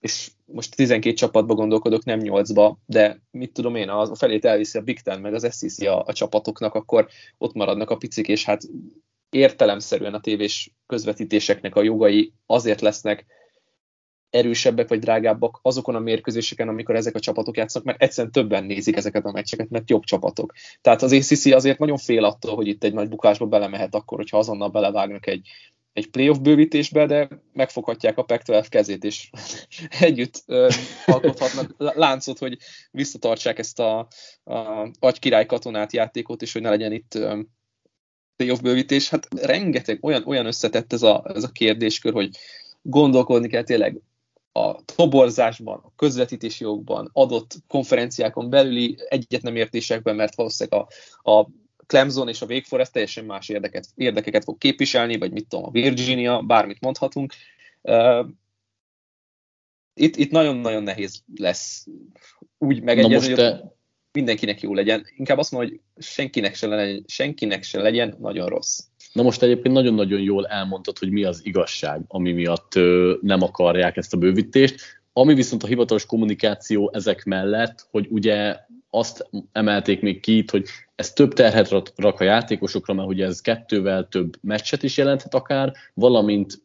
és 0.00 0.30
most 0.44 0.76
12 0.76 1.14
csapatba 1.14 1.54
gondolkodok, 1.54 2.04
nem 2.04 2.20
8-ba, 2.22 2.74
de 2.86 3.20
mit 3.30 3.52
tudom 3.52 3.74
én, 3.74 3.88
a 3.88 4.14
felét 4.14 4.44
elviszi 4.44 4.78
a 4.78 4.82
Big 4.82 5.00
Ten, 5.00 5.20
meg 5.20 5.34
az 5.34 5.56
SEC 5.56 5.82
a, 5.82 6.04
a 6.06 6.12
csapatoknak, 6.12 6.74
akkor 6.74 7.08
ott 7.38 7.54
maradnak 7.54 7.90
a 7.90 7.96
picik, 7.96 8.28
és 8.28 8.44
hát 8.44 8.62
értelemszerűen 9.34 10.14
a 10.14 10.20
tévés 10.20 10.70
közvetítéseknek 10.86 11.74
a 11.76 11.82
jogai 11.82 12.32
azért 12.46 12.80
lesznek 12.80 13.26
erősebbek 14.30 14.88
vagy 14.88 14.98
drágábbak 14.98 15.58
azokon 15.62 15.94
a 15.94 15.98
mérkőzéseken, 15.98 16.68
amikor 16.68 16.96
ezek 16.96 17.14
a 17.14 17.20
csapatok 17.20 17.56
játszanak, 17.56 17.86
mert 17.86 18.02
egyszerűen 18.02 18.32
többen 18.32 18.64
nézik 18.64 18.96
ezeket 18.96 19.24
a 19.24 19.30
meccseket, 19.30 19.70
mert 19.70 19.90
jobb 19.90 20.04
csapatok. 20.04 20.52
Tehát 20.80 21.02
az 21.02 21.12
ACC 21.12 21.46
azért 21.46 21.78
nagyon 21.78 21.96
fél 21.96 22.24
attól, 22.24 22.54
hogy 22.54 22.66
itt 22.66 22.84
egy 22.84 22.92
nagy 22.92 23.08
bukásba 23.08 23.46
belemehet 23.46 23.94
akkor, 23.94 24.18
hogyha 24.18 24.38
azonnal 24.38 24.68
belevágnak 24.68 25.26
egy, 25.26 25.48
egy 25.92 26.10
playoff 26.10 26.38
bővítésbe, 26.38 27.06
de 27.06 27.28
megfoghatják 27.52 28.18
a 28.18 28.24
Pac-12 28.24 28.66
kezét, 28.68 29.04
és 29.04 29.30
együtt 30.00 30.42
ö, 30.46 30.68
alkothatnak 31.06 31.74
láncot, 31.76 32.38
hogy 32.38 32.56
visszatartsák 32.90 33.58
ezt 33.58 33.80
a, 33.80 33.98
a 34.44 34.90
agykirály 34.98 35.46
katonát 35.46 35.92
játékot, 35.92 36.42
és 36.42 36.52
hogy 36.52 36.62
ne 36.62 36.70
legyen 36.70 36.92
itt 36.92 37.14
ö, 37.14 37.40
playoff 38.36 38.60
bővítés. 38.60 39.08
Hát 39.08 39.28
rengeteg 39.40 39.98
olyan, 40.00 40.22
olyan 40.26 40.46
összetett 40.46 40.92
ez 40.92 41.02
a, 41.02 41.24
ez 41.34 41.44
a 41.44 41.48
kérdéskör, 41.48 42.12
hogy 42.12 42.36
gondolkodni 42.82 43.48
kell 43.48 43.62
tényleg 43.62 44.00
a 44.52 44.84
toborzásban, 44.84 45.80
a 45.84 45.92
közvetítési 45.96 46.64
jogban, 46.64 47.10
adott 47.12 47.54
konferenciákon 47.68 48.50
belüli 48.50 48.96
egyetnemértésekben, 49.08 50.14
mert 50.16 50.34
valószínűleg 50.34 50.86
a, 51.22 51.30
a 51.30 51.48
Clemson 51.86 52.28
és 52.28 52.42
a 52.42 52.46
Wake 52.46 52.66
Forest 52.66 52.92
teljesen 52.92 53.24
más 53.24 53.48
érdeket, 53.48 53.86
érdekeket 53.94 54.44
fog 54.44 54.58
képviselni, 54.58 55.18
vagy 55.18 55.32
mit 55.32 55.48
tudom, 55.48 55.64
a 55.64 55.70
Virginia, 55.70 56.42
bármit 56.42 56.80
mondhatunk. 56.80 57.32
Uh, 57.82 58.26
itt, 59.94 60.16
itt 60.16 60.30
nagyon-nagyon 60.30 60.82
nehéz 60.82 61.22
lesz 61.36 61.86
úgy 62.58 62.82
megegyezni, 62.82 63.26
hogy 63.26 63.36
te... 63.36 63.73
mindenkinek 64.14 64.60
jó 64.60 64.74
legyen. 64.74 65.06
Inkább 65.16 65.38
azt 65.38 65.52
mondom, 65.52 65.70
hogy 65.70 65.80
senkinek 66.04 66.54
se 66.54 66.66
legyen, 66.66 67.04
senkinek 67.06 67.62
se 67.62 67.80
legyen 67.80 68.16
nagyon 68.20 68.48
rossz. 68.48 68.78
Na 69.12 69.22
most 69.22 69.42
egyébként 69.42 69.74
nagyon-nagyon 69.74 70.20
jól 70.20 70.46
elmondtad, 70.46 70.98
hogy 70.98 71.10
mi 71.10 71.24
az 71.24 71.40
igazság, 71.44 72.00
ami 72.08 72.32
miatt 72.32 72.74
ö, 72.74 73.14
nem 73.20 73.42
akarják 73.42 73.96
ezt 73.96 74.14
a 74.14 74.16
bővítést. 74.16 74.80
Ami 75.12 75.34
viszont 75.34 75.62
a 75.62 75.66
hivatalos 75.66 76.06
kommunikáció 76.06 76.90
ezek 76.94 77.24
mellett, 77.24 77.86
hogy 77.90 78.06
ugye 78.10 78.56
azt 78.90 79.28
emelték 79.52 80.00
még 80.00 80.20
ki 80.20 80.36
itt, 80.36 80.50
hogy 80.50 80.66
ez 80.94 81.12
több 81.12 81.32
terhet 81.32 81.68
rak 81.96 82.20
a 82.20 82.24
játékosokra, 82.24 82.94
mert 82.94 83.08
ugye 83.08 83.24
ez 83.24 83.40
kettővel 83.40 84.08
több 84.08 84.36
meccset 84.40 84.82
is 84.82 84.96
jelenthet 84.96 85.34
akár, 85.34 85.72
valamint 85.94 86.62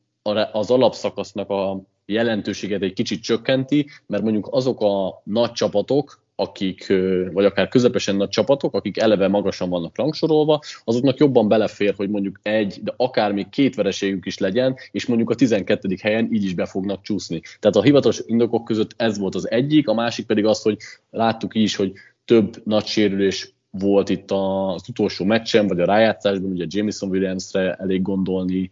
az 0.52 0.72
alapszakasznak 0.72 1.50
a 1.50 1.82
jelentőséget 2.06 2.82
egy 2.82 2.94
kicsit 2.94 3.24
csökkenti, 3.24 3.90
mert 4.08 4.24
mondjuk 4.24 4.48
azok 4.52 4.82
a 4.82 5.22
nagy 5.24 5.52
csapatok, 5.52 6.22
akik, 6.40 6.94
vagy 7.32 7.46
akár 7.46 7.68
közepesen 7.68 8.16
nagy 8.16 8.30
csapatok, 8.30 8.74
akik 8.74 8.98
eleve 8.98 9.28
magasan 9.28 9.70
vannak 9.70 9.98
rangsorolva, 9.98 10.62
azoknak 10.84 11.18
jobban 11.18 11.48
belefér, 11.48 11.94
hogy 11.98 12.10
mondjuk 12.10 12.40
egy, 12.42 12.80
de 12.84 12.94
akár 12.98 13.32
még 13.32 13.50
két 13.50 13.76
vereségük 13.76 14.26
is 14.26 14.38
legyen, 14.38 14.76
és 14.92 15.06
mondjuk 15.06 15.30
a 15.30 15.36
12. 15.36 15.96
helyen 16.02 16.30
így 16.32 16.44
is 16.44 16.54
be 16.54 16.66
fognak 16.66 17.02
csúszni. 17.02 17.42
Tehát 17.60 17.76
a 17.76 17.82
hivatalos 17.82 18.22
indokok 18.26 18.66
között 18.66 18.94
ez 18.98 19.18
volt 19.18 19.36
az 19.36 19.50
egyik, 19.50 19.88
a 19.88 19.94
másik 19.94 20.26
pedig 20.26 20.46
az, 20.46 20.62
hogy 20.62 20.78
láttuk 21.10 21.56
is, 21.56 21.76
hogy 21.76 21.92
több 22.26 22.62
nagy 22.64 22.86
sérülés 22.86 23.54
volt 23.72 24.10
itt 24.10 24.32
az 24.32 24.90
utolsó 24.90 25.26
meccsen, 25.26 25.68
vagy 25.68 25.80
a 25.80 25.86
rájátszásban, 25.86 26.52
ugye 26.52 26.66
Jameson 26.68 27.10
Williamsre 27.10 27.74
elég 27.74 28.02
gondolni, 28.02 28.70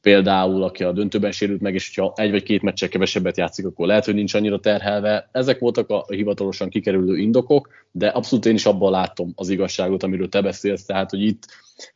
például, 0.00 0.62
aki 0.62 0.84
a 0.84 0.92
döntőben 0.92 1.32
sérült 1.32 1.60
meg, 1.60 1.74
és 1.74 1.96
ha 1.96 2.12
egy 2.16 2.30
vagy 2.30 2.42
két 2.42 2.62
meccse 2.62 2.88
kevesebbet 2.88 3.36
játszik, 3.36 3.66
akkor 3.66 3.86
lehet, 3.86 4.04
hogy 4.04 4.14
nincs 4.14 4.34
annyira 4.34 4.60
terhelve. 4.60 5.28
Ezek 5.32 5.58
voltak 5.58 5.90
a 5.90 6.04
hivatalosan 6.08 6.68
kikerülő 6.68 7.16
indokok, 7.16 7.68
de 7.90 8.08
abszolút 8.08 8.46
én 8.46 8.54
is 8.54 8.66
abban 8.66 8.90
látom 8.90 9.32
az 9.34 9.48
igazságot, 9.48 10.02
amiről 10.02 10.28
te 10.28 10.42
beszélsz, 10.42 10.84
tehát, 10.84 11.10
hogy 11.10 11.22
itt 11.22 11.46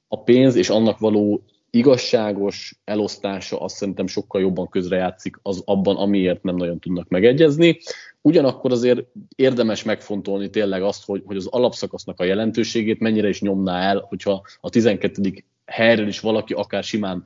a 0.08 0.22
pénz 0.22 0.54
és 0.54 0.68
annak 0.68 0.98
való 0.98 1.44
igazságos 1.70 2.80
elosztása 2.84 3.60
azt 3.60 3.76
szerintem 3.76 4.06
sokkal 4.06 4.40
jobban 4.40 4.68
közrejátszik 4.68 5.36
az 5.42 5.62
abban, 5.64 5.96
amiért 5.96 6.42
nem 6.42 6.56
nagyon 6.56 6.78
tudnak 6.78 7.08
megegyezni. 7.08 7.78
Ugyanakkor 8.20 8.72
azért 8.72 9.02
érdemes 9.36 9.82
megfontolni 9.82 10.50
tényleg 10.50 10.82
azt, 10.82 11.04
hogy, 11.04 11.22
hogy 11.24 11.36
az 11.36 11.46
alapszakasznak 11.46 12.20
a 12.20 12.24
jelentőségét 12.24 13.00
mennyire 13.00 13.28
is 13.28 13.40
nyomná 13.40 13.80
el, 13.80 14.04
hogyha 14.08 14.42
a 14.60 14.68
12. 14.70 15.44
helyről 15.64 16.06
is 16.06 16.20
valaki 16.20 16.52
akár 16.52 16.82
simán 16.82 17.24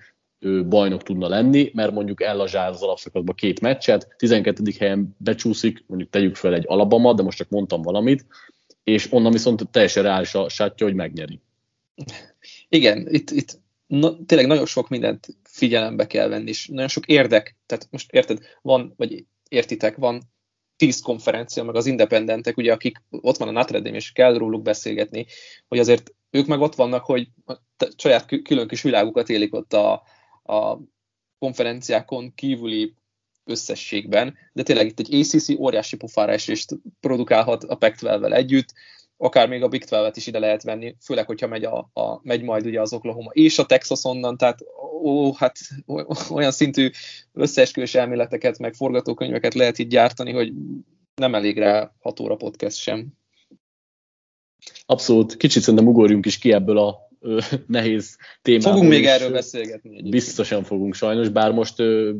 bajnok 0.68 1.02
tudna 1.02 1.28
lenni, 1.28 1.70
mert 1.74 1.92
mondjuk 1.92 2.22
ellazsál 2.22 2.70
az 2.70 2.82
alapszakaszban 2.82 3.34
két 3.34 3.60
meccset, 3.60 4.14
12. 4.16 4.62
helyen 4.78 5.16
becsúszik, 5.18 5.84
mondjuk 5.86 6.10
tegyük 6.10 6.34
fel 6.34 6.54
egy 6.54 6.64
Alabama, 6.66 7.14
de 7.14 7.22
most 7.22 7.38
csak 7.38 7.48
mondtam 7.48 7.82
valamit, 7.82 8.26
és 8.84 9.12
onnan 9.12 9.32
viszont 9.32 9.70
teljesen 9.70 10.02
reális 10.02 10.34
a 10.34 10.48
sátja, 10.48 10.86
hogy 10.86 10.94
megnyeri. 10.94 11.40
Igen, 12.68 13.06
itt, 13.10 13.30
itt 13.30 13.60
na, 13.86 14.24
tényleg 14.26 14.46
nagyon 14.46 14.66
sok 14.66 14.88
mindent 14.88 15.26
figyelembe 15.42 16.06
kell 16.06 16.28
venni, 16.28 16.48
és 16.48 16.66
nagyon 16.66 16.88
sok 16.88 17.06
érdek, 17.06 17.56
tehát 17.66 17.88
most 17.90 18.12
érted, 18.12 18.38
van, 18.62 18.94
vagy 18.96 19.24
értitek, 19.48 19.96
van 19.96 20.22
tíz 20.76 21.00
konferencia, 21.00 21.64
meg 21.64 21.74
az 21.74 21.86
independentek, 21.86 22.56
ugye, 22.56 22.72
akik 22.72 23.02
ott 23.10 23.36
van 23.36 23.48
a 23.48 23.52
Notre 23.52 23.80
Dame, 23.80 23.96
és 23.96 24.12
kell 24.12 24.38
róluk 24.38 24.62
beszélgetni, 24.62 25.26
hogy 25.68 25.78
azért 25.78 26.14
ők 26.30 26.46
meg 26.46 26.60
ott 26.60 26.74
vannak, 26.74 27.04
hogy 27.04 27.28
saját 27.96 28.42
külön 28.42 28.68
kis 28.68 28.82
világukat 28.82 29.28
élik 29.28 29.54
ott 29.54 29.72
a, 29.72 30.02
a 30.48 30.78
konferenciákon 31.38 32.34
kívüli 32.34 32.94
összességben, 33.44 34.34
de 34.52 34.62
tényleg 34.62 34.86
itt 34.86 34.98
egy 34.98 35.14
ACC 35.14 35.48
óriási 35.58 35.96
pofára 35.96 36.32
esést 36.32 36.70
produkálhat 37.00 37.64
a 37.64 37.74
pac 37.74 38.02
együtt, 38.32 38.72
akár 39.16 39.48
még 39.48 39.62
a 39.62 39.68
Big 39.68 39.84
12-et 39.86 40.12
is 40.14 40.26
ide 40.26 40.38
lehet 40.38 40.62
venni, 40.62 40.96
főleg, 41.00 41.26
hogyha 41.26 41.46
megy, 41.46 41.64
a, 41.64 41.90
a, 41.92 42.20
megy 42.22 42.42
majd 42.42 42.66
ugye 42.66 42.80
az 42.80 42.92
Oklahoma 42.92 43.30
és 43.32 43.58
a 43.58 43.66
Texas 43.66 44.04
onnan, 44.04 44.36
tehát 44.36 44.58
ó, 45.02 45.32
hát 45.32 45.58
olyan 46.30 46.50
szintű 46.50 46.90
összeesküvés 47.32 47.94
elméleteket, 47.94 48.58
meg 48.58 48.74
forgatókönyveket 48.74 49.54
lehet 49.54 49.78
itt 49.78 49.88
gyártani, 49.88 50.32
hogy 50.32 50.52
nem 51.14 51.34
elég 51.34 51.58
rá 51.58 51.92
6 52.00 52.20
óra 52.20 52.36
podcast 52.36 52.76
sem. 52.76 53.06
Abszolút, 54.86 55.36
kicsit 55.36 55.62
szerintem 55.62 55.88
ugorjunk 55.88 56.26
is 56.26 56.38
ki 56.38 56.52
ebből 56.52 56.78
a 56.78 57.07
ö, 57.20 57.38
nehéz 57.66 58.16
témáról. 58.42 58.72
Fogunk 58.72 58.90
még 58.90 59.04
erről 59.04 59.30
beszélgetni. 59.30 59.88
Egyébként. 59.88 60.10
Biztosan 60.10 60.62
fogunk 60.62 60.94
sajnos, 60.94 61.28
bár 61.28 61.52
most 61.52 61.80
ö, 61.80 62.12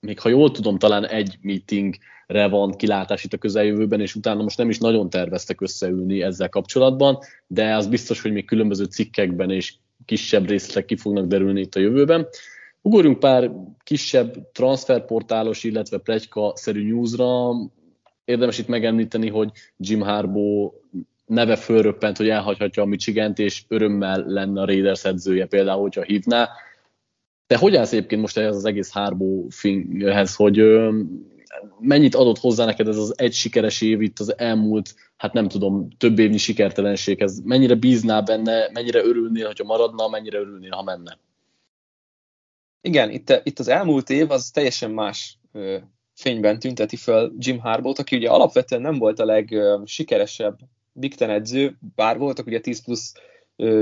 még 0.00 0.20
ha 0.20 0.28
jól 0.28 0.50
tudom, 0.50 0.78
talán 0.78 1.06
egy 1.06 1.38
meetingre 1.40 2.48
van 2.48 2.76
kilátás 2.76 3.24
itt 3.24 3.32
a 3.32 3.38
közeljövőben, 3.38 4.00
és 4.00 4.14
utána 4.14 4.42
most 4.42 4.58
nem 4.58 4.68
is 4.68 4.78
nagyon 4.78 5.10
terveztek 5.10 5.60
összeülni 5.60 6.22
ezzel 6.22 6.48
kapcsolatban, 6.48 7.18
de 7.46 7.74
az 7.74 7.86
biztos, 7.86 8.22
hogy 8.22 8.32
még 8.32 8.44
különböző 8.44 8.84
cikkekben 8.84 9.50
és 9.50 9.74
kisebb 10.04 10.48
részletek 10.48 10.84
ki 10.84 10.96
fognak 10.96 11.26
derülni 11.26 11.60
itt 11.60 11.74
a 11.74 11.80
jövőben. 11.80 12.28
Ugorjunk 12.82 13.18
pár 13.18 13.50
kisebb 13.84 14.50
transferportálos, 14.52 15.64
illetve 15.64 15.98
plegyka-szerű 15.98 16.92
newsra. 16.92 17.50
Érdemes 18.24 18.58
itt 18.58 18.68
megemlíteni, 18.68 19.28
hogy 19.28 19.50
Jim 19.76 20.00
Harbaugh 20.00 20.74
neve 21.30 21.56
fölröppent, 21.56 22.16
hogy 22.16 22.28
elhagyhatja 22.28 22.82
a 22.82 22.86
Michigant, 22.86 23.38
és 23.38 23.64
örömmel 23.68 24.24
lenne 24.26 24.60
a 24.60 24.64
Raiders 24.64 25.04
edzője 25.04 25.46
például, 25.46 25.80
hogyha 25.80 26.02
hívná. 26.02 26.48
De 27.46 27.56
hogy 27.56 27.76
állsz 27.76 27.92
egyébként 27.92 28.20
most 28.20 28.36
ehhez 28.36 28.56
az 28.56 28.64
egész 28.64 28.90
Harbaugh-hez, 28.90 30.34
hogy 30.34 30.62
mennyit 31.80 32.14
adott 32.14 32.38
hozzá 32.38 32.64
neked 32.64 32.88
ez 32.88 32.96
az 32.96 33.18
egy 33.18 33.32
sikeres 33.32 33.80
év 33.80 34.00
itt 34.02 34.18
az 34.18 34.38
elmúlt, 34.38 34.94
hát 35.16 35.32
nem 35.32 35.48
tudom, 35.48 35.88
több 35.98 36.18
évnyi 36.18 36.38
sikertelenséghez? 36.38 37.40
Mennyire 37.44 37.74
bíznál 37.74 38.22
benne, 38.22 38.70
mennyire 38.72 39.04
örülnél, 39.04 39.46
hogyha 39.46 39.64
maradna, 39.64 40.08
mennyire 40.08 40.38
örülnél, 40.38 40.70
ha 40.70 40.82
menne? 40.82 41.18
Igen, 42.80 43.10
itt, 43.10 43.40
itt 43.42 43.58
az 43.58 43.68
elmúlt 43.68 44.10
év 44.10 44.30
az 44.30 44.50
teljesen 44.50 44.90
más 44.90 45.38
fényben 46.14 46.58
tünteti 46.58 46.96
föl 46.96 47.32
Jim 47.38 47.58
Harbaugh-t, 47.58 47.98
aki 47.98 48.16
ugye 48.16 48.28
alapvetően 48.28 48.82
nem 48.82 48.98
volt 48.98 49.18
a 49.18 49.24
legsikeresebb 49.24 50.58
Big 50.92 51.14
Ten 51.14 51.30
edző, 51.30 51.76
bár 51.94 52.18
voltak 52.18 52.46
ugye 52.46 52.60
10 52.60 52.84
plusz 52.84 53.12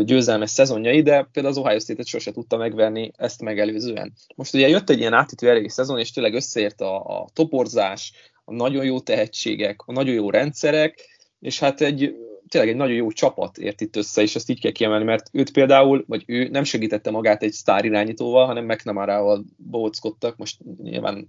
győzelmes 0.05 0.51
szezonjai, 0.51 1.03
de 1.03 1.29
például 1.33 1.55
az 1.55 1.61
Ohio 1.61 1.79
State-et 1.79 2.07
sose 2.07 2.31
tudta 2.31 2.57
megverni 2.57 3.13
ezt 3.17 3.43
megelőzően. 3.43 4.13
Most 4.35 4.55
ugye 4.55 4.69
jött 4.69 4.91
egy 4.91 4.99
ilyen 4.99 5.13
átítő 5.13 5.49
erejű 5.49 5.69
szezon, 5.69 5.99
és 5.99 6.11
tényleg 6.11 6.35
összeért 6.35 6.81
a, 6.81 7.21
a 7.21 7.29
toporzás, 7.33 8.13
a 8.45 8.53
nagyon 8.53 8.85
jó 8.85 9.01
tehetségek, 9.01 9.83
a 9.87 9.93
nagyon 9.93 10.15
jó 10.15 10.31
rendszerek, 10.31 11.09
és 11.41 11.59
hát 11.59 11.81
egy 11.81 12.15
tényleg 12.49 12.71
egy 12.71 12.77
nagyon 12.77 12.97
jó 12.97 13.11
csapat 13.11 13.59
ért 13.59 13.81
itt 13.81 13.97
össze, 13.97 14.23
és 14.23 14.35
ezt 14.35 14.51
így 14.51 14.61
kell 14.61 14.73
kiemelni, 14.73 15.05
mert 15.05 15.29
őt 15.33 15.53
például, 15.53 16.05
vagy 16.07 16.25
ő 16.27 16.49
nem 16.49 16.65
segítette 16.65 17.11
magát 17.11 17.43
egy 17.43 17.53
sztár 17.53 17.85
irányítóval, 17.85 18.47
hanem 18.47 18.65
McNamara-val 18.65 19.45
bóckodtak, 19.57 20.37
most 20.37 20.61
nyilván 20.83 21.29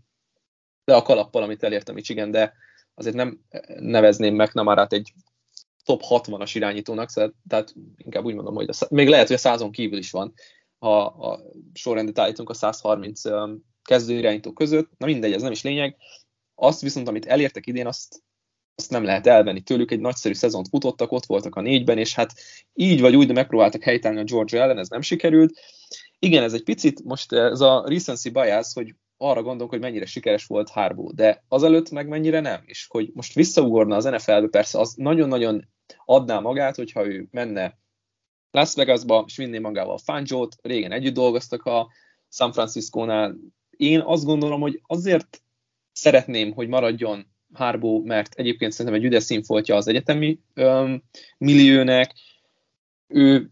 de 0.85 0.95
a 0.95 1.01
kalappal, 1.01 1.43
amit 1.43 1.63
elért 1.63 1.89
a 1.89 1.93
Michigan, 1.93 2.31
de 2.31 2.53
azért 2.95 3.15
nem 3.15 3.39
nevezném 3.79 4.35
McNamara-t 4.35 4.93
egy 4.93 5.13
top 5.89 6.01
60-as 6.09 6.51
irányítónak, 6.53 7.09
szóval, 7.09 7.35
tehát 7.47 7.73
inkább 7.97 8.25
úgy 8.25 8.33
mondom, 8.33 8.55
hogy 8.55 8.69
a, 8.69 8.85
még 8.89 9.07
lehet, 9.07 9.27
hogy 9.27 9.35
a 9.35 9.39
százon 9.39 9.71
kívül 9.71 9.97
is 9.97 10.11
van, 10.11 10.33
ha 10.79 11.05
a 11.05 11.39
sorrendet 11.73 12.19
állítunk 12.19 12.49
a 12.49 12.53
130 12.53 13.21
kezdő 13.83 14.17
irányító 14.17 14.53
között, 14.53 14.89
na 14.97 15.05
mindegy, 15.05 15.33
ez 15.33 15.41
nem 15.41 15.51
is 15.51 15.63
lényeg. 15.63 15.95
Azt 16.55 16.81
viszont, 16.81 17.07
amit 17.07 17.25
elértek 17.25 17.67
idén, 17.67 17.87
azt, 17.87 18.23
azt 18.75 18.89
nem 18.89 19.03
lehet 19.03 19.27
elvenni 19.27 19.61
tőlük, 19.61 19.91
egy 19.91 19.99
nagyszerű 19.99 20.33
szezont 20.33 20.67
futottak, 20.67 21.11
ott 21.11 21.25
voltak 21.25 21.55
a 21.55 21.61
négyben, 21.61 21.97
és 21.97 22.13
hát 22.13 22.33
így 22.73 23.01
vagy 23.01 23.15
úgy, 23.15 23.27
de 23.27 23.33
megpróbáltak 23.33 23.83
helytállni 23.83 24.19
a 24.19 24.23
Georgia 24.23 24.61
ellen, 24.61 24.77
ez 24.77 24.89
nem 24.89 25.01
sikerült. 25.01 25.59
Igen, 26.19 26.43
ez 26.43 26.53
egy 26.53 26.63
picit, 26.63 27.03
most 27.03 27.33
ez 27.33 27.61
a 27.61 27.83
recency 27.87 28.29
bias, 28.29 28.73
hogy 28.73 28.95
arra 29.17 29.43
gondolok, 29.43 29.71
hogy 29.71 29.81
mennyire 29.81 30.05
sikeres 30.05 30.45
volt 30.45 30.69
Harbaugh, 30.69 31.13
de 31.15 31.43
azelőtt 31.47 31.89
meg 31.89 32.07
mennyire 32.07 32.39
nem, 32.39 32.61
és 32.65 32.87
hogy 32.89 33.09
most 33.13 33.33
visszaugorna 33.33 33.95
az 33.95 34.03
NFL-be, 34.03 34.47
persze 34.47 34.79
az 34.79 34.93
nagyon-nagyon 34.93 35.67
adná 36.05 36.39
magát, 36.39 36.75
hogyha 36.75 37.05
ő 37.05 37.27
menne 37.31 37.77
Las 38.51 38.75
Vegasba, 38.75 39.23
és 39.27 39.37
vinné 39.37 39.59
magával 39.59 39.97
Fangio-t, 39.97 40.55
régen 40.61 40.91
együtt 40.91 41.13
dolgoztak 41.13 41.65
a 41.65 41.87
San 42.29 42.51
Francisco-nál. 42.51 43.35
Én 43.69 43.99
azt 43.99 44.25
gondolom, 44.25 44.61
hogy 44.61 44.81
azért 44.87 45.41
szeretném, 45.91 46.51
hogy 46.51 46.67
maradjon 46.67 47.27
Harbaugh, 47.53 48.05
mert 48.05 48.33
egyébként 48.33 48.71
szerintem 48.71 49.01
egy 49.01 49.05
üdes 49.05 49.23
színfoltja 49.23 49.75
az 49.75 49.87
egyetemi 49.87 50.39
öm, 50.53 51.03
milliónek, 51.37 52.13
ő 53.07 53.51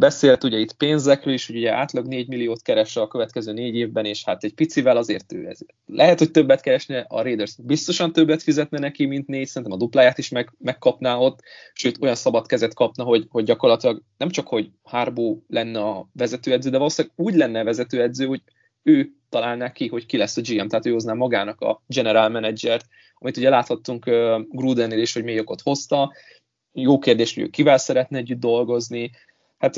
Beszélt 0.00 0.44
ugye 0.44 0.58
itt 0.58 0.72
pénzekről 0.72 1.34
is, 1.34 1.46
hogy 1.46 1.56
ugye 1.56 1.72
átlag 1.72 2.06
4 2.06 2.28
milliót 2.28 2.62
keres 2.62 2.96
a 2.96 3.08
következő 3.08 3.52
négy 3.52 3.74
évben, 3.74 4.04
és 4.04 4.24
hát 4.24 4.44
egy 4.44 4.54
picivel 4.54 4.96
azért 4.96 5.32
ő 5.32 5.48
ez. 5.48 5.58
Lehet, 5.86 6.18
hogy 6.18 6.30
többet 6.30 6.60
keresne, 6.60 7.04
a 7.08 7.22
Raiders 7.22 7.54
biztosan 7.58 8.12
többet 8.12 8.42
fizetne 8.42 8.78
neki, 8.78 9.04
mint 9.04 9.26
négy, 9.26 9.46
szerintem 9.46 9.72
a 9.72 9.80
dupláját 9.80 10.18
is 10.18 10.28
meg, 10.28 10.52
megkapná 10.58 11.16
ott, 11.16 11.40
sőt 11.72 12.02
olyan 12.02 12.14
szabad 12.14 12.46
kezet 12.46 12.74
kapna, 12.74 13.04
hogy, 13.04 13.26
hogy 13.28 13.44
gyakorlatilag 13.44 14.02
nem 14.16 14.28
csak, 14.28 14.48
hogy 14.48 14.70
Harbó 14.82 15.44
lenne 15.48 15.80
a 15.80 16.08
vezetőedző, 16.12 16.70
de 16.70 16.78
valószínűleg 16.78 17.16
úgy 17.18 17.34
lenne 17.34 17.60
a 17.60 17.64
vezetőedző, 17.64 18.26
hogy 18.26 18.42
ő 18.82 19.12
találná 19.28 19.72
ki, 19.72 19.88
hogy 19.88 20.06
ki 20.06 20.16
lesz 20.16 20.36
a 20.36 20.40
GM, 20.40 20.66
tehát 20.66 20.86
ő 20.86 20.92
hozná 20.92 21.12
magának 21.12 21.60
a 21.60 21.82
general 21.86 22.28
manager 22.28 22.80
amit 23.22 23.36
ugye 23.36 23.48
láthattunk 23.48 24.04
Grudennél 24.48 24.98
is, 24.98 25.12
hogy 25.12 25.24
mélyokot 25.24 25.60
hozta. 25.60 26.12
Jó 26.72 26.98
kérdés, 26.98 27.34
hogy 27.34 27.42
ő 27.42 27.48
kivel 27.48 27.78
szeretne 27.78 28.18
együtt 28.18 28.40
dolgozni, 28.40 29.10
Hát 29.62 29.76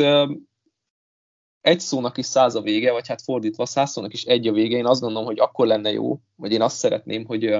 egy 1.60 1.80
szónak 1.80 2.18
is 2.18 2.26
száz 2.26 2.54
a 2.54 2.60
vége, 2.60 2.92
vagy 2.92 3.08
hát 3.08 3.22
fordítva 3.22 3.66
száz 3.66 3.90
szónak 3.90 4.12
is 4.12 4.24
egy 4.24 4.48
a 4.48 4.52
vége. 4.52 4.76
Én 4.76 4.86
azt 4.86 5.00
gondolom, 5.00 5.26
hogy 5.26 5.38
akkor 5.38 5.66
lenne 5.66 5.92
jó, 5.92 6.20
vagy 6.36 6.52
én 6.52 6.62
azt 6.62 6.76
szeretném, 6.76 7.24
hogy, 7.24 7.56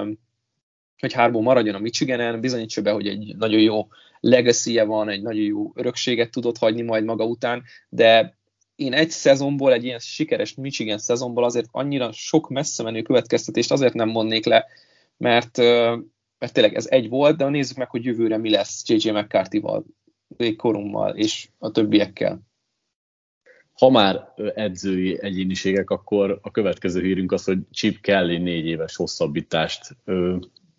hogy 0.99 1.12
Hárból 1.12 1.43
maradjon 1.43 1.75
a 1.75 1.79
Michiganen, 1.79 2.41
bizonyítsa 2.41 2.83
be, 2.83 2.91
hogy 2.91 3.09
egy 3.09 3.37
nagyon 3.37 3.61
jó 3.61 3.89
legacy 4.20 4.85
van, 4.85 5.09
egy 5.09 5.22
nagyon 5.22 5.43
jó 5.43 5.72
örökséget 5.75 6.31
tudott 6.31 6.59
hagyni 6.59 6.83
majd 6.83 7.05
maga 7.05 7.25
után, 7.25 7.62
de 7.89 8.37
én 8.75 8.93
egy 8.93 9.11
szezonból, 9.11 9.72
egy 9.72 9.85
ilyen 9.85 9.99
sikeres 9.99 10.55
Michigan 10.55 10.99
szezonból 10.99 11.45
azért 11.45 11.68
annyira 11.70 12.12
sok 12.12 12.49
messze 12.49 12.83
menő 12.83 13.03
következtetést 13.03 13.72
azért 13.72 13.95
nem 13.95 14.09
mondnék 14.09 14.45
le, 14.45 14.66
mert, 15.16 15.57
mert 16.39 16.53
tényleg 16.53 16.75
ez 16.75 16.87
egy 16.87 17.09
volt, 17.09 17.37
de 17.37 17.49
nézzük 17.49 17.77
meg, 17.77 17.91
hogy 17.91 18.05
jövőre 18.05 18.37
mi 18.37 18.51
lesz 18.51 18.83
JJ 18.89 19.11
McCarthy-val 19.11 19.85
korommal 20.57 21.16
és 21.16 21.49
a 21.59 21.70
többiekkel. 21.70 22.41
Ha 23.72 23.91
már 23.91 24.32
edzői 24.55 25.18
egyéniségek, 25.22 25.91
akkor 25.91 26.39
a 26.43 26.51
következő 26.51 27.03
hírünk 27.03 27.32
az, 27.32 27.45
hogy 27.45 27.59
Chip 27.70 28.01
Kelly 28.01 28.39
négy 28.39 28.66
éves 28.66 28.97
hosszabbítást 28.97 29.97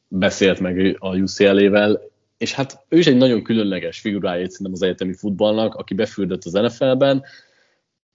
beszélt 0.08 0.60
meg 0.60 0.96
a 1.00 1.16
UCLA-vel, 1.16 2.02
és 2.38 2.54
hát 2.54 2.86
ő 2.90 2.98
is 2.98 3.08
egy 3.08 3.18
nagyon 3.18 3.44
különleges 3.44 4.00
figurája 4.00 4.50
szerintem 4.50 4.74
az 4.74 4.82
egyetemi 4.82 5.14
futballnak, 5.14 5.76
aki 5.76 5.94
befürdött 5.94 6.44
az 6.44 6.52
NFL-ben. 6.52 7.24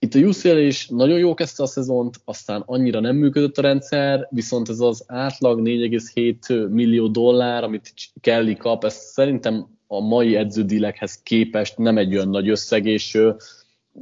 Itt 0.03 0.13
a 0.13 0.19
UCLA 0.19 0.59
is 0.59 0.87
nagyon 0.87 1.19
jó 1.19 1.33
kezdte 1.33 1.63
a 1.63 1.65
szezont, 1.65 2.21
aztán 2.25 2.63
annyira 2.65 2.99
nem 2.99 3.15
működött 3.15 3.57
a 3.57 3.61
rendszer, 3.61 4.27
viszont 4.29 4.69
ez 4.69 4.79
az 4.79 5.03
átlag 5.07 5.59
4,7 5.59 6.69
millió 6.69 7.07
dollár, 7.07 7.63
amit 7.63 7.93
Kelly 8.21 8.55
kap, 8.55 8.83
ez 8.83 8.93
szerintem 8.93 9.67
a 9.87 9.99
mai 9.99 10.35
edződílekhez 10.35 11.21
képest 11.23 11.77
nem 11.77 11.97
egy 11.97 12.15
olyan 12.15 12.29
nagy 12.29 12.49
összeg, 12.49 12.85
és 12.85 13.15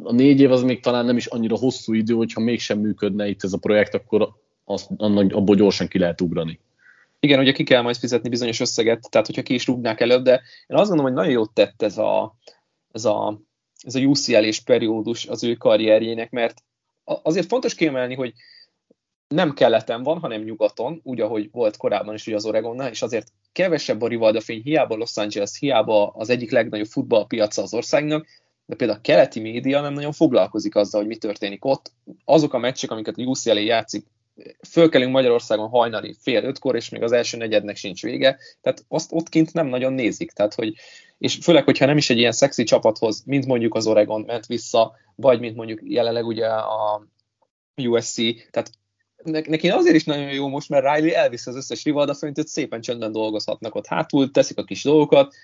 a 0.04 0.14
négy 0.14 0.40
év 0.40 0.52
az 0.52 0.64
még 0.64 0.82
talán 0.82 1.06
nem 1.06 1.18
is 1.18 1.26
annyira 1.26 1.58
hosszú 1.58 1.94
idő, 1.94 2.14
hogyha 2.14 2.42
mégsem 2.42 2.80
működne 2.80 3.28
itt 3.28 3.44
ez 3.44 3.54
a 3.54 3.58
projekt, 3.58 3.94
akkor 3.94 4.30
azt, 4.66 4.90
annak, 4.98 5.34
abból 5.34 5.56
gyorsan 5.56 5.88
ki 5.88 6.00
lehet 6.00 6.22
ugrani. 6.22 6.60
Igen, 7.20 7.40
ugye 7.40 7.52
ki 7.52 7.64
kell 7.64 7.82
majd 7.82 7.96
fizetni 7.96 8.30
bizonyos 8.30 8.60
összeget, 8.60 9.10
tehát 9.10 9.28
hogyha 9.28 9.42
ki 9.42 9.54
is 9.54 9.68
rúgnák 9.68 10.00
előbb, 10.00 10.24
de 10.24 10.42
én 10.68 10.78
azt 10.78 10.90
gondolom, 10.90 11.12
hogy 11.12 11.22
nagyon 11.22 11.34
jót 11.34 11.54
tett 11.54 11.82
ez 11.82 11.98
a, 11.98 12.36
ez 12.92 13.06
a, 13.06 13.42
ez 13.84 13.96
a 13.96 14.00
UCL-és 14.00 14.60
periódus 14.60 15.26
az 15.26 15.44
ő 15.44 15.56
karrierjének, 15.56 16.32
mert 16.32 16.64
azért 17.04 17.48
fontos 17.48 17.76
kiemelni, 17.76 18.16
hogy 18.16 18.34
nem 19.28 19.54
keleten 19.54 20.04
van, 20.04 20.20
hanem 20.20 20.42
nyugaton, 20.42 21.00
úgy, 21.04 21.22
ahogy 21.22 21.50
volt 21.52 21.78
korábban 21.78 22.14
is 22.14 22.28
ugye 22.28 22.36
az 22.36 22.46
Oregonnál, 22.46 22.90
és 22.90 23.02
azért 23.02 23.32
kevesebb 23.52 24.02
a 24.02 24.08
Rivalda 24.08 24.42
fény, 24.42 24.62
hiába 24.62 24.96
Los 24.96 25.18
Angeles, 25.18 25.58
hiába 25.60 26.08
az 26.08 26.30
egyik 26.30 26.52
legnagyobb 26.52 26.88
futballpiaca 26.88 27.62
az 27.62 27.74
országnak, 27.74 28.28
de 28.66 28.76
például 28.76 29.00
a 29.00 29.02
keleti 29.02 29.40
média 29.40 29.82
nem 29.82 29.94
nagyon 29.94 30.12
foglalkozik 30.12 30.76
azzal, 30.76 31.00
hogy 31.00 31.10
mi 31.10 31.16
történik 31.16 31.66
ott. 31.66 31.92
Azok 32.26 32.54
a 32.54 32.58
meccsek, 32.58 32.92
amiket 32.92 33.18
a 33.18 33.22
UCLA 33.22 33.60
játszik, 33.60 34.06
fölkelünk 34.70 35.12
Magyarországon 35.12 35.70
hajnali 35.70 36.16
fél 36.22 36.44
ötkor, 36.44 36.76
és 36.76 36.90
még 36.90 37.04
az 37.04 37.12
első 37.12 37.38
negyednek 37.38 37.76
sincs 37.76 38.02
vége, 38.02 38.38
tehát 38.62 38.86
azt 38.88 39.12
ott 39.14 39.30
kint 39.30 39.54
nem 39.54 39.68
nagyon 39.68 39.94
nézik, 39.94 40.32
tehát 40.32 40.54
hogy, 40.54 40.74
és 41.18 41.38
főleg, 41.42 41.64
hogyha 41.64 41.86
nem 41.86 41.98
is 41.98 42.10
egy 42.10 42.18
ilyen 42.18 42.32
szexi 42.32 42.64
csapathoz, 42.64 43.24
mint 43.26 43.46
mondjuk 43.46 43.76
az 43.76 43.88
Oregon 43.88 44.22
ment 44.22 44.46
vissza, 44.46 44.96
vagy 45.16 45.40
mint 45.40 45.56
mondjuk 45.56 45.80
jelenleg 45.84 46.26
ugye 46.26 46.48
a 46.48 47.08
USC, 47.76 48.16
tehát 48.52 48.72
neki 49.24 49.70
azért 49.70 49.96
is 49.96 50.04
nagyon 50.04 50.32
jó 50.32 50.48
most, 50.48 50.70
mert 50.70 50.96
Riley 50.96 51.14
elviszi 51.14 51.50
az 51.50 51.56
összes 51.56 51.84
rivalda 51.84 52.16
hogy 52.20 52.48
szépen 52.48 52.82
csöndben 52.82 53.12
dolgozhatnak 53.12 53.76
ott 53.76 53.88
hátul, 53.88 54.32
teszik 54.32 54.58
a 54.58 54.64
kis 54.64 54.84
dolgokat, 54.84 55.36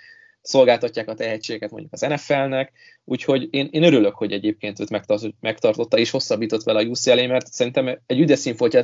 szolgáltatják 0.46 1.10
a 1.10 1.14
tehetséget 1.14 1.72
mondjuk 1.72 1.94
az 1.94 2.02
NFL-nek, 2.02 2.72
úgyhogy 3.04 3.48
én, 3.52 3.68
én 3.72 3.84
örülök, 3.84 4.16
hogy 4.16 4.32
egyébként 4.32 4.80
őt 4.80 5.04
megtartotta 5.40 5.98
és 5.98 6.10
hosszabbított 6.10 6.64
vele 6.64 6.80
a 6.80 6.84
UCLA, 6.84 7.28
mert 7.28 7.54
szerintem 7.54 8.00
egy 8.06 8.20
üde 8.20 8.36
színfoltja, 8.36 8.84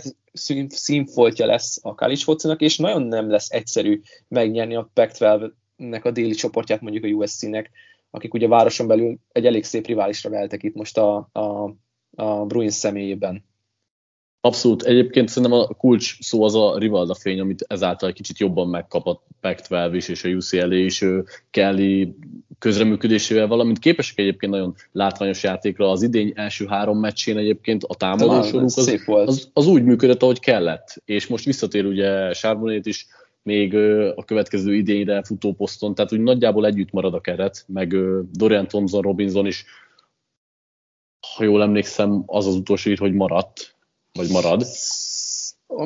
színfoltja 0.68 1.45
lesz 1.45 1.80
a 1.82 1.95
college 1.95 2.22
focinak, 2.24 2.62
és 2.62 2.78
nagyon 2.78 3.01
nem 3.01 3.30
lesz 3.30 3.49
egyszerű 3.49 4.01
megnyerni 4.28 4.76
a 4.76 4.89
Pac-12-nek 4.93 6.03
a 6.03 6.12
déli 6.12 6.34
csoportját 6.34 6.82
mondjuk 6.82 7.03
a 7.03 7.07
USC-nek, 7.07 7.72
akik 8.09 8.34
ugye 8.34 8.47
városon 8.47 8.88
belül 8.88 9.18
egy 9.32 9.45
elég 9.45 9.64
szép 9.64 9.88
riválisra 9.88 10.30
veltek 10.30 10.64
itt 10.64 10.76
most 10.76 10.97
a, 10.97 11.30
a, 11.32 11.76
a 12.16 12.45
Bruins 12.45 12.74
személyében. 12.74 13.43
Abszolút. 14.44 14.84
Egyébként 14.84 15.28
szerintem 15.28 15.60
a 15.60 15.68
kulcs 15.68 16.18
szó 16.22 16.44
az 16.44 16.56
a 16.56 16.78
Rivalda 16.78 17.16
fény, 17.16 17.39
amit 17.39 17.66
ezáltal 17.68 18.10
egy 18.10 18.16
kicsit 18.16 18.39
jobban 18.39 18.68
megkapott 18.68 19.24
Pac-12 19.42 19.89
is 19.94 20.08
és 20.08 20.24
a 20.24 20.30
UCLA 20.30 20.76
is 20.76 21.06
Kelly 21.50 22.16
közreműködésével, 22.60 23.48
valamint 23.48 23.80
képesek 23.80 24.18
egyébként 24.20 24.52
nagyon 24.52 24.76
látványos 24.92 25.44
játékra. 25.44 25.92
Az 25.92 26.02
idény 26.02 26.32
első 26.36 26.66
három 26.66 27.00
meccsén 27.00 27.38
egyébként 27.38 27.84
a 27.84 27.96
támadósoruk 27.96 28.64
az, 28.64 29.06
az, 29.06 29.50
az, 29.54 29.68
úgy 29.68 29.84
működött, 29.84 30.22
ahogy 30.22 30.39
kellett. 30.39 31.02
És 31.06 31.28
most 31.28 31.46
visszatér 31.46 31.86
ugye 31.86 32.34
Sárbonét 32.34 32.86
is 32.86 33.08
még 33.44 33.76
a 34.16 34.26
következő 34.26 34.76
idényre 34.76 35.24
futóposzton, 35.24 35.96
tehát 35.96 36.14
úgy 36.14 36.22
nagyjából 36.22 36.66
együtt 36.66 36.92
marad 36.92 37.14
a 37.14 37.22
keret, 37.22 37.64
meg 37.68 37.96
Dorian 38.32 38.68
Thompson, 38.68 39.02
Robinson 39.02 39.46
is, 39.46 39.66
ha 41.36 41.44
jól 41.44 41.62
emlékszem, 41.62 42.24
az 42.26 42.48
az 42.48 42.56
utolsó 42.56 42.89
ír, 42.89 42.98
hogy 42.98 43.14
maradt, 43.14 43.76
vagy 44.14 44.30
marad. 44.30 44.66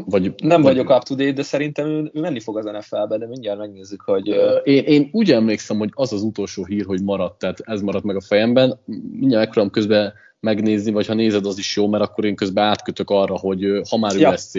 Vagy, 0.05 0.33
nem 0.37 0.61
vagy... 0.61 0.73
vagyok 0.75 0.89
up 0.89 1.03
to 1.03 1.15
date, 1.15 1.31
de 1.31 1.43
szerintem 1.43 1.87
ő, 1.87 2.11
ő 2.13 2.19
menni 2.19 2.39
fog 2.39 2.57
az 2.57 2.65
NFL-be, 2.65 3.17
de 3.17 3.27
mindjárt 3.27 3.59
megnézzük, 3.59 4.01
hogy... 4.01 4.27
Én, 4.63 4.83
én 4.83 5.09
úgy 5.11 5.31
emlékszem, 5.31 5.77
hogy 5.77 5.89
az 5.93 6.13
az 6.13 6.21
utolsó 6.21 6.65
hír, 6.65 6.85
hogy 6.85 7.03
maradt, 7.03 7.39
tehát 7.39 7.59
ez 7.59 7.81
maradt 7.81 8.03
meg 8.05 8.15
a 8.15 8.21
fejemben. 8.21 8.79
Mindjárt 8.85 9.43
megpróbálom 9.43 9.69
közben 9.69 10.13
megnézni, 10.39 10.91
vagy 10.91 11.05
ha 11.05 11.13
nézed, 11.13 11.45
az 11.45 11.57
is 11.57 11.75
jó, 11.75 11.87
mert 11.87 12.03
akkor 12.03 12.25
én 12.25 12.35
közben 12.35 12.63
átkötök 12.63 13.09
arra, 13.09 13.37
hogy 13.37 13.81
ha 13.89 13.97
már 13.97 14.15
ja. 14.15 14.31
USC. 14.31 14.53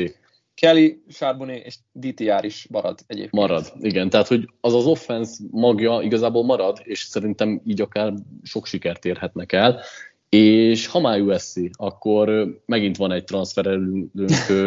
Kelly, 0.55 1.03
Charbonnet 1.09 1.65
és 1.65 1.77
DTR 1.93 2.45
is 2.45 2.67
marad 2.71 2.99
egyébként. 3.07 3.33
Marad, 3.33 3.73
igen. 3.81 4.11
Tehát, 4.11 4.27
hogy 4.27 4.49
az 4.61 4.75
az 4.75 4.87
offense 4.87 5.45
magja 5.51 6.01
igazából 6.03 6.45
marad, 6.45 6.81
és 6.83 7.01
szerintem 7.01 7.61
így 7.65 7.81
akár 7.81 8.15
sok 8.43 8.67
sikert 8.67 9.05
érhetnek 9.05 9.53
el 9.53 9.81
és 10.29 10.87
ha 10.87 11.01
már 11.01 11.21
USC, 11.21 11.55
akkor 11.73 12.47
megint 12.67 12.97
van 12.97 13.13
egy 13.13 13.25
transferelünk 13.25 14.11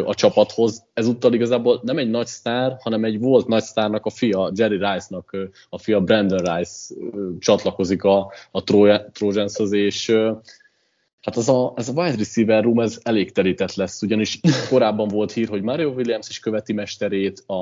a 0.05 0.13
csapathoz. 0.13 0.85
Ezúttal 0.93 1.33
igazából 1.33 1.79
nem 1.83 1.97
egy 1.97 2.09
nagy 2.09 2.27
sztár, 2.27 2.77
hanem 2.79 3.03
egy 3.03 3.19
volt 3.19 3.47
nagy 3.47 3.63
sztárnak 3.63 4.05
a 4.05 4.09
fia, 4.09 4.51
Jerry 4.55 4.77
Rice-nak 4.77 5.37
a 5.69 5.77
fia 5.77 6.01
Brandon 6.01 6.55
Rice 6.55 6.95
csatlakozik 7.39 8.03
a, 8.03 8.31
a 8.51 8.63
Trojanshoz, 9.11 9.71
és 9.71 10.11
hát 11.21 11.35
az 11.35 11.49
a, 11.49 11.73
ez 11.75 11.89
a 11.89 11.93
wide 12.01 12.15
receiver 12.17 12.63
room 12.63 12.79
ez 12.79 12.99
elég 13.03 13.31
terített 13.31 13.73
lesz, 13.75 14.01
ugyanis 14.01 14.39
korábban 14.69 15.07
volt 15.07 15.31
hír, 15.31 15.47
hogy 15.47 15.61
Mario 15.61 15.89
Williams 15.89 16.29
is 16.29 16.39
követi 16.39 16.73
mesterét, 16.73 17.43
a 17.47 17.55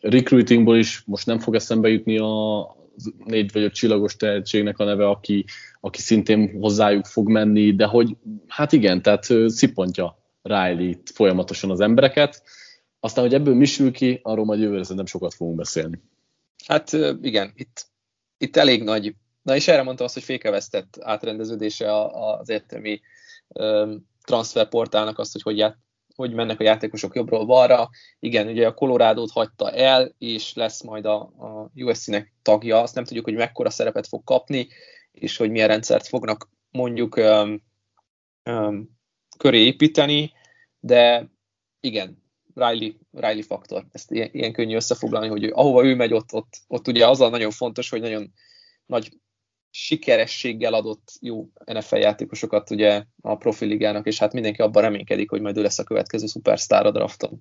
recruitingból 0.00 0.76
is 0.76 1.02
most 1.06 1.26
nem 1.26 1.38
fog 1.38 1.54
eszembe 1.54 1.88
jutni 1.88 2.18
a 2.18 2.76
négy 3.24 3.52
vagy 3.52 3.62
öt 3.62 3.74
csillagos 3.74 4.16
tehetségnek 4.16 4.78
a 4.78 4.84
neve, 4.84 5.08
aki, 5.08 5.44
aki 5.80 6.00
szintén 6.00 6.60
hozzájuk 6.60 7.04
fog 7.04 7.28
menni, 7.28 7.74
de 7.74 7.86
hogy 7.86 8.16
hát 8.46 8.72
igen, 8.72 9.02
tehát 9.02 9.24
szipontja 9.46 10.18
Riley 10.42 10.92
folyamatosan 11.14 11.70
az 11.70 11.80
embereket. 11.80 12.42
Aztán, 13.00 13.24
hogy 13.24 13.34
ebből 13.34 13.54
mi 13.54 13.64
sül 13.64 13.92
ki, 13.92 14.20
arról 14.22 14.44
majd 14.44 14.60
jövőre 14.60 14.82
szerintem 14.82 15.06
sokat 15.06 15.34
fogunk 15.34 15.56
beszélni. 15.56 16.02
Hát 16.66 16.92
igen, 17.22 17.52
itt, 17.54 17.86
itt 18.38 18.56
elég 18.56 18.82
nagy, 18.82 19.14
na 19.42 19.54
és 19.54 19.68
erre 19.68 19.82
mondtam 19.82 20.06
azt, 20.06 20.14
hogy 20.14 20.24
fékevesztett 20.24 20.98
átrendeződése 21.00 22.02
az 22.10 22.48
értelmi 22.48 23.00
transferportálnak 24.24 25.18
azt, 25.18 25.32
hogy 25.32 25.42
hogy, 25.42 25.78
hogy 26.18 26.34
mennek 26.34 26.60
a 26.60 26.64
játékosok 26.64 27.14
jobbról 27.14 27.44
balra. 27.44 27.88
Igen, 28.18 28.46
ugye 28.46 28.66
a 28.66 28.74
Colorado-t 28.74 29.30
hagyta 29.30 29.70
el, 29.70 30.14
és 30.18 30.54
lesz 30.54 30.82
majd 30.82 31.04
a, 31.04 31.20
a 31.20 31.70
USC-nek 31.74 32.32
tagja. 32.42 32.80
Azt 32.80 32.94
nem 32.94 33.04
tudjuk, 33.04 33.24
hogy 33.24 33.34
mekkora 33.34 33.70
szerepet 33.70 34.06
fog 34.06 34.24
kapni 34.24 34.68
és 35.20 35.36
hogy 35.36 35.50
milyen 35.50 35.68
rendszert 35.68 36.06
fognak 36.06 36.48
mondjuk 36.70 37.16
um, 37.16 37.62
um, 38.44 38.98
köré 39.38 39.64
építeni, 39.64 40.32
de 40.80 41.30
igen, 41.80 42.22
Riley, 42.54 42.92
Riley 43.12 43.42
faktor, 43.42 43.86
ezt 43.92 44.10
ilyen, 44.10 44.28
ilyen 44.32 44.52
könnyű 44.52 44.74
összefoglalni, 44.74 45.28
hogy 45.28 45.44
ahova 45.44 45.84
ő 45.84 45.94
megy, 45.94 46.12
ott, 46.12 46.32
ott, 46.32 46.62
ott 46.66 46.88
ugye 46.88 47.06
az 47.06 47.20
a 47.20 47.28
nagyon 47.28 47.50
fontos, 47.50 47.90
hogy 47.90 48.00
nagyon 48.00 48.32
nagy 48.86 49.20
sikerességgel 49.70 50.74
adott 50.74 51.12
jó 51.20 51.48
NFL 51.64 51.96
játékosokat 51.96 52.70
ugye 52.70 53.04
a 53.22 53.36
profiligának, 53.36 54.06
és 54.06 54.18
hát 54.18 54.32
mindenki 54.32 54.62
abban 54.62 54.82
reménykedik, 54.82 55.30
hogy 55.30 55.40
majd 55.40 55.56
ő 55.56 55.62
lesz 55.62 55.78
a 55.78 55.84
következő 55.84 56.26
szupersztár 56.26 56.86
a 56.86 56.90
drafton. 56.90 57.40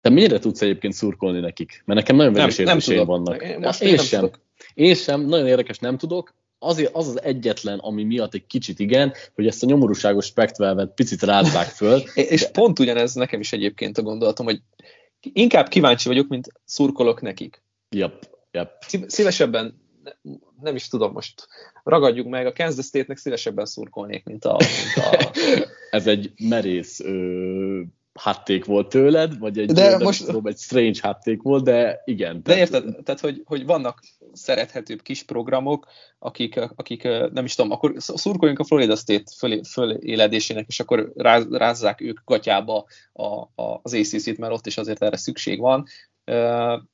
Te 0.00 0.10
mennyire 0.10 0.38
tudsz 0.38 0.62
egyébként 0.62 0.92
szurkolni 0.92 1.40
nekik? 1.40 1.82
Mert 1.84 2.00
nekem 2.00 2.16
nagyon 2.16 2.32
vegyes 2.32 2.58
érzéseim 2.58 3.06
vannak. 3.06 3.42
Én, 3.42 3.58
most 3.58 3.82
én, 3.82 3.88
én 3.88 3.98
sem. 3.98 4.20
Tudok. 4.20 4.40
Én 4.74 4.94
sem, 4.94 5.20
nagyon 5.20 5.46
érdekes, 5.46 5.78
nem 5.78 5.98
tudok 5.98 6.34
azért 6.62 6.94
az 6.94 7.08
az 7.08 7.22
egyetlen, 7.22 7.78
ami 7.78 8.04
miatt 8.04 8.34
egy 8.34 8.46
kicsit 8.46 8.78
igen, 8.78 9.12
hogy 9.34 9.46
ezt 9.46 9.62
a 9.62 9.66
nyomorúságos 9.66 10.26
spektvelvet 10.26 10.94
picit 10.94 11.22
rázzák 11.22 11.66
föl. 11.66 12.02
és 12.14 12.40
de... 12.40 12.50
pont 12.50 12.78
ugyanez 12.78 13.14
nekem 13.14 13.40
is 13.40 13.52
egyébként 13.52 13.98
a 13.98 14.02
gondolatom, 14.02 14.46
hogy 14.46 14.60
inkább 15.20 15.68
kíváncsi 15.68 16.08
vagyok, 16.08 16.28
mint 16.28 16.52
szurkolok 16.64 17.20
nekik. 17.20 17.62
Yep, 17.90 18.28
yep. 18.50 18.70
Szívesebben, 19.06 19.81
nem 20.60 20.74
is 20.74 20.88
tudom 20.88 21.12
most, 21.12 21.46
ragadjuk 21.82 22.28
meg, 22.28 22.46
a 22.46 22.52
Kansas 22.52 22.84
State-nek 22.84 23.16
szívesebben 23.16 23.66
szurkolnék, 23.66 24.24
mint 24.24 24.44
a... 24.44 24.56
Mint 24.58 25.06
a... 25.06 25.30
Ez 25.96 26.06
egy 26.06 26.32
merész 26.36 27.00
ö, 27.00 27.82
hátték 28.14 28.64
volt 28.64 28.88
tőled, 28.88 29.38
vagy 29.38 29.58
egy, 29.58 29.72
de 29.72 29.98
most... 29.98 30.24
tudom, 30.24 30.46
egy 30.46 30.58
strange 30.58 30.98
hátték 31.02 31.42
volt, 31.42 31.64
de 31.64 32.02
igen. 32.04 32.42
De 32.42 32.42
tehát... 32.42 32.58
érted, 32.58 33.04
tehát 33.04 33.20
hogy, 33.20 33.42
hogy 33.44 33.66
vannak 33.66 34.02
szerethetőbb 34.32 35.02
kis 35.02 35.22
programok, 35.22 35.86
akik, 36.18 36.60
akik 36.76 37.02
nem 37.32 37.44
is 37.44 37.54
tudom, 37.54 37.70
akkor 37.70 37.94
szurkoljunk 37.96 38.58
a 38.58 38.64
Florida 38.64 38.96
State 38.96 39.32
föl, 39.36 39.64
föléledésének, 39.64 40.64
és 40.68 40.80
akkor 40.80 41.12
ráz, 41.16 41.46
rázzák 41.50 42.00
ők 42.00 42.20
gatyába 42.24 42.84
a, 43.12 43.24
a, 43.62 43.80
az 43.82 43.94
ACC-t, 43.94 44.38
mert 44.38 44.52
ott 44.52 44.66
is 44.66 44.76
azért 44.76 45.02
erre 45.02 45.16
szükség 45.16 45.60
van. 45.60 45.86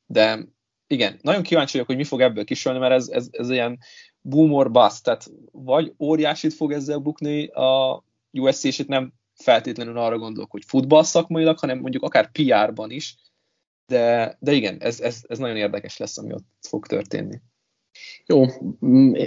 De 0.06 0.48
igen, 0.88 1.18
nagyon 1.22 1.42
kíváncsi 1.42 1.72
vagyok, 1.72 1.86
hogy 1.86 1.96
mi 1.96 2.04
fog 2.04 2.20
ebből 2.20 2.44
kisölni, 2.44 2.78
mert 2.78 2.92
ez, 2.92 3.08
ez, 3.08 3.28
ez 3.30 3.50
ilyen 3.50 3.78
boom 4.20 4.52
or 4.52 4.70
bust, 4.70 5.02
tehát 5.02 5.30
vagy 5.52 5.92
óriásit 5.98 6.54
fog 6.54 6.72
ezzel 6.72 6.98
bukni 6.98 7.46
a 7.46 8.02
USC, 8.32 8.64
és 8.64 8.78
itt 8.78 8.88
nem 8.88 9.12
feltétlenül 9.34 9.98
arra 9.98 10.18
gondolok, 10.18 10.50
hogy 10.50 10.62
futball 10.66 11.02
szakmailag, 11.02 11.58
hanem 11.58 11.78
mondjuk 11.78 12.02
akár 12.02 12.30
PR-ban 12.30 12.90
is, 12.90 13.16
de, 13.86 14.36
de 14.40 14.52
igen, 14.52 14.76
ez, 14.80 15.00
ez, 15.00 15.20
ez 15.28 15.38
nagyon 15.38 15.56
érdekes 15.56 15.96
lesz, 15.96 16.18
ami 16.18 16.32
ott 16.32 16.46
fog 16.68 16.86
történni. 16.86 17.40
Jó, 18.26 18.44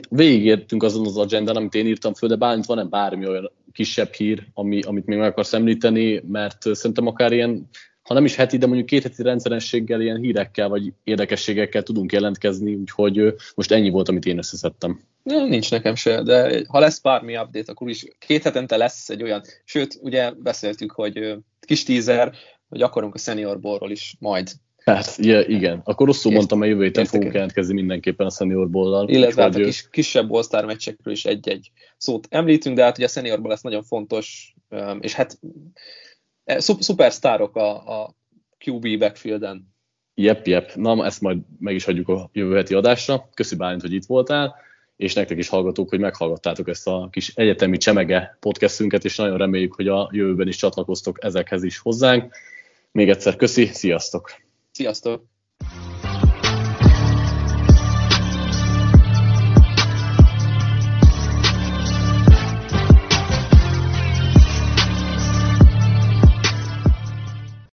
végigértünk 0.09 0.83
azon 0.83 1.05
az 1.05 1.17
agendán, 1.17 1.55
amit 1.55 1.75
én 1.75 1.87
írtam 1.87 2.13
föl, 2.13 2.29
de 2.29 2.35
Bálint 2.35 2.65
van-e 2.65 2.83
bármi 2.83 3.27
olyan 3.27 3.51
kisebb 3.71 4.13
hír, 4.13 4.47
ami, 4.53 4.81
amit 4.81 5.05
még 5.05 5.17
meg 5.17 5.29
akarsz 5.29 5.53
említeni, 5.53 6.21
mert 6.27 6.75
szerintem 6.75 7.07
akár 7.07 7.31
ilyen, 7.31 7.69
ha 8.01 8.13
nem 8.13 8.25
is 8.25 8.35
heti, 8.35 8.57
de 8.57 8.65
mondjuk 8.65 8.87
két 8.87 9.03
heti 9.03 9.23
rendszerességgel 9.23 10.01
ilyen 10.01 10.17
hírekkel 10.17 10.69
vagy 10.69 10.93
érdekességekkel 11.03 11.83
tudunk 11.83 12.11
jelentkezni, 12.11 12.75
úgyhogy 12.75 13.33
most 13.55 13.71
ennyi 13.71 13.89
volt, 13.89 14.09
amit 14.09 14.25
én 14.25 14.37
összeszedtem. 14.37 15.01
Ja, 15.23 15.45
nincs 15.45 15.71
nekem 15.71 15.95
se, 15.95 16.21
de 16.23 16.63
ha 16.67 16.79
lesz 16.79 16.99
bármi 16.99 17.37
update, 17.37 17.71
akkor 17.71 17.89
is 17.89 18.05
két 18.19 18.43
hetente 18.43 18.77
lesz 18.77 19.09
egy 19.09 19.23
olyan, 19.23 19.41
sőt, 19.63 19.99
ugye 20.01 20.31
beszéltük, 20.31 20.91
hogy 20.91 21.35
kis 21.59 21.83
teaser, 21.83 22.33
hogy 22.69 22.81
akarunk 22.81 23.15
a 23.15 23.17
senior 23.17 23.59
borról 23.59 23.91
is 23.91 24.15
majd. 24.19 24.51
Hát, 24.85 25.15
ja, 25.17 25.41
igen. 25.41 25.81
Akkor 25.83 26.07
rosszul 26.07 26.31
mondtam, 26.31 26.59
mert 26.59 26.71
jövő 26.71 26.83
héten 26.83 27.05
fogunk 27.05 27.33
jelentkezni 27.33 27.73
mindenképpen 27.73 28.25
a 28.25 28.29
senior 28.29 28.69
bollal. 28.69 29.09
Illetve 29.09 29.41
hát 29.41 29.55
a 29.55 29.59
kis, 29.59 29.89
kisebb 29.89 30.31
all 30.31 30.65
meccsekről 30.65 31.13
is 31.13 31.25
egy-egy 31.25 31.71
szót 31.97 32.27
említünk, 32.29 32.75
de 32.75 32.83
hát 32.83 32.97
ugye 32.97 33.05
a 33.05 33.09
seniorból 33.09 33.49
lesz 33.49 33.61
nagyon 33.61 33.83
fontos, 33.83 34.55
és 34.99 35.13
hát 35.13 35.39
szupersztárok 36.59 37.55
a, 37.55 38.01
a 38.01 38.15
QB 38.65 38.97
backfielden. 38.99 39.73
Jep, 40.13 40.47
jep. 40.47 40.75
Na, 40.75 41.05
ezt 41.05 41.21
majd 41.21 41.37
meg 41.59 41.75
is 41.75 41.83
hagyjuk 41.83 42.09
a 42.09 42.29
jövő 42.33 42.55
heti 42.55 42.73
adásra. 42.73 43.29
Köszi 43.33 43.55
Bálint, 43.55 43.81
hogy 43.81 43.93
itt 43.93 44.05
voltál, 44.05 44.55
és 44.95 45.13
nektek 45.13 45.37
is 45.37 45.49
hallgatók, 45.49 45.89
hogy 45.89 45.99
meghallgattátok 45.99 46.67
ezt 46.67 46.87
a 46.87 47.07
kis 47.11 47.35
egyetemi 47.35 47.77
csemege 47.77 48.37
podcastünket, 48.39 49.05
és 49.05 49.15
nagyon 49.15 49.37
reméljük, 49.37 49.73
hogy 49.73 49.87
a 49.87 50.09
jövőben 50.11 50.47
is 50.47 50.55
csatlakoztok 50.55 51.23
ezekhez 51.23 51.63
is 51.63 51.77
hozzánk. 51.77 52.33
Még 52.91 53.09
egyszer 53.09 53.35
köszi, 53.35 53.65
sziasztok! 53.65 54.31
Sziasztok! 54.71 55.23